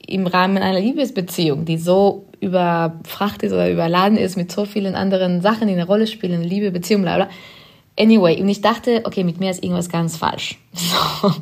im 0.07 0.27
Rahmen 0.27 0.59
einer 0.59 0.81
Liebesbeziehung, 0.81 1.65
die 1.65 1.77
so 1.77 2.27
überfrachtet 2.41 3.45
ist 3.45 3.53
oder 3.53 3.71
überladen 3.71 4.17
ist 4.17 4.37
mit 4.37 4.51
so 4.51 4.65
vielen 4.65 4.95
anderen 4.95 5.43
Sachen, 5.43 5.67
die 5.67 5.75
eine 5.75 5.87
Rolle 5.87 6.07
spielen, 6.07 6.43
Liebe, 6.43 6.71
Beziehung, 6.71 7.03
bla 7.03 7.17
bla. 7.17 7.29
Anyway, 7.99 8.41
und 8.41 8.49
ich 8.49 8.61
dachte, 8.61 9.03
okay, 9.05 9.25
mit 9.25 9.41
mir 9.41 9.51
ist 9.51 9.63
irgendwas 9.63 9.89
ganz 9.89 10.17
falsch. 10.17 10.59
So. 10.73 11.33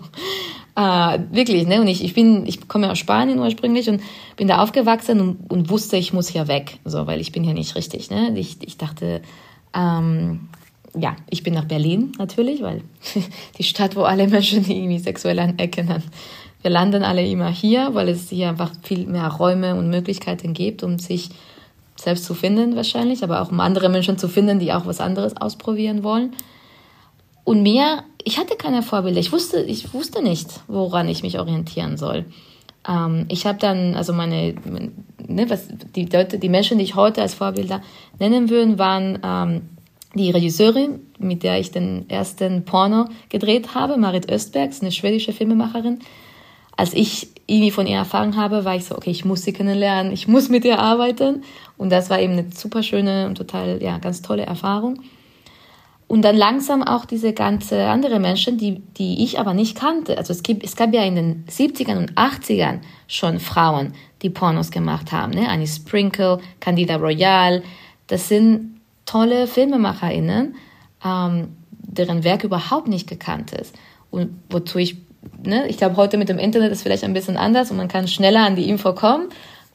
Äh, 0.76 1.18
wirklich, 1.32 1.66
ne? 1.66 1.80
Und 1.80 1.88
ich, 1.88 2.04
ich 2.04 2.12
bin, 2.14 2.46
ich 2.46 2.68
komme 2.68 2.90
aus 2.90 2.98
Spanien 2.98 3.38
ursprünglich 3.38 3.88
und 3.88 4.02
bin 4.36 4.46
da 4.46 4.62
aufgewachsen 4.62 5.20
und, 5.20 5.50
und 5.50 5.70
wusste, 5.70 5.96
ich 5.96 6.12
muss 6.12 6.28
hier 6.28 6.48
weg, 6.48 6.78
so, 6.84 7.06
weil 7.06 7.20
ich 7.20 7.32
bin 7.32 7.42
hier 7.42 7.54
nicht 7.54 7.74
richtig, 7.74 8.10
ne? 8.10 8.38
Ich, 8.38 8.58
ich 8.60 8.76
dachte, 8.76 9.22
ähm, 9.74 10.48
ja, 10.94 11.16
ich 11.30 11.42
bin 11.42 11.54
nach 11.54 11.64
Berlin 11.64 12.12
natürlich, 12.18 12.62
weil 12.62 12.82
die 13.58 13.62
Stadt, 13.62 13.96
wo 13.96 14.02
alle 14.02 14.28
Menschen 14.28 14.68
irgendwie 14.70 14.98
sexuell 14.98 15.38
anecken, 15.38 15.88
dann 15.88 16.02
wir 16.62 16.70
landen 16.70 17.04
alle 17.04 17.24
immer 17.24 17.48
hier, 17.48 17.90
weil 17.92 18.08
es 18.08 18.30
hier 18.30 18.48
einfach 18.48 18.72
viel 18.82 19.06
mehr 19.06 19.28
Räume 19.28 19.76
und 19.76 19.88
Möglichkeiten 19.88 20.52
gibt, 20.52 20.82
um 20.82 20.98
sich 20.98 21.30
selbst 21.94 22.24
zu 22.24 22.34
finden 22.34 22.74
wahrscheinlich, 22.74 23.22
aber 23.22 23.40
auch 23.40 23.52
um 23.52 23.60
andere 23.60 23.88
Menschen 23.88 24.18
zu 24.18 24.28
finden, 24.28 24.58
die 24.58 24.72
auch 24.72 24.84
was 24.84 25.00
anderes 25.00 25.36
ausprobieren 25.36 26.02
wollen. 26.02 26.32
Und 27.46 27.62
mehr, 27.62 28.04
ich 28.24 28.38
hatte 28.38 28.56
keine 28.56 28.82
Vorbilder. 28.82 29.20
Ich 29.20 29.32
wusste, 29.32 29.62
ich 29.62 29.94
wusste 29.94 30.22
nicht, 30.22 30.48
woran 30.66 31.08
ich 31.08 31.22
mich 31.22 31.38
orientieren 31.38 31.96
soll. 31.96 32.26
Ähm, 32.86 33.24
ich 33.28 33.46
habe 33.46 33.58
dann, 33.58 33.94
also 33.94 34.12
meine, 34.12 34.54
ne, 35.26 35.48
was 35.48 35.68
die 35.94 36.06
Leute, 36.06 36.38
die 36.38 36.50
Menschen, 36.50 36.76
die 36.76 36.84
ich 36.84 36.96
heute 36.96 37.22
als 37.22 37.34
Vorbilder 37.34 37.80
nennen 38.18 38.50
würde, 38.50 38.78
waren 38.78 39.18
ähm, 39.22 39.62
die 40.14 40.30
Regisseurin, 40.30 41.00
mit 41.18 41.42
der 41.44 41.58
ich 41.58 41.70
den 41.70 42.10
ersten 42.10 42.64
Porno 42.64 43.06
gedreht 43.28 43.74
habe, 43.74 43.96
Marit 43.96 44.30
Östbergs, 44.30 44.82
eine 44.82 44.92
schwedische 44.92 45.32
Filmemacherin 45.32 46.00
als 46.76 46.92
ich 46.92 47.28
irgendwie 47.46 47.70
von 47.70 47.86
ihr 47.86 47.96
erfahren 47.96 48.36
habe, 48.36 48.64
war 48.64 48.76
ich 48.76 48.84
so, 48.84 48.96
okay, 48.96 49.10
ich 49.10 49.24
muss 49.24 49.42
sie 49.42 49.52
kennenlernen, 49.52 50.12
ich 50.12 50.28
muss 50.28 50.48
mit 50.48 50.64
ihr 50.64 50.78
arbeiten. 50.78 51.42
Und 51.78 51.90
das 51.90 52.10
war 52.10 52.20
eben 52.20 52.34
eine 52.34 52.46
super 52.54 52.82
schöne 52.82 53.26
und 53.26 53.36
total, 53.36 53.82
ja, 53.82 53.98
ganz 53.98 54.22
tolle 54.22 54.44
Erfahrung. 54.44 55.00
Und 56.08 56.22
dann 56.22 56.36
langsam 56.36 56.84
auch 56.84 57.04
diese 57.04 57.32
ganze 57.32 57.86
andere 57.86 58.20
Menschen, 58.20 58.58
die, 58.58 58.80
die 58.96 59.24
ich 59.24 59.40
aber 59.40 59.54
nicht 59.54 59.76
kannte. 59.76 60.16
Also 60.18 60.32
es, 60.32 60.44
gibt, 60.44 60.64
es 60.64 60.76
gab 60.76 60.94
ja 60.94 61.02
in 61.02 61.16
den 61.16 61.44
70ern 61.46 61.98
und 61.98 62.12
80ern 62.12 62.78
schon 63.08 63.40
Frauen, 63.40 63.92
die 64.22 64.30
Pornos 64.30 64.70
gemacht 64.70 65.10
haben. 65.10 65.32
Ne? 65.32 65.48
Annie 65.48 65.66
Sprinkle, 65.66 66.38
Candida 66.60 66.96
Royale. 66.96 67.64
Das 68.06 68.28
sind 68.28 68.80
tolle 69.04 69.48
FilmemacherInnen, 69.48 70.54
ähm, 71.04 71.48
deren 71.70 72.22
Werk 72.22 72.44
überhaupt 72.44 72.86
nicht 72.86 73.08
gekannt 73.08 73.52
ist. 73.52 73.74
Und 74.10 74.30
wozu 74.48 74.78
ich 74.78 74.96
ne, 75.42 75.66
ich 75.68 75.76
glaube, 75.76 75.96
heute 75.96 76.18
mit 76.18 76.28
dem 76.28 76.38
Internet 76.38 76.72
ist 76.72 76.82
vielleicht 76.82 77.04
ein 77.04 77.12
bisschen 77.12 77.36
anders 77.36 77.70
und 77.70 77.76
man 77.76 77.88
kann 77.88 78.08
schneller 78.08 78.44
an 78.44 78.56
die 78.56 78.68
Info 78.68 78.92
kommen. 78.92 79.28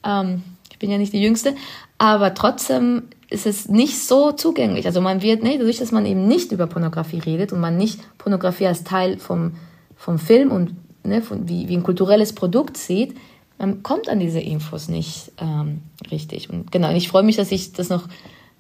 Ähm, 0.06 0.44
ich 0.72 0.80
bin 0.80 0.92
ja 0.92 0.98
nicht 0.98 1.14
die 1.14 1.22
Jüngste, 1.22 1.56
aber 1.98 2.34
trotzdem 2.34 3.04
ist 3.32 3.46
es 3.46 3.70
nicht 3.70 3.98
so 3.98 4.34
zugänglich. 4.34 4.86
Also 4.86 5.00
man 5.00 5.22
wird, 5.22 5.42
ne, 5.42 5.58
dadurch, 5.58 5.80
dass 5.80 5.92
man 5.92 6.06
eben 6.06 6.28
nicht 6.28 6.52
über 6.52 6.68
Pornografie 6.68 7.20
redet 7.20 7.54
und 7.54 7.62
man 7.62 7.78
nicht 7.78 8.00
Pornografie 8.18 8.68
als 8.68 8.84
Teil 8.84 9.18
vom, 9.18 9.54
vom 9.96 10.20
Film 10.20 10.52
und 10.52 10.76
ne, 11.04 11.22
von, 11.22 11.48
wie, 11.48 11.70
wie 11.70 11.78
ein 11.78 11.84
kulturelles 11.84 12.34
Produkt 12.34 12.78
sieht, 12.78 13.16
man 13.58 13.84
kommt 13.84 14.10
an 14.10 14.20
diese 14.20 14.40
Infos 14.40 14.90
nicht 14.90 15.32
ähm, 15.40 15.82
richtig. 16.10 16.50
Und 16.50 16.72
genau, 16.72 16.90
und 16.90 16.96
ich 16.96 17.08
freue 17.08 17.24
mich, 17.24 17.38
dass 17.38 17.52
ich 17.52 17.72
das 17.72 17.90
noch, 17.90 18.08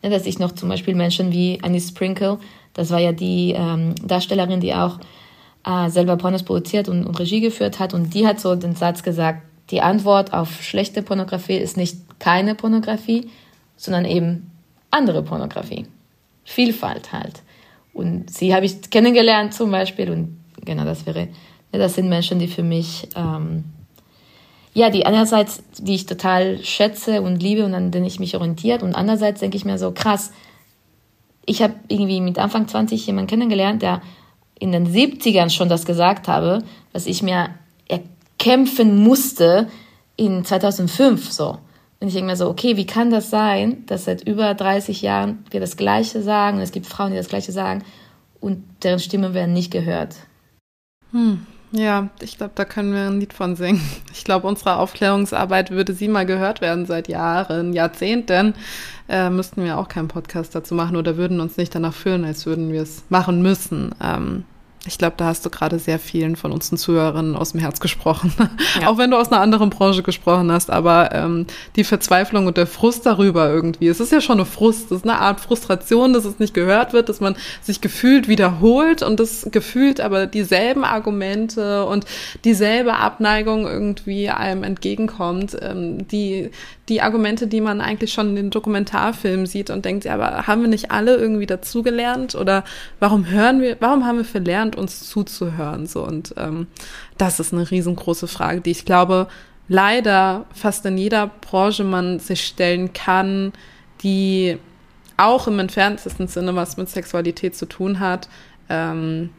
ne, 0.03 0.09
dass 0.09 0.26
ich 0.26 0.39
noch 0.39 0.53
zum 0.53 0.69
Beispiel 0.69 0.95
Menschen 0.95 1.34
wie 1.34 1.59
Annie 1.61 1.82
Sprinkle, 1.82 2.38
das 2.74 2.91
war 2.91 2.99
ja 2.99 3.11
die 3.11 3.53
ähm, 3.57 3.95
Darstellerin, 4.05 4.61
die 4.61 4.74
auch 4.74 4.99
äh, 5.65 5.89
selber 5.89 6.15
Pornos 6.15 6.43
produziert 6.43 6.88
und, 6.88 7.05
und 7.05 7.19
Regie 7.19 7.41
geführt 7.41 7.80
hat. 7.80 7.93
Und 7.93 8.13
die 8.13 8.26
hat 8.26 8.39
so 8.39 8.55
den 8.55 8.76
Satz 8.76 9.03
gesagt, 9.03 9.41
die 9.69 9.82
Antwort 9.82 10.34
auf 10.34 10.63
schlechte 10.63 11.01
Pornografie 11.01 11.57
ist 11.57 11.76
nicht 11.76 11.97
keine 12.19 12.55
Pornografie, 12.55 13.30
sondern 13.76 14.05
eben 14.05 14.51
andere 14.91 15.23
Pornografie. 15.23 15.87
Vielfalt 16.43 17.11
halt. 17.11 17.41
Und 17.93 18.29
sie 18.29 18.53
habe 18.53 18.65
ich 18.65 18.89
kennengelernt 18.89 19.53
zum 19.53 19.71
Beispiel 19.71 20.11
und 20.11 20.37
genau 20.63 20.85
das 20.85 21.05
wäre, 21.05 21.27
das 21.71 21.95
sind 21.95 22.09
Menschen, 22.09 22.39
die 22.39 22.47
für 22.47 22.63
mich, 22.63 23.09
ähm, 23.15 23.65
ja, 24.73 24.89
die 24.89 25.05
einerseits, 25.05 25.63
die 25.77 25.95
ich 25.95 26.05
total 26.05 26.63
schätze 26.63 27.21
und 27.21 27.41
liebe 27.41 27.65
und 27.65 27.73
an 27.73 27.91
denen 27.91 28.05
ich 28.05 28.19
mich 28.19 28.35
orientiert 28.35 28.83
und 28.83 28.95
andererseits 28.95 29.41
denke 29.41 29.57
ich 29.57 29.65
mir 29.65 29.77
so, 29.77 29.91
krass, 29.91 30.31
ich 31.45 31.61
habe 31.61 31.73
irgendwie 31.87 32.21
mit 32.21 32.39
Anfang 32.39 32.67
20 32.67 33.05
jemanden 33.05 33.29
kennengelernt, 33.29 33.81
der 33.81 34.01
in 34.59 34.71
den 34.71 34.87
70ern 34.87 35.49
schon 35.49 35.69
das 35.69 35.85
gesagt 35.85 36.27
habe, 36.27 36.63
was 36.93 37.07
ich 37.07 37.23
mir 37.23 37.49
erkämpfen 37.87 39.03
musste 39.03 39.67
in 40.15 40.45
2005 40.45 41.31
so. 41.31 41.57
Und 42.02 42.08
ich 42.08 42.16
denke 42.16 42.32
mir 42.32 42.36
so, 42.36 42.49
okay, 42.49 42.78
wie 42.78 42.88
kann 42.88 43.12
das 43.12 43.30
sein, 43.30 43.86
dass 43.86 44.06
seit 44.06 44.28
über 44.28 44.56
30 44.56 45.04
Jahren 45.04 45.45
wir 45.52 45.60
das 45.60 45.78
Gleiche 45.78 46.24
sagen 46.24 46.58
und 46.58 46.64
es 46.64 46.72
gibt 46.72 46.88
Frauen, 46.88 47.12
die 47.12 47.18
das 47.18 47.30
Gleiche 47.30 47.52
sagen 47.52 47.84
und 48.39 48.64
deren 48.84 48.99
Stimmen 48.99 49.36
werden 49.36 49.54
nicht 49.54 49.72
gehört? 49.72 50.16
Hm. 51.12 51.45
Ja, 51.74 52.10
ich 52.20 52.38
glaube, 52.38 52.52
da 52.56 52.66
können 52.66 52.93
wir 52.93 53.04
ein 53.04 53.20
Lied 53.22 53.32
von 53.32 53.56
singen. 53.56 53.82
Ich 54.14 54.26
glaube, 54.26 54.45
unsere 54.47 54.76
Aufklärungsarbeit 54.76 55.72
würde 55.72 55.93
sie 55.93 56.10
mal 56.10 56.26
gehört 56.26 56.60
werden 56.60 56.86
seit 56.86 57.08
Jahren, 57.08 57.72
Jahrzehnten. 57.72 58.56
Äh, 59.08 59.30
müssten 59.30 59.64
wir 59.64 59.78
auch 59.78 59.88
keinen 59.88 60.10
Podcast 60.10 60.54
dazu 60.54 60.76
machen 60.76 60.97
oder 60.97 61.16
würden 61.16 61.39
uns 61.39 61.56
nicht 61.56 61.74
danach 61.74 61.93
fühlen, 61.93 62.26
als 62.26 62.45
würden 62.45 62.74
wir 62.74 62.82
es 62.82 63.04
machen 63.10 63.41
müssen. 63.41 63.95
Ähm, 64.02 64.43
ich 64.88 64.97
glaube, 64.97 65.13
da 65.15 65.25
hast 65.25 65.45
du 65.45 65.51
gerade 65.51 65.77
sehr 65.77 65.99
vielen 65.99 66.36
von 66.36 66.51
unseren 66.51 66.77
Zuhörerinnen 66.77 67.36
aus 67.36 67.51
dem 67.51 67.59
Herz 67.59 67.79
gesprochen. 67.79 68.34
Ja. 68.79 68.88
Auch 68.88 68.97
wenn 68.97 69.11
du 69.11 69.17
aus 69.17 69.32
einer 69.32 69.41
anderen 69.41 69.69
Branche 69.69 70.01
gesprochen 70.01 70.51
hast, 70.51 70.69
aber 70.69 71.13
ähm, 71.13 71.45
die 71.75 71.84
Verzweiflung 71.84 72.47
und 72.47 72.57
der 72.57 72.67
Frust 72.67 73.05
darüber 73.05 73.49
irgendwie, 73.49 73.88
es 73.88 73.99
ist 73.99 74.11
ja 74.11 74.21
schon 74.21 74.38
eine 74.38 74.45
Frust, 74.45 74.86
es 74.86 74.99
ist 74.99 75.03
eine 75.03 75.19
Art 75.19 75.39
Frustration, 75.39 76.13
dass 76.13 76.25
es 76.25 76.39
nicht 76.39 76.53
gehört 76.53 76.93
wird, 76.93 77.09
dass 77.09 77.19
man 77.19 77.36
sich 77.61 77.82
gefühlt 77.82 78.27
wiederholt 78.27 79.03
und 79.03 79.19
das 79.19 79.47
gefühlt 79.51 79.99
aber 79.99 80.25
dieselben 80.25 80.84
Argumente 80.84 81.86
und 81.86 82.05
dieselbe 82.45 82.95
Abneigung 82.95 83.67
irgendwie 83.67 84.29
einem 84.29 84.63
entgegenkommt, 84.63 85.57
ähm, 85.61 86.07
die 86.07 86.49
die 86.91 87.01
Argumente, 87.01 87.47
die 87.47 87.61
man 87.61 87.79
eigentlich 87.79 88.11
schon 88.11 88.32
in 88.32 88.36
den 88.36 88.49
Dokumentarfilmen 88.49 89.45
sieht 89.45 89.69
und 89.69 89.86
denkt, 89.86 90.03
ja, 90.03 90.13
aber 90.15 90.45
haben 90.45 90.61
wir 90.61 90.67
nicht 90.67 90.91
alle 90.91 91.15
irgendwie 91.15 91.45
dazugelernt 91.45 92.36
oder 92.36 92.65
warum 92.99 93.29
hören 93.29 93.61
wir, 93.61 93.77
warum 93.79 94.05
haben 94.05 94.17
wir 94.17 94.25
verlernt, 94.25 94.70
uns 94.76 95.09
zuzuhören? 95.09 95.88
So 95.88 96.05
und 96.05 96.34
ähm, 96.38 96.67
das 97.17 97.39
ist 97.39 97.53
eine 97.53 97.69
riesengroße 97.69 98.28
Frage, 98.28 98.61
die 98.61 98.72
ich 98.72 98.86
glaube, 98.86 99.28
leider 99.67 100.45
fast 100.53 100.86
in 100.86 100.97
jeder 100.97 101.28
Branche 101.28 101.84
man 101.84 102.19
sich 102.19 102.45
stellen 102.45 102.93
kann, 102.93 103.53
die 104.03 104.57
auch 105.17 105.47
im 105.47 105.59
entferntesten 105.59 106.28
Sinne 106.28 106.55
was 106.55 106.78
mit 106.78 106.89
Sexualität 106.89 107.55
zu 107.55 107.67
tun 107.67 107.99
hat. 107.99 108.28
Ähm, 108.69 109.30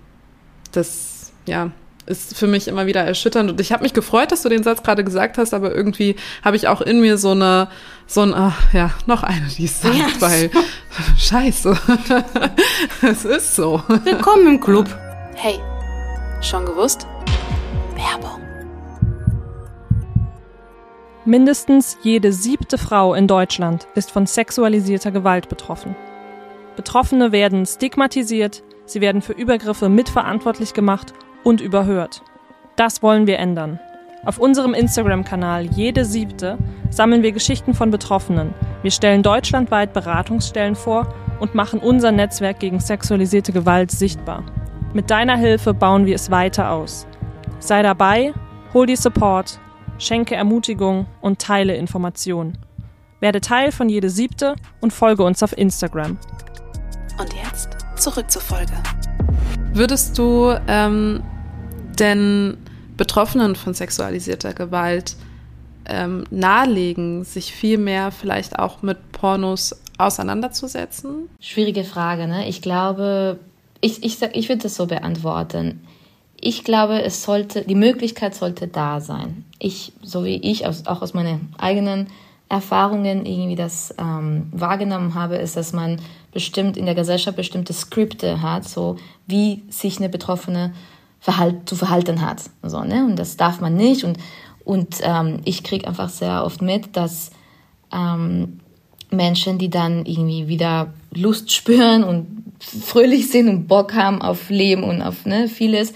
das, 0.73 1.33
ja, 1.47 1.71
ist 2.07 2.37
für 2.37 2.47
mich 2.47 2.69
immer 2.69 2.87
wieder 2.87 3.03
erschütternd. 3.03 3.51
Und 3.51 3.61
ich 3.61 3.73
habe 3.73 3.83
mich 3.83 3.95
gefreut, 3.95 4.33
dass 4.33 4.43
du 4.43 4.49
den 4.49 4.63
Satz 4.63 4.83
gerade 4.83 5.05
gesagt 5.05 5.39
hast, 5.39 5.55
aber 5.55 5.75
irgendwie 5.75 6.17
habe 6.45 6.57
ich 6.57 6.69
auch 6.69 6.81
in 6.81 7.01
mir 7.01 7.19
so 7.19 7.31
eine, 7.31 7.69
so 8.07 8.23
ein, 8.23 8.35
ach, 8.35 8.73
ja, 8.73 8.91
noch 9.07 9.23
eine, 9.23 9.47
die 9.47 9.67
es 9.67 9.81
sagt, 9.81 9.95
yes. 9.95 10.21
weil 10.21 10.51
scheiße. 11.19 11.79
es 13.03 13.25
ist 13.25 13.55
so. 13.55 13.83
Willkommen 14.05 14.47
im 14.47 14.61
Club. 14.61 14.89
Hey, 15.45 15.59
schon 16.41 16.65
gewusst? 16.67 17.09
Werbung. 17.97 18.41
Mindestens 21.25 21.99
jede 22.05 22.33
siebte 22.33 22.79
Frau 22.79 23.13
in 23.15 23.27
Deutschland 23.27 23.89
ist 23.97 24.13
von 24.13 24.27
sexualisierter 24.27 25.11
Gewalt 25.11 25.49
betroffen. 25.49 25.97
Betroffene 26.77 27.33
werden 27.33 27.67
stigmatisiert, 27.67 28.63
sie 28.85 29.01
werden 29.01 29.21
für 29.21 29.33
Übergriffe 29.33 29.89
mitverantwortlich 29.89 30.75
gemacht 30.75 31.13
und 31.43 31.61
überhört. 31.61 32.23
Das 32.77 33.03
wollen 33.03 33.27
wir 33.27 33.41
ändern. 33.41 33.81
Auf 34.25 34.39
unserem 34.39 34.75
Instagram-Kanal 34.75 35.65
Jede 35.65 36.05
Siebte 36.05 36.57
sammeln 36.91 37.25
wir 37.25 37.33
Geschichten 37.33 37.75
von 37.75 37.91
Betroffenen. 37.91 38.55
Wir 38.83 38.93
stellen 38.93 39.25
deutschlandweit 39.25 39.93
Beratungsstellen 39.93 40.77
vor 40.77 41.13
und 41.41 41.57
machen 41.57 41.81
unser 41.81 42.13
Netzwerk 42.13 42.61
gegen 42.61 42.79
sexualisierte 42.79 43.51
Gewalt 43.51 43.91
sichtbar. 43.91 44.45
Mit 44.95 45.11
deiner 45.11 45.39
Hilfe 45.39 45.73
bauen 45.73 46.05
wir 46.05 46.15
es 46.15 46.31
weiter 46.31 46.71
aus. 46.71 47.07
Sei 47.61 47.83
dabei, 47.83 48.35
hol 48.75 48.85
die 48.85 48.97
Support, 48.97 49.59
schenke 49.97 50.35
Ermutigung 50.35 51.07
und 51.23 51.39
teile 51.39 51.75
Informationen. 51.77 52.59
Werde 53.21 53.41
Teil 53.41 53.73
von 53.73 53.89
Jede 53.89 54.11
Siebte 54.11 54.55
und 54.83 54.93
folge 54.93 55.23
uns 55.23 55.43
auf 55.43 55.57
Instagram. 55.57 56.19
Und 57.19 57.33
jetzt 57.33 57.71
zurück 57.97 58.31
zur 58.31 58.43
Folge. 58.43 58.75
Würdest 59.73 60.19
du 60.19 60.55
ähm, 60.69 61.23
denn 61.99 62.59
Betroffenen 62.99 63.57
von 63.57 63.73
sexualisierter 63.73 64.53
Gewalt 64.53 65.17
ähm, 65.87 66.25
nahelegen, 66.31 67.25
sich 67.25 67.55
viel 67.55 67.79
mehr 67.79 68.11
vielleicht 68.11 68.59
auch 68.59 68.83
mit 68.83 69.13
Pornos 69.13 69.75
auseinanderzusetzen? 69.97 71.31
Schwierige 71.41 71.85
Frage, 71.85 72.27
ne? 72.27 72.47
Ich 72.47 72.61
glaube, 72.61 73.39
ich, 73.83 74.03
ich, 74.03 74.23
ich 74.23 74.49
würde 74.49 74.63
das 74.63 74.77
so 74.77 74.87
beantworten. 74.87 75.87
Ich 76.41 76.65
glaube, 76.65 77.03
es 77.03 77.23
sollte, 77.23 77.63
die 77.63 77.75
Möglichkeit 77.75 78.35
sollte 78.35 78.67
da 78.69 79.01
sein. 79.01 79.45
Ich, 79.59 79.93
so 80.03 80.25
wie 80.25 80.37
ich 80.37 80.67
aus, 80.67 80.87
auch 80.87 81.03
aus 81.03 81.13
meinen 81.13 81.55
eigenen 81.59 82.07
Erfahrungen 82.49 83.27
irgendwie 83.27 83.57
das 83.57 83.95
ähm, 83.99 84.49
wahrgenommen 84.53 85.15
habe, 85.15 85.37
ist, 85.37 85.57
dass 85.57 85.73
man 85.73 86.01
bestimmt 86.33 86.77
in 86.77 86.87
der 86.87 86.95
Gesellschaft 86.95 87.37
bestimmte 87.37 87.73
Skripte 87.73 88.41
hat, 88.41 88.65
so 88.65 88.97
wie 89.27 89.63
sich 89.69 89.99
eine 89.99 90.09
Betroffene 90.09 90.73
verhalt, 91.21 91.69
zu 91.69 91.77
verhalten 91.77 92.21
hat. 92.21 92.43
So, 92.63 92.83
ne? 92.85 93.05
Und 93.05 93.17
das 93.17 93.37
darf 93.37 93.61
man 93.61 93.75
nicht. 93.75 94.05
Und, 94.05 94.19
und 94.65 94.99
ähm, 95.03 95.41
ich 95.45 95.65
kriege 95.65 95.89
einfach 95.89 96.09
sehr 96.09 96.45
oft 96.45 96.63
mit, 96.63 96.97
dass 96.97 97.31
ähm, 97.93 98.61
Menschen, 99.13 99.59
die 99.59 99.71
dann 99.71 100.07
irgendwie 100.07 100.49
wieder 100.49 100.93
Lust 101.13 101.53
spüren 101.53 102.05
und 102.05 102.27
fröhlich 102.61 103.31
sind 103.31 103.49
und 103.49 103.67
Bock 103.67 103.95
haben 103.95 104.23
auf 104.23 104.51
Leben 104.51 104.85
und 104.85 105.03
auf 105.03 105.27
ne, 105.27 105.49
vieles, 105.49 105.93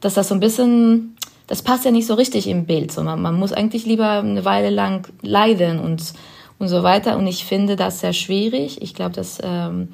dass 0.00 0.14
das 0.14 0.28
so 0.28 0.34
ein 0.34 0.40
bisschen, 0.40 1.16
das 1.46 1.62
passt 1.62 1.84
ja 1.84 1.90
nicht 1.90 2.06
so 2.06 2.14
richtig 2.14 2.48
im 2.48 2.66
Bild. 2.66 2.92
So, 2.92 3.02
man, 3.02 3.20
man 3.20 3.38
muss 3.38 3.52
eigentlich 3.52 3.86
lieber 3.86 4.20
eine 4.20 4.44
Weile 4.44 4.70
lang 4.70 5.08
leiden 5.22 5.78
und, 5.78 6.12
und 6.58 6.68
so 6.68 6.82
weiter. 6.82 7.16
Und 7.16 7.26
ich 7.26 7.44
finde 7.44 7.76
das 7.76 8.00
sehr 8.00 8.12
schwierig. 8.12 8.82
Ich 8.82 8.94
glaube, 8.94 9.14
das 9.14 9.38
ähm, 9.42 9.88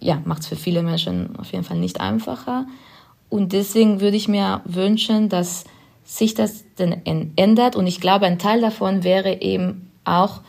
ja, 0.00 0.20
macht 0.24 0.42
es 0.42 0.48
für 0.48 0.56
viele 0.56 0.82
Menschen 0.82 1.36
auf 1.38 1.52
jeden 1.52 1.64
Fall 1.64 1.78
nicht 1.78 2.00
einfacher. 2.00 2.66
Und 3.28 3.52
deswegen 3.52 4.00
würde 4.00 4.16
ich 4.16 4.28
mir 4.28 4.62
wünschen, 4.64 5.28
dass 5.28 5.64
sich 6.04 6.34
das 6.34 6.64
denn 6.78 7.02
ändert. 7.36 7.76
Und 7.76 7.86
ich 7.86 8.00
glaube, 8.00 8.26
ein 8.26 8.38
Teil 8.38 8.60
davon 8.60 9.04
wäre 9.04 9.42
eben 9.42 9.90
auch, 10.04 10.40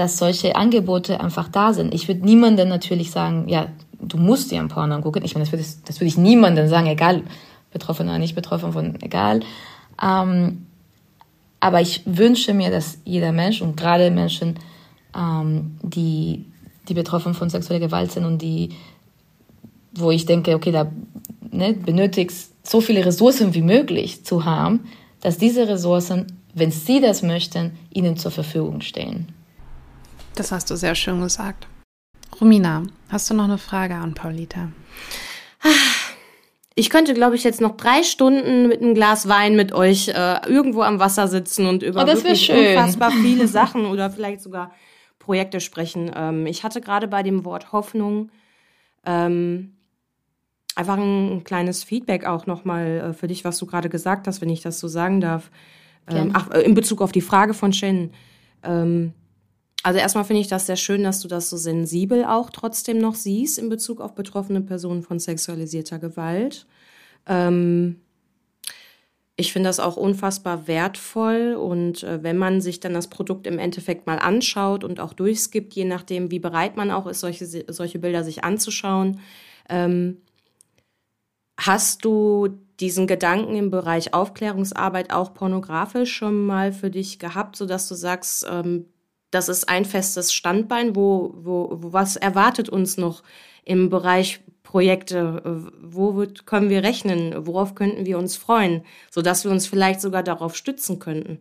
dass 0.00 0.16
solche 0.16 0.56
Angebote 0.56 1.20
einfach 1.20 1.48
da 1.48 1.74
sind. 1.74 1.92
Ich 1.92 2.08
würde 2.08 2.24
niemandem 2.24 2.70
natürlich 2.70 3.10
sagen, 3.10 3.50
ja, 3.50 3.66
du 4.00 4.16
musst 4.16 4.50
dir 4.50 4.58
ein 4.58 4.68
Porno 4.68 4.94
angucken. 4.94 5.22
Ich 5.26 5.34
meine, 5.34 5.44
das 5.44 5.52
würde, 5.52 5.64
das 5.84 6.00
würde 6.00 6.06
ich 6.06 6.16
niemandem 6.16 6.68
sagen, 6.68 6.86
egal, 6.86 7.22
betroffen 7.70 8.08
oder 8.08 8.16
nicht 8.16 8.34
betroffen 8.34 8.72
von, 8.72 8.98
egal. 9.02 9.40
Ähm, 10.02 10.64
aber 11.60 11.82
ich 11.82 12.00
wünsche 12.06 12.54
mir, 12.54 12.70
dass 12.70 12.96
jeder 13.04 13.30
Mensch 13.30 13.60
und 13.60 13.76
gerade 13.76 14.10
Menschen, 14.10 14.54
ähm, 15.14 15.76
die, 15.82 16.46
die 16.88 16.94
betroffen 16.94 17.34
von 17.34 17.50
sexueller 17.50 17.80
Gewalt 17.80 18.10
sind 18.10 18.24
und 18.24 18.40
die, 18.40 18.70
wo 19.92 20.10
ich 20.10 20.24
denke, 20.24 20.54
okay, 20.54 20.72
da 20.72 20.90
ne, 21.50 21.74
benötigst 21.74 22.54
so 22.66 22.80
viele 22.80 23.04
Ressourcen 23.04 23.52
wie 23.52 23.60
möglich 23.60 24.24
zu 24.24 24.46
haben, 24.46 24.80
dass 25.20 25.36
diese 25.36 25.68
Ressourcen, 25.68 26.26
wenn 26.54 26.70
sie 26.70 27.02
das 27.02 27.22
möchten, 27.22 27.72
ihnen 27.92 28.16
zur 28.16 28.30
Verfügung 28.30 28.80
stehen. 28.80 29.34
Das 30.34 30.52
hast 30.52 30.70
du 30.70 30.76
sehr 30.76 30.94
schön 30.94 31.20
gesagt. 31.20 31.66
Romina, 32.40 32.84
hast 33.08 33.28
du 33.28 33.34
noch 33.34 33.44
eine 33.44 33.58
Frage 33.58 33.94
an 33.94 34.14
Paulita? 34.14 34.68
Ich 36.74 36.88
könnte, 36.88 37.12
glaube 37.12 37.36
ich, 37.36 37.44
jetzt 37.44 37.60
noch 37.60 37.76
drei 37.76 38.02
Stunden 38.02 38.68
mit 38.68 38.80
einem 38.80 38.94
Glas 38.94 39.28
Wein 39.28 39.56
mit 39.56 39.72
euch 39.72 40.08
äh, 40.08 40.40
irgendwo 40.46 40.82
am 40.82 40.98
Wasser 40.98 41.28
sitzen 41.28 41.66
und 41.66 41.82
über 41.82 42.04
oh, 42.04 42.06
wirklich 42.06 42.50
unfassbar 42.50 43.10
viele 43.10 43.48
Sachen 43.48 43.84
oder 43.84 44.10
vielleicht 44.10 44.40
sogar 44.40 44.72
Projekte 45.18 45.60
sprechen. 45.60 46.10
Ähm, 46.14 46.46
ich 46.46 46.64
hatte 46.64 46.80
gerade 46.80 47.08
bei 47.08 47.22
dem 47.22 47.44
Wort 47.44 47.72
Hoffnung 47.72 48.30
ähm, 49.04 49.74
einfach 50.74 50.96
ein, 50.96 51.44
kleines 51.44 51.84
Feedback 51.84 52.24
auch 52.24 52.46
nochmal 52.46 53.10
äh, 53.10 53.12
für 53.12 53.26
dich, 53.26 53.44
was 53.44 53.58
du 53.58 53.66
gerade 53.66 53.88
gesagt 53.88 54.26
hast, 54.26 54.40
wenn 54.40 54.48
ich 54.48 54.62
das 54.62 54.80
so 54.80 54.88
sagen 54.88 55.20
darf. 55.20 55.50
Ähm, 56.08 56.30
ach, 56.32 56.50
äh, 56.50 56.60
in 56.62 56.74
Bezug 56.74 57.02
auf 57.02 57.12
die 57.12 57.20
Frage 57.20 57.52
von 57.52 57.72
Shannon. 57.72 58.12
Ähm, 58.62 59.12
also 59.82 59.98
erstmal 59.98 60.24
finde 60.24 60.42
ich 60.42 60.48
das 60.48 60.66
sehr 60.66 60.76
schön, 60.76 61.02
dass 61.02 61.20
du 61.20 61.28
das 61.28 61.48
so 61.48 61.56
sensibel 61.56 62.24
auch 62.24 62.50
trotzdem 62.50 62.98
noch 62.98 63.14
siehst 63.14 63.58
in 63.58 63.68
Bezug 63.68 64.00
auf 64.00 64.14
betroffene 64.14 64.60
Personen 64.60 65.02
von 65.02 65.18
sexualisierter 65.18 65.98
Gewalt. 65.98 66.66
Ähm, 67.26 68.00
ich 69.36 69.54
finde 69.54 69.70
das 69.70 69.80
auch 69.80 69.96
unfassbar 69.96 70.66
wertvoll 70.66 71.54
und 71.54 72.02
äh, 72.02 72.22
wenn 72.22 72.36
man 72.36 72.60
sich 72.60 72.80
dann 72.80 72.92
das 72.92 73.08
Produkt 73.08 73.46
im 73.46 73.58
Endeffekt 73.58 74.06
mal 74.06 74.18
anschaut 74.18 74.84
und 74.84 75.00
auch 75.00 75.14
durchskippt, 75.14 75.72
je 75.72 75.86
nachdem, 75.86 76.30
wie 76.30 76.38
bereit 76.38 76.76
man 76.76 76.90
auch 76.90 77.06
ist, 77.06 77.20
solche, 77.20 77.46
solche 77.46 77.98
Bilder 77.98 78.22
sich 78.22 78.44
anzuschauen, 78.44 79.20
ähm, 79.70 80.18
hast 81.58 82.04
du 82.04 82.48
diesen 82.80 83.06
Gedanken 83.06 83.56
im 83.56 83.70
Bereich 83.70 84.12
Aufklärungsarbeit 84.12 85.10
auch 85.10 85.32
pornografisch 85.32 86.12
schon 86.12 86.44
mal 86.44 86.70
für 86.72 86.90
dich 86.90 87.18
gehabt, 87.18 87.56
sodass 87.56 87.88
du 87.88 87.94
sagst, 87.94 88.46
ähm, 88.50 88.86
das 89.30 89.48
ist 89.48 89.68
ein 89.68 89.84
festes 89.84 90.32
Standbein, 90.32 90.96
wo, 90.96 91.34
wo, 91.36 91.78
wo 91.80 91.92
was 91.92 92.16
erwartet 92.16 92.68
uns 92.68 92.96
noch 92.96 93.22
im 93.64 93.90
Bereich 93.90 94.40
Projekte? 94.62 95.70
Wo 95.80 96.16
wird, 96.16 96.46
können 96.46 96.70
wir 96.70 96.82
rechnen? 96.82 97.46
Worauf 97.46 97.74
könnten 97.74 98.06
wir 98.06 98.18
uns 98.18 98.36
freuen, 98.36 98.82
sodass 99.10 99.44
wir 99.44 99.50
uns 99.50 99.66
vielleicht 99.66 100.00
sogar 100.00 100.22
darauf 100.22 100.56
stützen 100.56 100.98
könnten? 100.98 101.38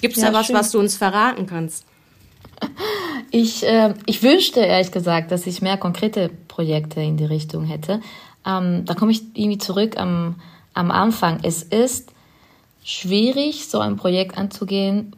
Gibt 0.00 0.16
es 0.16 0.22
ja, 0.22 0.30
da 0.30 0.38
was, 0.38 0.46
schön. 0.46 0.56
was 0.56 0.70
du 0.70 0.78
uns 0.78 0.96
verraten 0.96 1.46
kannst? 1.46 1.84
Ich, 3.30 3.64
äh, 3.64 3.94
ich 4.06 4.22
wünschte 4.22 4.60
ehrlich 4.60 4.90
gesagt, 4.90 5.30
dass 5.30 5.46
ich 5.46 5.62
mehr 5.62 5.76
konkrete 5.76 6.30
Projekte 6.48 7.00
in 7.00 7.16
die 7.16 7.24
Richtung 7.24 7.64
hätte. 7.64 8.00
Ähm, 8.44 8.84
da 8.86 8.94
komme 8.94 9.12
ich 9.12 9.22
irgendwie 9.34 9.58
zurück 9.58 9.96
am, 9.98 10.36
am 10.74 10.90
Anfang. 10.90 11.40
Es 11.42 11.62
ist 11.62 12.12
schwierig, 12.82 13.68
so 13.68 13.78
ein 13.78 13.96
Projekt 13.96 14.36
anzugehen, 14.36 15.14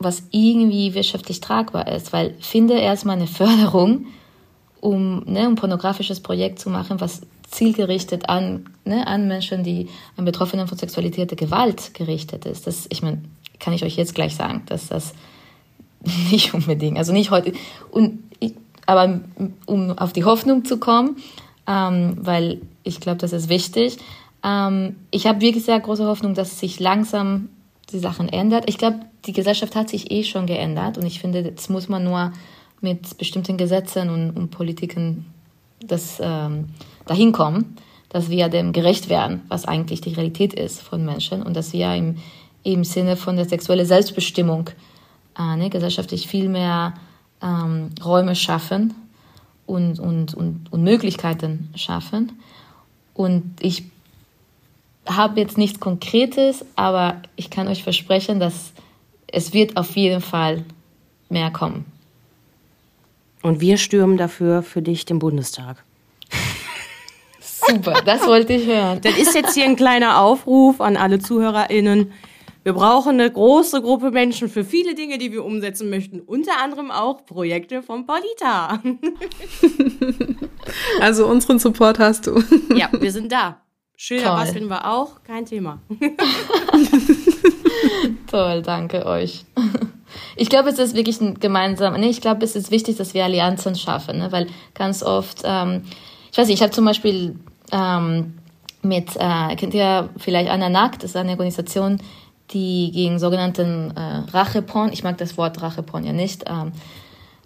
was 0.00 0.24
irgendwie 0.30 0.94
wirtschaftlich 0.94 1.40
tragbar 1.40 1.86
ist, 1.86 2.12
weil 2.12 2.34
finde 2.40 2.74
erstmal 2.74 3.16
eine 3.16 3.26
Förderung, 3.28 4.06
um 4.80 5.22
ne, 5.26 5.46
ein 5.46 5.54
pornografisches 5.54 6.20
Projekt 6.20 6.58
zu 6.58 6.70
machen, 6.70 7.00
was 7.00 7.20
zielgerichtet 7.50 8.28
an, 8.28 8.70
ne, 8.84 9.06
an 9.06 9.28
Menschen, 9.28 9.62
die 9.62 9.88
an 10.16 10.24
Betroffenen 10.24 10.66
von 10.66 10.78
sexualisierter 10.78 11.36
Gewalt 11.36 11.94
gerichtet 11.94 12.46
ist. 12.46 12.66
Das, 12.66 12.86
ich 12.88 13.02
meine, 13.02 13.22
kann 13.58 13.74
ich 13.74 13.84
euch 13.84 13.96
jetzt 13.96 14.14
gleich 14.14 14.34
sagen, 14.34 14.62
dass 14.66 14.88
das 14.88 15.12
nicht 16.30 16.54
unbedingt, 16.54 16.96
also 16.96 17.12
nicht 17.12 17.30
heute, 17.30 17.52
und, 17.90 18.20
aber 18.86 19.20
um 19.66 19.98
auf 19.98 20.12
die 20.12 20.24
Hoffnung 20.24 20.64
zu 20.64 20.78
kommen, 20.78 21.16
ähm, 21.66 22.16
weil 22.20 22.62
ich 22.82 23.00
glaube, 23.00 23.18
das 23.18 23.32
ist 23.32 23.48
wichtig. 23.48 23.98
Ähm, 24.42 24.96
ich 25.10 25.26
habe 25.26 25.40
wirklich 25.42 25.64
sehr 25.64 25.78
große 25.78 26.06
Hoffnung, 26.06 26.34
dass 26.34 26.58
sich 26.58 26.80
langsam 26.80 27.50
die 27.90 27.98
Sachen 27.98 28.28
ändert. 28.28 28.68
Ich 28.68 28.78
glaube, 28.78 29.00
die 29.26 29.32
Gesellschaft 29.32 29.74
hat 29.76 29.88
sich 29.88 30.10
eh 30.10 30.24
schon 30.24 30.46
geändert 30.46 30.98
und 30.98 31.06
ich 31.06 31.20
finde, 31.20 31.40
jetzt 31.40 31.68
muss 31.70 31.88
man 31.88 32.04
nur 32.04 32.32
mit 32.80 33.18
bestimmten 33.18 33.56
Gesetzen 33.56 34.08
und, 34.08 34.30
und 34.30 34.50
Politiken 34.50 35.26
das, 35.86 36.18
ähm, 36.20 36.68
dahin 37.06 37.32
kommen, 37.32 37.76
dass 38.08 38.30
wir 38.30 38.48
dem 38.48 38.72
gerecht 38.72 39.08
werden, 39.08 39.42
was 39.48 39.66
eigentlich 39.66 40.00
die 40.00 40.14
Realität 40.14 40.54
ist 40.54 40.82
von 40.82 41.04
Menschen 41.04 41.42
und 41.42 41.54
dass 41.54 41.72
wir 41.72 41.94
im, 41.94 42.16
im 42.62 42.84
Sinne 42.84 43.16
von 43.16 43.36
der 43.36 43.48
sexuellen 43.48 43.86
Selbstbestimmung 43.86 44.70
äh, 45.38 45.56
ne, 45.56 45.70
gesellschaftlich 45.70 46.26
viel 46.26 46.48
mehr 46.48 46.94
ähm, 47.42 47.90
Räume 48.04 48.34
schaffen 48.34 48.94
und, 49.66 49.98
und, 49.98 50.34
und, 50.34 50.72
und 50.72 50.82
Möglichkeiten 50.82 51.70
schaffen. 51.74 52.32
Und 53.14 53.44
ich 53.60 53.84
habe 55.06 55.40
jetzt 55.40 55.58
nichts 55.58 55.80
Konkretes, 55.80 56.64
aber 56.76 57.22
ich 57.36 57.50
kann 57.50 57.68
euch 57.68 57.82
versprechen, 57.82 58.40
dass 58.40 58.72
es 59.26 59.52
wird 59.52 59.76
auf 59.76 59.96
jeden 59.96 60.20
Fall 60.20 60.64
mehr 61.28 61.50
kommen. 61.50 61.84
Und 63.42 63.60
wir 63.60 63.78
stürmen 63.78 64.16
dafür 64.16 64.62
für 64.62 64.82
dich 64.82 65.04
den 65.06 65.18
Bundestag. 65.18 65.82
Super, 67.40 68.02
das 68.04 68.26
wollte 68.26 68.52
ich 68.52 68.66
hören. 68.66 69.00
Das 69.02 69.16
ist 69.16 69.34
jetzt 69.34 69.54
hier 69.54 69.64
ein 69.64 69.76
kleiner 69.76 70.20
Aufruf 70.20 70.80
an 70.80 70.96
alle 70.96 71.20
ZuhörerInnen. 71.20 72.12
Wir 72.62 72.74
brauchen 72.74 73.18
eine 73.18 73.30
große 73.30 73.80
Gruppe 73.80 74.10
Menschen 74.10 74.50
für 74.50 74.64
viele 74.64 74.94
Dinge, 74.94 75.16
die 75.16 75.32
wir 75.32 75.44
umsetzen 75.44 75.88
möchten. 75.88 76.20
Unter 76.20 76.60
anderem 76.62 76.90
auch 76.90 77.24
Projekte 77.24 77.82
von 77.82 78.04
Paulita. 78.04 78.82
also 81.00 81.26
unseren 81.26 81.58
Support 81.58 81.98
hast 81.98 82.26
du. 82.26 82.42
Ja, 82.74 82.90
wir 82.92 83.12
sind 83.12 83.32
da. 83.32 83.62
Schilder 84.02 84.34
basteln 84.34 84.68
wir 84.68 84.90
auch, 84.90 85.22
kein 85.24 85.44
Thema. 85.44 85.78
Toll, 88.30 88.62
danke 88.62 89.04
euch. 89.04 89.44
Ich 90.36 90.48
glaube, 90.48 90.70
es 90.70 90.78
ist 90.78 90.96
wirklich 90.96 91.20
ein 91.20 91.38
gemeinsamer, 91.38 91.98
nee, 91.98 92.08
ich 92.08 92.22
glaube, 92.22 92.42
es 92.42 92.56
ist 92.56 92.70
wichtig, 92.70 92.96
dass 92.96 93.12
wir 93.12 93.24
Allianzen 93.24 93.74
schaffen, 93.74 94.16
ne? 94.16 94.32
weil 94.32 94.46
ganz 94.72 95.02
oft, 95.02 95.42
ähm, 95.44 95.82
ich 96.32 96.38
weiß 96.38 96.46
nicht, 96.48 96.56
ich 96.56 96.62
habe 96.62 96.72
zum 96.72 96.86
Beispiel 96.86 97.38
ähm, 97.72 98.38
mit, 98.80 99.16
äh, 99.16 99.54
kennt 99.56 99.74
ihr 99.74 100.08
vielleicht 100.16 100.48
Anna 100.48 100.70
Nackt, 100.70 101.02
das 101.02 101.10
ist 101.10 101.16
eine 101.16 101.32
Organisation, 101.32 102.00
die 102.52 102.92
gegen 102.94 103.18
sogenannten 103.18 103.90
äh, 103.94 104.22
Racheporn, 104.32 104.94
ich 104.94 105.04
mag 105.04 105.18
das 105.18 105.36
Wort 105.36 105.60
Racheporn 105.60 106.04
ja 106.04 106.14
nicht, 106.14 106.44
ähm, 106.48 106.72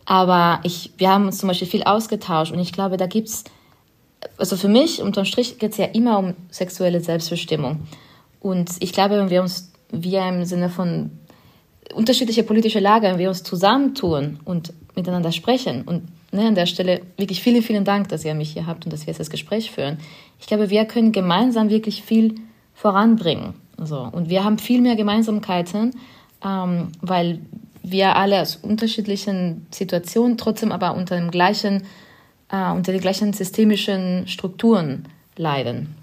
aber 0.05 0.61
ich, 0.63 0.93
wir 0.99 1.11
haben 1.11 1.27
uns 1.27 1.39
zum 1.39 1.49
Beispiel 1.49 1.67
viel 1.67 1.83
ausgetauscht 1.83 2.53
und 2.53 2.61
ich 2.61 2.73
glaube, 2.73 2.97
da 2.97 3.09
gibt's 3.09 3.43
also 4.37 4.57
für 4.57 4.69
mich, 4.69 5.01
unterm 5.01 5.25
Strich, 5.25 5.59
geht 5.59 5.73
es 5.73 5.79
ja 5.79 5.87
immer 5.87 6.19
um 6.19 6.35
sexuelle 6.51 7.01
Selbstbestimmung. 7.01 7.81
Und 8.41 8.71
ich 8.81 8.93
glaube, 8.93 9.17
wenn 9.17 9.31
wir 9.31 9.43
uns, 9.43 9.73
wir 9.91 10.29
im 10.29 10.45
Sinne 10.45 10.69
von 10.69 11.11
unterschiedliche 11.95 12.43
politische 12.43 12.81
Lager, 12.81 13.11
wenn 13.11 13.19
wir 13.19 13.29
uns 13.29 13.43
zusammentun 13.43 14.41
und 14.45 14.73
miteinander 14.97 15.33
sprechen 15.33 15.83
und 15.83 16.03
ne, 16.33 16.49
an 16.49 16.55
der 16.55 16.67
Stelle 16.67 17.03
wirklich 17.17 17.41
vielen, 17.41 17.63
vielen 17.63 17.85
Dank, 17.85 18.09
dass 18.09 18.25
ihr 18.25 18.35
mich 18.35 18.53
hier 18.53 18.67
habt 18.67 18.85
und 18.85 18.93
dass 18.93 19.03
wir 19.03 19.09
jetzt 19.09 19.21
das 19.21 19.31
Gespräch 19.31 19.71
führen. 19.71 19.99
Ich 20.41 20.47
glaube, 20.47 20.71
wir 20.71 20.85
können 20.85 21.13
gemeinsam 21.13 21.71
wirklich 21.71 22.03
viel 22.03 22.35
voranbringen. 22.75 23.55
So. 23.79 24.09
Und 24.11 24.29
wir 24.29 24.45
haben 24.45 24.59
viel 24.59 24.81
mehr 24.81 24.97
Gemeinsamkeiten, 24.97 25.93
ähm, 26.45 26.89
weil 27.01 27.41
wir 27.83 28.17
alle 28.17 28.41
aus 28.41 28.57
unterschiedlichen 28.57 29.67
Situationen, 29.71 30.39
trotzdem 30.39 30.73
aber 30.73 30.95
unter 30.95 31.17
dem 31.17 31.31
gleichen, 31.31 31.85
äh, 32.51 32.71
unter 32.71 32.93
den 32.93 33.01
gleichen 33.01 33.33
systemischen 33.33 34.27
Strukturen 34.29 35.09
leiden. 35.37 35.97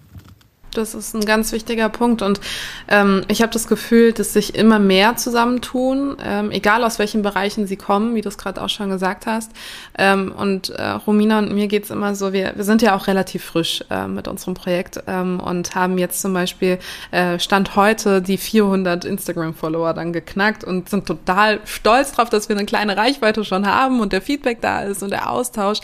Das 0.74 0.96
ist 0.96 1.14
ein 1.14 1.26
ganz 1.26 1.52
wichtiger 1.52 1.90
Punkt 1.90 2.22
und 2.22 2.40
ähm, 2.88 3.24
ich 3.28 3.42
habe 3.42 3.52
das 3.52 3.68
Gefühl, 3.68 4.14
dass 4.14 4.32
sich 4.32 4.56
immer 4.56 4.80
mehr 4.80 5.18
zusammentun, 5.18 6.16
ähm, 6.24 6.50
egal 6.52 6.86
aus 6.86 6.98
welchen 6.98 7.22
Bereichen 7.24 7.68
sie 7.68 7.76
kommen, 7.76 8.16
wie 8.16 8.22
du 8.22 8.30
es 8.30 8.38
gerade 8.38 8.62
auch 8.62 8.70
schon 8.70 8.90
gesagt 8.90 9.26
hast. 9.26 9.52
Ähm, 9.98 10.32
und 10.32 10.70
äh, 10.70 10.92
Romina 10.92 11.40
und 11.40 11.54
mir 11.54 11.68
geht's 11.68 11.90
immer 11.90 12.16
so, 12.16 12.32
wir, 12.32 12.54
wir 12.56 12.64
sind 12.64 12.82
ja 12.82 12.96
auch 12.96 13.08
relativ 13.08 13.44
frisch 13.44 13.84
äh, 13.90 14.08
mit 14.08 14.30
unserem 14.30 14.54
Projekt 14.54 15.04
ähm, 15.08 15.42
und 15.42 15.76
haben 15.76 15.98
jetzt 15.98 16.22
zum 16.22 16.34
Beispiel 16.34 16.80
äh, 17.12 17.38
Stand 17.38 17.76
heute 17.76 18.22
die 18.22 18.38
400 18.38 19.04
Instagram-Follower 19.04 19.94
dann 19.94 20.14
geknackt 20.14 20.64
und 20.64 20.88
sind 20.88 21.06
total 21.06 21.60
stolz 21.66 22.14
drauf, 22.14 22.30
dass 22.30 22.48
wir 22.48 22.56
eine 22.56 22.66
kleine 22.66 22.96
Reichweite 22.96 23.44
schon 23.44 23.68
haben 23.68 24.00
und 24.00 24.14
der 24.14 24.22
Feedback 24.22 24.62
da 24.62 24.84
ist 24.84 25.04
und 25.04 25.10
der 25.10 25.30
Austausch. 25.30 25.80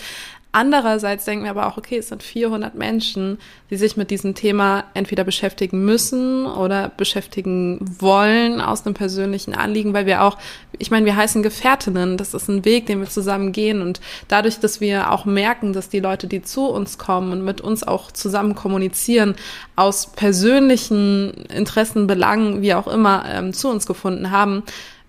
Andererseits 0.57 1.25
denken 1.25 1.43
wir 1.43 1.51
aber 1.51 1.67
auch, 1.67 1.77
okay, 1.77 1.99
es 1.99 2.07
sind 2.07 2.23
400 2.23 2.73
Menschen, 2.73 3.37
die 3.69 3.75
sich 3.75 3.95
mit 3.95 4.09
diesem 4.09 4.33
Thema 4.33 4.85
entweder 4.95 5.23
beschäftigen 5.23 5.85
müssen 5.85 6.47
oder 6.47 6.89
beschäftigen 6.89 7.79
wollen 7.99 8.59
aus 8.59 8.83
einem 8.83 8.95
persönlichen 8.95 9.53
Anliegen, 9.53 9.93
weil 9.93 10.07
wir 10.07 10.23
auch, 10.23 10.39
ich 10.79 10.89
meine, 10.89 11.05
wir 11.05 11.15
heißen 11.15 11.43
Gefährtinnen, 11.43 12.17
das 12.17 12.33
ist 12.33 12.47
ein 12.47 12.65
Weg, 12.65 12.87
den 12.87 12.99
wir 13.01 13.07
zusammen 13.07 13.51
gehen 13.51 13.83
und 13.83 14.01
dadurch, 14.29 14.59
dass 14.59 14.81
wir 14.81 15.11
auch 15.11 15.25
merken, 15.25 15.73
dass 15.73 15.89
die 15.89 15.99
Leute, 15.99 16.25
die 16.25 16.41
zu 16.41 16.65
uns 16.65 16.97
kommen 16.97 17.31
und 17.33 17.45
mit 17.45 17.61
uns 17.61 17.83
auch 17.83 18.11
zusammen 18.11 18.55
kommunizieren, 18.55 19.35
aus 19.75 20.07
persönlichen 20.07 21.45
Interessen, 21.53 22.07
Belangen, 22.07 22.63
wie 22.63 22.73
auch 22.73 22.87
immer, 22.87 23.25
ähm, 23.29 23.53
zu 23.53 23.69
uns 23.69 23.85
gefunden 23.85 24.31
haben, 24.31 24.63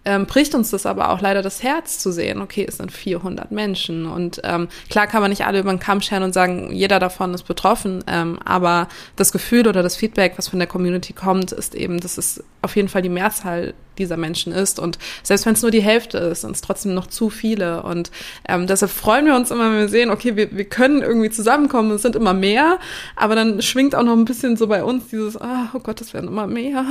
ähm, 0.08 0.24
bricht 0.24 0.54
uns 0.54 0.70
das 0.70 0.86
aber 0.86 1.10
auch 1.10 1.20
leider 1.20 1.42
das 1.42 1.62
Herz 1.62 1.98
zu 1.98 2.10
sehen, 2.10 2.40
okay, 2.40 2.64
es 2.66 2.78
sind 2.78 2.90
400 2.90 3.52
Menschen 3.52 4.06
und 4.06 4.40
ähm, 4.42 4.68
klar 4.88 5.06
kann 5.06 5.20
man 5.20 5.28
nicht 5.28 5.44
alle 5.44 5.58
über 5.58 5.70
den 5.70 5.80
Kamm 5.80 6.00
scheren 6.00 6.22
und 6.22 6.32
sagen, 6.32 6.72
jeder 6.72 6.98
davon 6.98 7.34
ist 7.34 7.42
betroffen, 7.42 8.02
ähm, 8.06 8.38
aber 8.42 8.88
das 9.16 9.32
Gefühl 9.32 9.68
oder 9.68 9.82
das 9.82 9.96
Feedback, 9.96 10.32
was 10.36 10.48
von 10.48 10.60
der 10.60 10.66
Community 10.66 11.12
kommt, 11.12 11.52
ist 11.52 11.74
eben, 11.74 12.00
dass 12.00 12.16
es 12.16 12.42
auf 12.62 12.74
jeden 12.74 12.88
Fall 12.88 13.02
die 13.02 13.10
Mehrzahl 13.10 13.74
dieser 13.98 14.16
Menschen 14.16 14.52
ist 14.52 14.78
und 14.78 14.98
selbst 15.22 15.44
wenn 15.44 15.54
es 15.54 15.62
nur 15.62 15.70
die 15.70 15.82
Hälfte 15.82 16.18
ist, 16.18 16.42
sind 16.42 16.54
es 16.54 16.62
trotzdem 16.62 16.94
noch 16.94 17.08
zu 17.08 17.28
viele 17.28 17.82
und 17.82 18.10
ähm, 18.48 18.66
deshalb 18.66 18.90
freuen 18.90 19.26
wir 19.26 19.34
uns 19.34 19.50
immer, 19.50 19.70
wenn 19.70 19.78
wir 19.80 19.88
sehen, 19.88 20.10
okay, 20.10 20.36
wir, 20.36 20.56
wir 20.56 20.64
können 20.64 21.02
irgendwie 21.02 21.30
zusammenkommen, 21.30 21.90
es 21.90 22.02
sind 22.02 22.16
immer 22.16 22.32
mehr, 22.32 22.78
aber 23.14 23.34
dann 23.34 23.60
schwingt 23.60 23.94
auch 23.94 24.04
noch 24.04 24.14
ein 24.14 24.24
bisschen 24.24 24.56
so 24.56 24.68
bei 24.68 24.82
uns 24.82 25.08
dieses, 25.08 25.36
ah, 25.36 25.68
oh 25.74 25.80
Gott, 25.80 26.00
es 26.00 26.14
werden 26.14 26.28
immer 26.28 26.46
mehr 26.46 26.86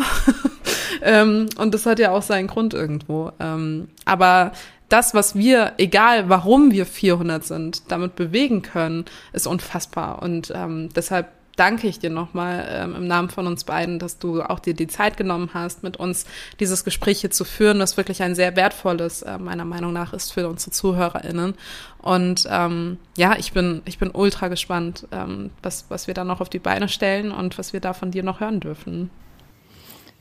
ähm, 1.01 1.47
und 1.57 1.73
das 1.73 1.85
hat 1.85 1.97
ja 1.97 2.11
auch 2.11 2.21
seinen 2.21 2.47
Grund 2.47 2.73
irgendwo. 2.73 3.06
Ähm, 3.39 3.87
aber 4.05 4.51
das, 4.89 5.13
was 5.13 5.35
wir, 5.35 5.73
egal 5.77 6.29
warum 6.29 6.71
wir 6.71 6.85
400 6.85 7.43
sind, 7.43 7.91
damit 7.91 8.15
bewegen 8.15 8.61
können, 8.61 9.05
ist 9.33 9.47
unfassbar. 9.47 10.21
Und 10.21 10.51
ähm, 10.55 10.89
deshalb 10.95 11.27
danke 11.57 11.87
ich 11.87 11.99
dir 11.99 12.09
nochmal 12.09 12.65
ähm, 12.69 12.95
im 12.95 13.07
Namen 13.07 13.29
von 13.29 13.47
uns 13.47 13.65
beiden, 13.65 13.99
dass 13.99 14.19
du 14.19 14.41
auch 14.41 14.59
dir 14.59 14.73
die 14.73 14.87
Zeit 14.87 15.17
genommen 15.17 15.49
hast, 15.53 15.83
mit 15.83 15.97
uns 15.97 16.25
dieses 16.59 16.85
Gespräch 16.85 17.21
hier 17.21 17.31
zu 17.31 17.43
führen, 17.43 17.79
das 17.79 17.97
wirklich 17.97 18.21
ein 18.21 18.35
sehr 18.35 18.55
wertvolles, 18.55 19.23
äh, 19.23 19.37
meiner 19.37 19.65
Meinung 19.65 19.91
nach, 19.91 20.13
ist 20.13 20.31
für 20.31 20.47
unsere 20.47 20.71
ZuhörerInnen. 20.71 21.55
Und 22.01 22.47
ähm, 22.49 22.97
ja, 23.17 23.35
ich 23.37 23.51
bin, 23.51 23.81
ich 23.85 23.97
bin 23.97 24.11
ultra 24.11 24.47
gespannt, 24.47 25.07
ähm, 25.11 25.49
was, 25.61 25.85
was 25.89 26.07
wir 26.07 26.13
da 26.13 26.23
noch 26.23 26.39
auf 26.39 26.49
die 26.49 26.59
Beine 26.59 26.87
stellen 26.87 27.31
und 27.31 27.57
was 27.57 27.73
wir 27.73 27.81
da 27.81 27.93
von 27.93 28.11
dir 28.11 28.23
noch 28.23 28.39
hören 28.39 28.59
dürfen. 28.59 29.09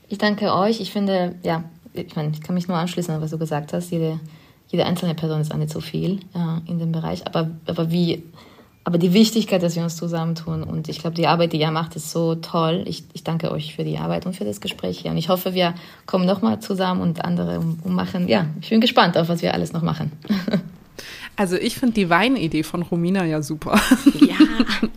Ich 0.09 0.17
danke 0.17 0.53
euch. 0.53 0.79
Ich 0.81 0.91
finde, 0.91 1.35
ja, 1.43 1.65
ich 1.97 2.15
meine, 2.15 2.31
ich 2.31 2.41
kann 2.41 2.55
mich 2.55 2.67
nur 2.67 2.77
anschließen 2.77 3.13
an 3.13 3.21
was 3.21 3.31
du 3.31 3.37
gesagt 3.37 3.73
hast. 3.73 3.91
Jede, 3.91 4.19
jede 4.67 4.85
einzelne 4.85 5.15
Person 5.15 5.41
ist 5.41 5.51
eine 5.51 5.67
zu 5.67 5.81
viel 5.81 6.19
äh, 6.33 6.69
in 6.69 6.79
dem 6.79 6.91
Bereich. 6.91 7.25
Aber, 7.25 7.49
aber 7.65 7.91
wie, 7.91 8.23
aber 8.83 8.97
die 8.97 9.13
Wichtigkeit, 9.13 9.63
dass 9.63 9.75
wir 9.75 9.83
uns 9.83 9.97
zusammentun 9.97 10.63
und 10.63 10.87
ich 10.87 10.99
glaube, 10.99 11.15
die 11.15 11.27
Arbeit, 11.27 11.53
die 11.53 11.59
ihr 11.59 11.71
macht, 11.71 11.95
ist 11.95 12.11
so 12.11 12.35
toll. 12.35 12.83
Ich, 12.87 13.03
ich 13.13 13.23
danke 13.23 13.51
euch 13.51 13.75
für 13.75 13.83
die 13.83 13.97
Arbeit 13.97 14.25
und 14.25 14.35
für 14.35 14.45
das 14.45 14.61
Gespräch 14.61 14.99
hier. 14.99 15.11
Und 15.11 15.17
ich 15.17 15.29
hoffe, 15.29 15.53
wir 15.53 15.73
kommen 16.05 16.25
nochmal 16.25 16.59
zusammen 16.59 17.01
und 17.01 17.25
andere 17.25 17.59
um, 17.59 17.79
um 17.83 17.95
machen. 17.95 18.27
Ja, 18.27 18.47
ich 18.61 18.69
bin 18.69 18.79
gespannt 18.81 19.17
auf, 19.17 19.29
was 19.29 19.41
wir 19.41 19.53
alles 19.53 19.73
noch 19.73 19.81
machen. 19.81 20.11
Also 21.39 21.55
ich 21.55 21.75
finde 21.75 21.93
die 21.93 22.09
Weinidee 22.09 22.63
von 22.63 22.81
Romina 22.81 23.23
ja 23.23 23.43
super. 23.43 23.79
Ja. 24.19 24.89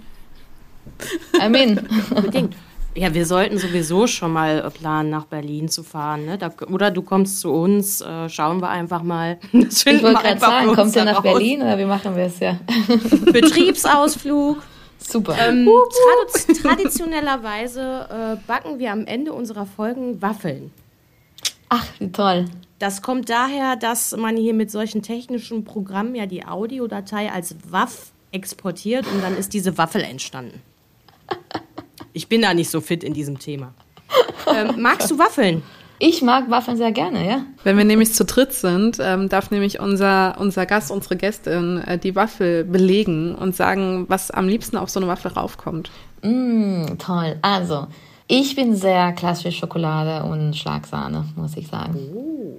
Amen. 1.40 1.78
Unbedingt. 2.14 2.54
Ja, 2.96 3.14
wir 3.14 3.24
sollten 3.24 3.56
sowieso 3.56 4.08
schon 4.08 4.32
mal 4.32 4.68
planen, 4.70 5.10
nach 5.10 5.24
Berlin 5.24 5.68
zu 5.68 5.84
fahren. 5.84 6.26
Ne? 6.26 6.38
Da, 6.38 6.50
oder 6.70 6.90
du 6.90 7.02
kommst 7.02 7.40
zu 7.40 7.52
uns, 7.52 8.00
äh, 8.00 8.28
schauen 8.28 8.60
wir 8.60 8.68
einfach 8.68 9.02
mal. 9.02 9.38
Das 9.52 9.86
ich 9.86 10.02
wollte 10.02 10.22
gerade 10.22 10.40
sagen, 10.40 10.74
kommt 10.74 10.96
ihr 10.96 11.04
nach 11.04 11.22
Berlin 11.22 11.62
oder 11.62 11.78
wie 11.78 11.84
machen 11.84 12.16
wir 12.16 12.24
es 12.24 12.40
ja? 12.40 12.58
Betriebsausflug. 13.32 14.62
Super. 14.98 15.36
Ähm, 15.38 15.68
tradi 16.36 16.60
traditionellerweise 16.60 18.08
äh, 18.10 18.46
backen 18.46 18.78
wir 18.78 18.92
am 18.92 19.06
Ende 19.06 19.32
unserer 19.32 19.66
Folgen 19.66 20.20
Waffeln. 20.20 20.72
Ach, 21.68 21.86
wie 21.98 22.10
toll. 22.10 22.46
Das 22.80 23.02
kommt 23.02 23.30
daher, 23.30 23.76
dass 23.76 24.16
man 24.16 24.36
hier 24.36 24.54
mit 24.54 24.70
solchen 24.70 25.02
technischen 25.02 25.64
Programmen 25.64 26.14
ja 26.14 26.26
die 26.26 26.44
Audiodatei 26.44 27.30
als 27.30 27.54
WAF 27.70 28.10
exportiert 28.32 29.06
und 29.06 29.22
dann 29.22 29.36
ist 29.36 29.52
diese 29.54 29.78
Waffel 29.78 30.02
entstanden. 30.02 30.60
Ich 32.12 32.28
bin 32.28 32.42
da 32.42 32.54
nicht 32.54 32.70
so 32.70 32.80
fit 32.80 33.04
in 33.04 33.14
diesem 33.14 33.38
Thema. 33.38 33.74
Ähm, 34.52 34.80
magst 34.82 35.10
du 35.10 35.18
Waffeln? 35.18 35.62
Ich 36.02 36.22
mag 36.22 36.50
Waffeln 36.50 36.78
sehr 36.78 36.92
gerne, 36.92 37.28
ja. 37.28 37.42
Wenn 37.62 37.76
wir 37.76 37.84
nämlich 37.84 38.14
zu 38.14 38.24
dritt 38.24 38.54
sind, 38.54 38.96
ähm, 39.00 39.28
darf 39.28 39.50
nämlich 39.50 39.80
unser, 39.80 40.34
unser 40.40 40.64
Gast, 40.64 40.90
unsere 40.90 41.14
Gästin 41.16 41.76
äh, 41.86 41.98
die 41.98 42.16
Waffel 42.16 42.64
belegen 42.64 43.34
und 43.34 43.54
sagen, 43.54 44.06
was 44.08 44.30
am 44.30 44.48
liebsten 44.48 44.78
auf 44.78 44.88
so 44.88 44.98
eine 44.98 45.08
Waffel 45.08 45.32
raufkommt. 45.32 45.90
Mm, 46.22 46.96
toll. 46.98 47.36
Also, 47.42 47.86
ich 48.26 48.56
bin 48.56 48.74
sehr 48.74 49.12
klassisch 49.12 49.58
Schokolade 49.58 50.24
und 50.24 50.56
Schlagsahne, 50.56 51.26
muss 51.36 51.54
ich 51.58 51.68
sagen. 51.68 51.98
Oh. 52.14 52.56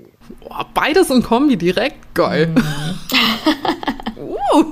Boah, 0.47 0.67
beides 0.75 1.09
in 1.09 1.23
Kombi 1.23 1.57
direkt. 1.57 2.13
Geil. 2.13 2.47
Mm. 2.47 4.19
uh, 4.21 4.65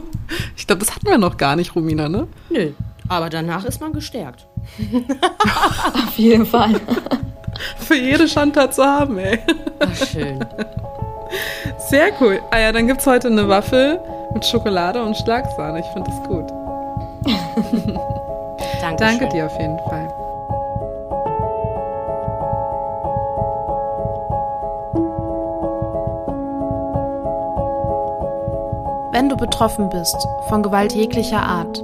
ich 0.55 0.67
glaube, 0.67 0.82
das 0.82 0.95
hatten 0.95 1.07
wir 1.07 1.17
noch 1.17 1.38
gar 1.38 1.55
nicht, 1.55 1.75
Romina, 1.75 2.07
ne? 2.07 2.27
Nö. 2.51 2.71
Aber 3.07 3.32
danach 3.32 3.65
ist 3.65 3.82
man 3.82 3.93
gestärkt. 3.93 4.45
Auf 6.07 6.18
jeden 6.18 6.45
Fall. 6.45 6.80
Für 7.78 7.95
jede 7.95 8.28
Schandtat 8.28 8.74
zu 8.74 8.84
haben, 8.84 9.18
ey. 9.18 9.39
Ach, 9.80 9.95
schön. 9.95 10.39
Sehr 11.89 12.12
cool. 12.20 12.41
Ah 12.51 12.60
ja, 12.60 12.72
dann 12.72 12.88
gibt 12.88 13.01
es 13.01 13.07
heute 13.07 13.28
eine 13.28 13.47
Waffel 13.47 13.99
mit 14.34 14.45
Schokolade 14.45 15.03
und 15.03 15.16
Schlagsahne. 15.18 15.80
Ich 15.80 15.86
finde 15.88 16.10
das 16.10 16.24
gut. 16.28 16.45
Danke 18.97 19.28
dir 19.30 19.45
auf 19.45 19.60
jeden 19.60 19.80
Fall. 19.80 20.07
Wenn 29.12 29.28
du 29.28 29.36
betroffen 29.36 29.89
bist 29.89 30.16
von 30.47 30.64
Gewalt 30.64 30.93
jeglicher 30.93 31.41
Art, 31.41 31.84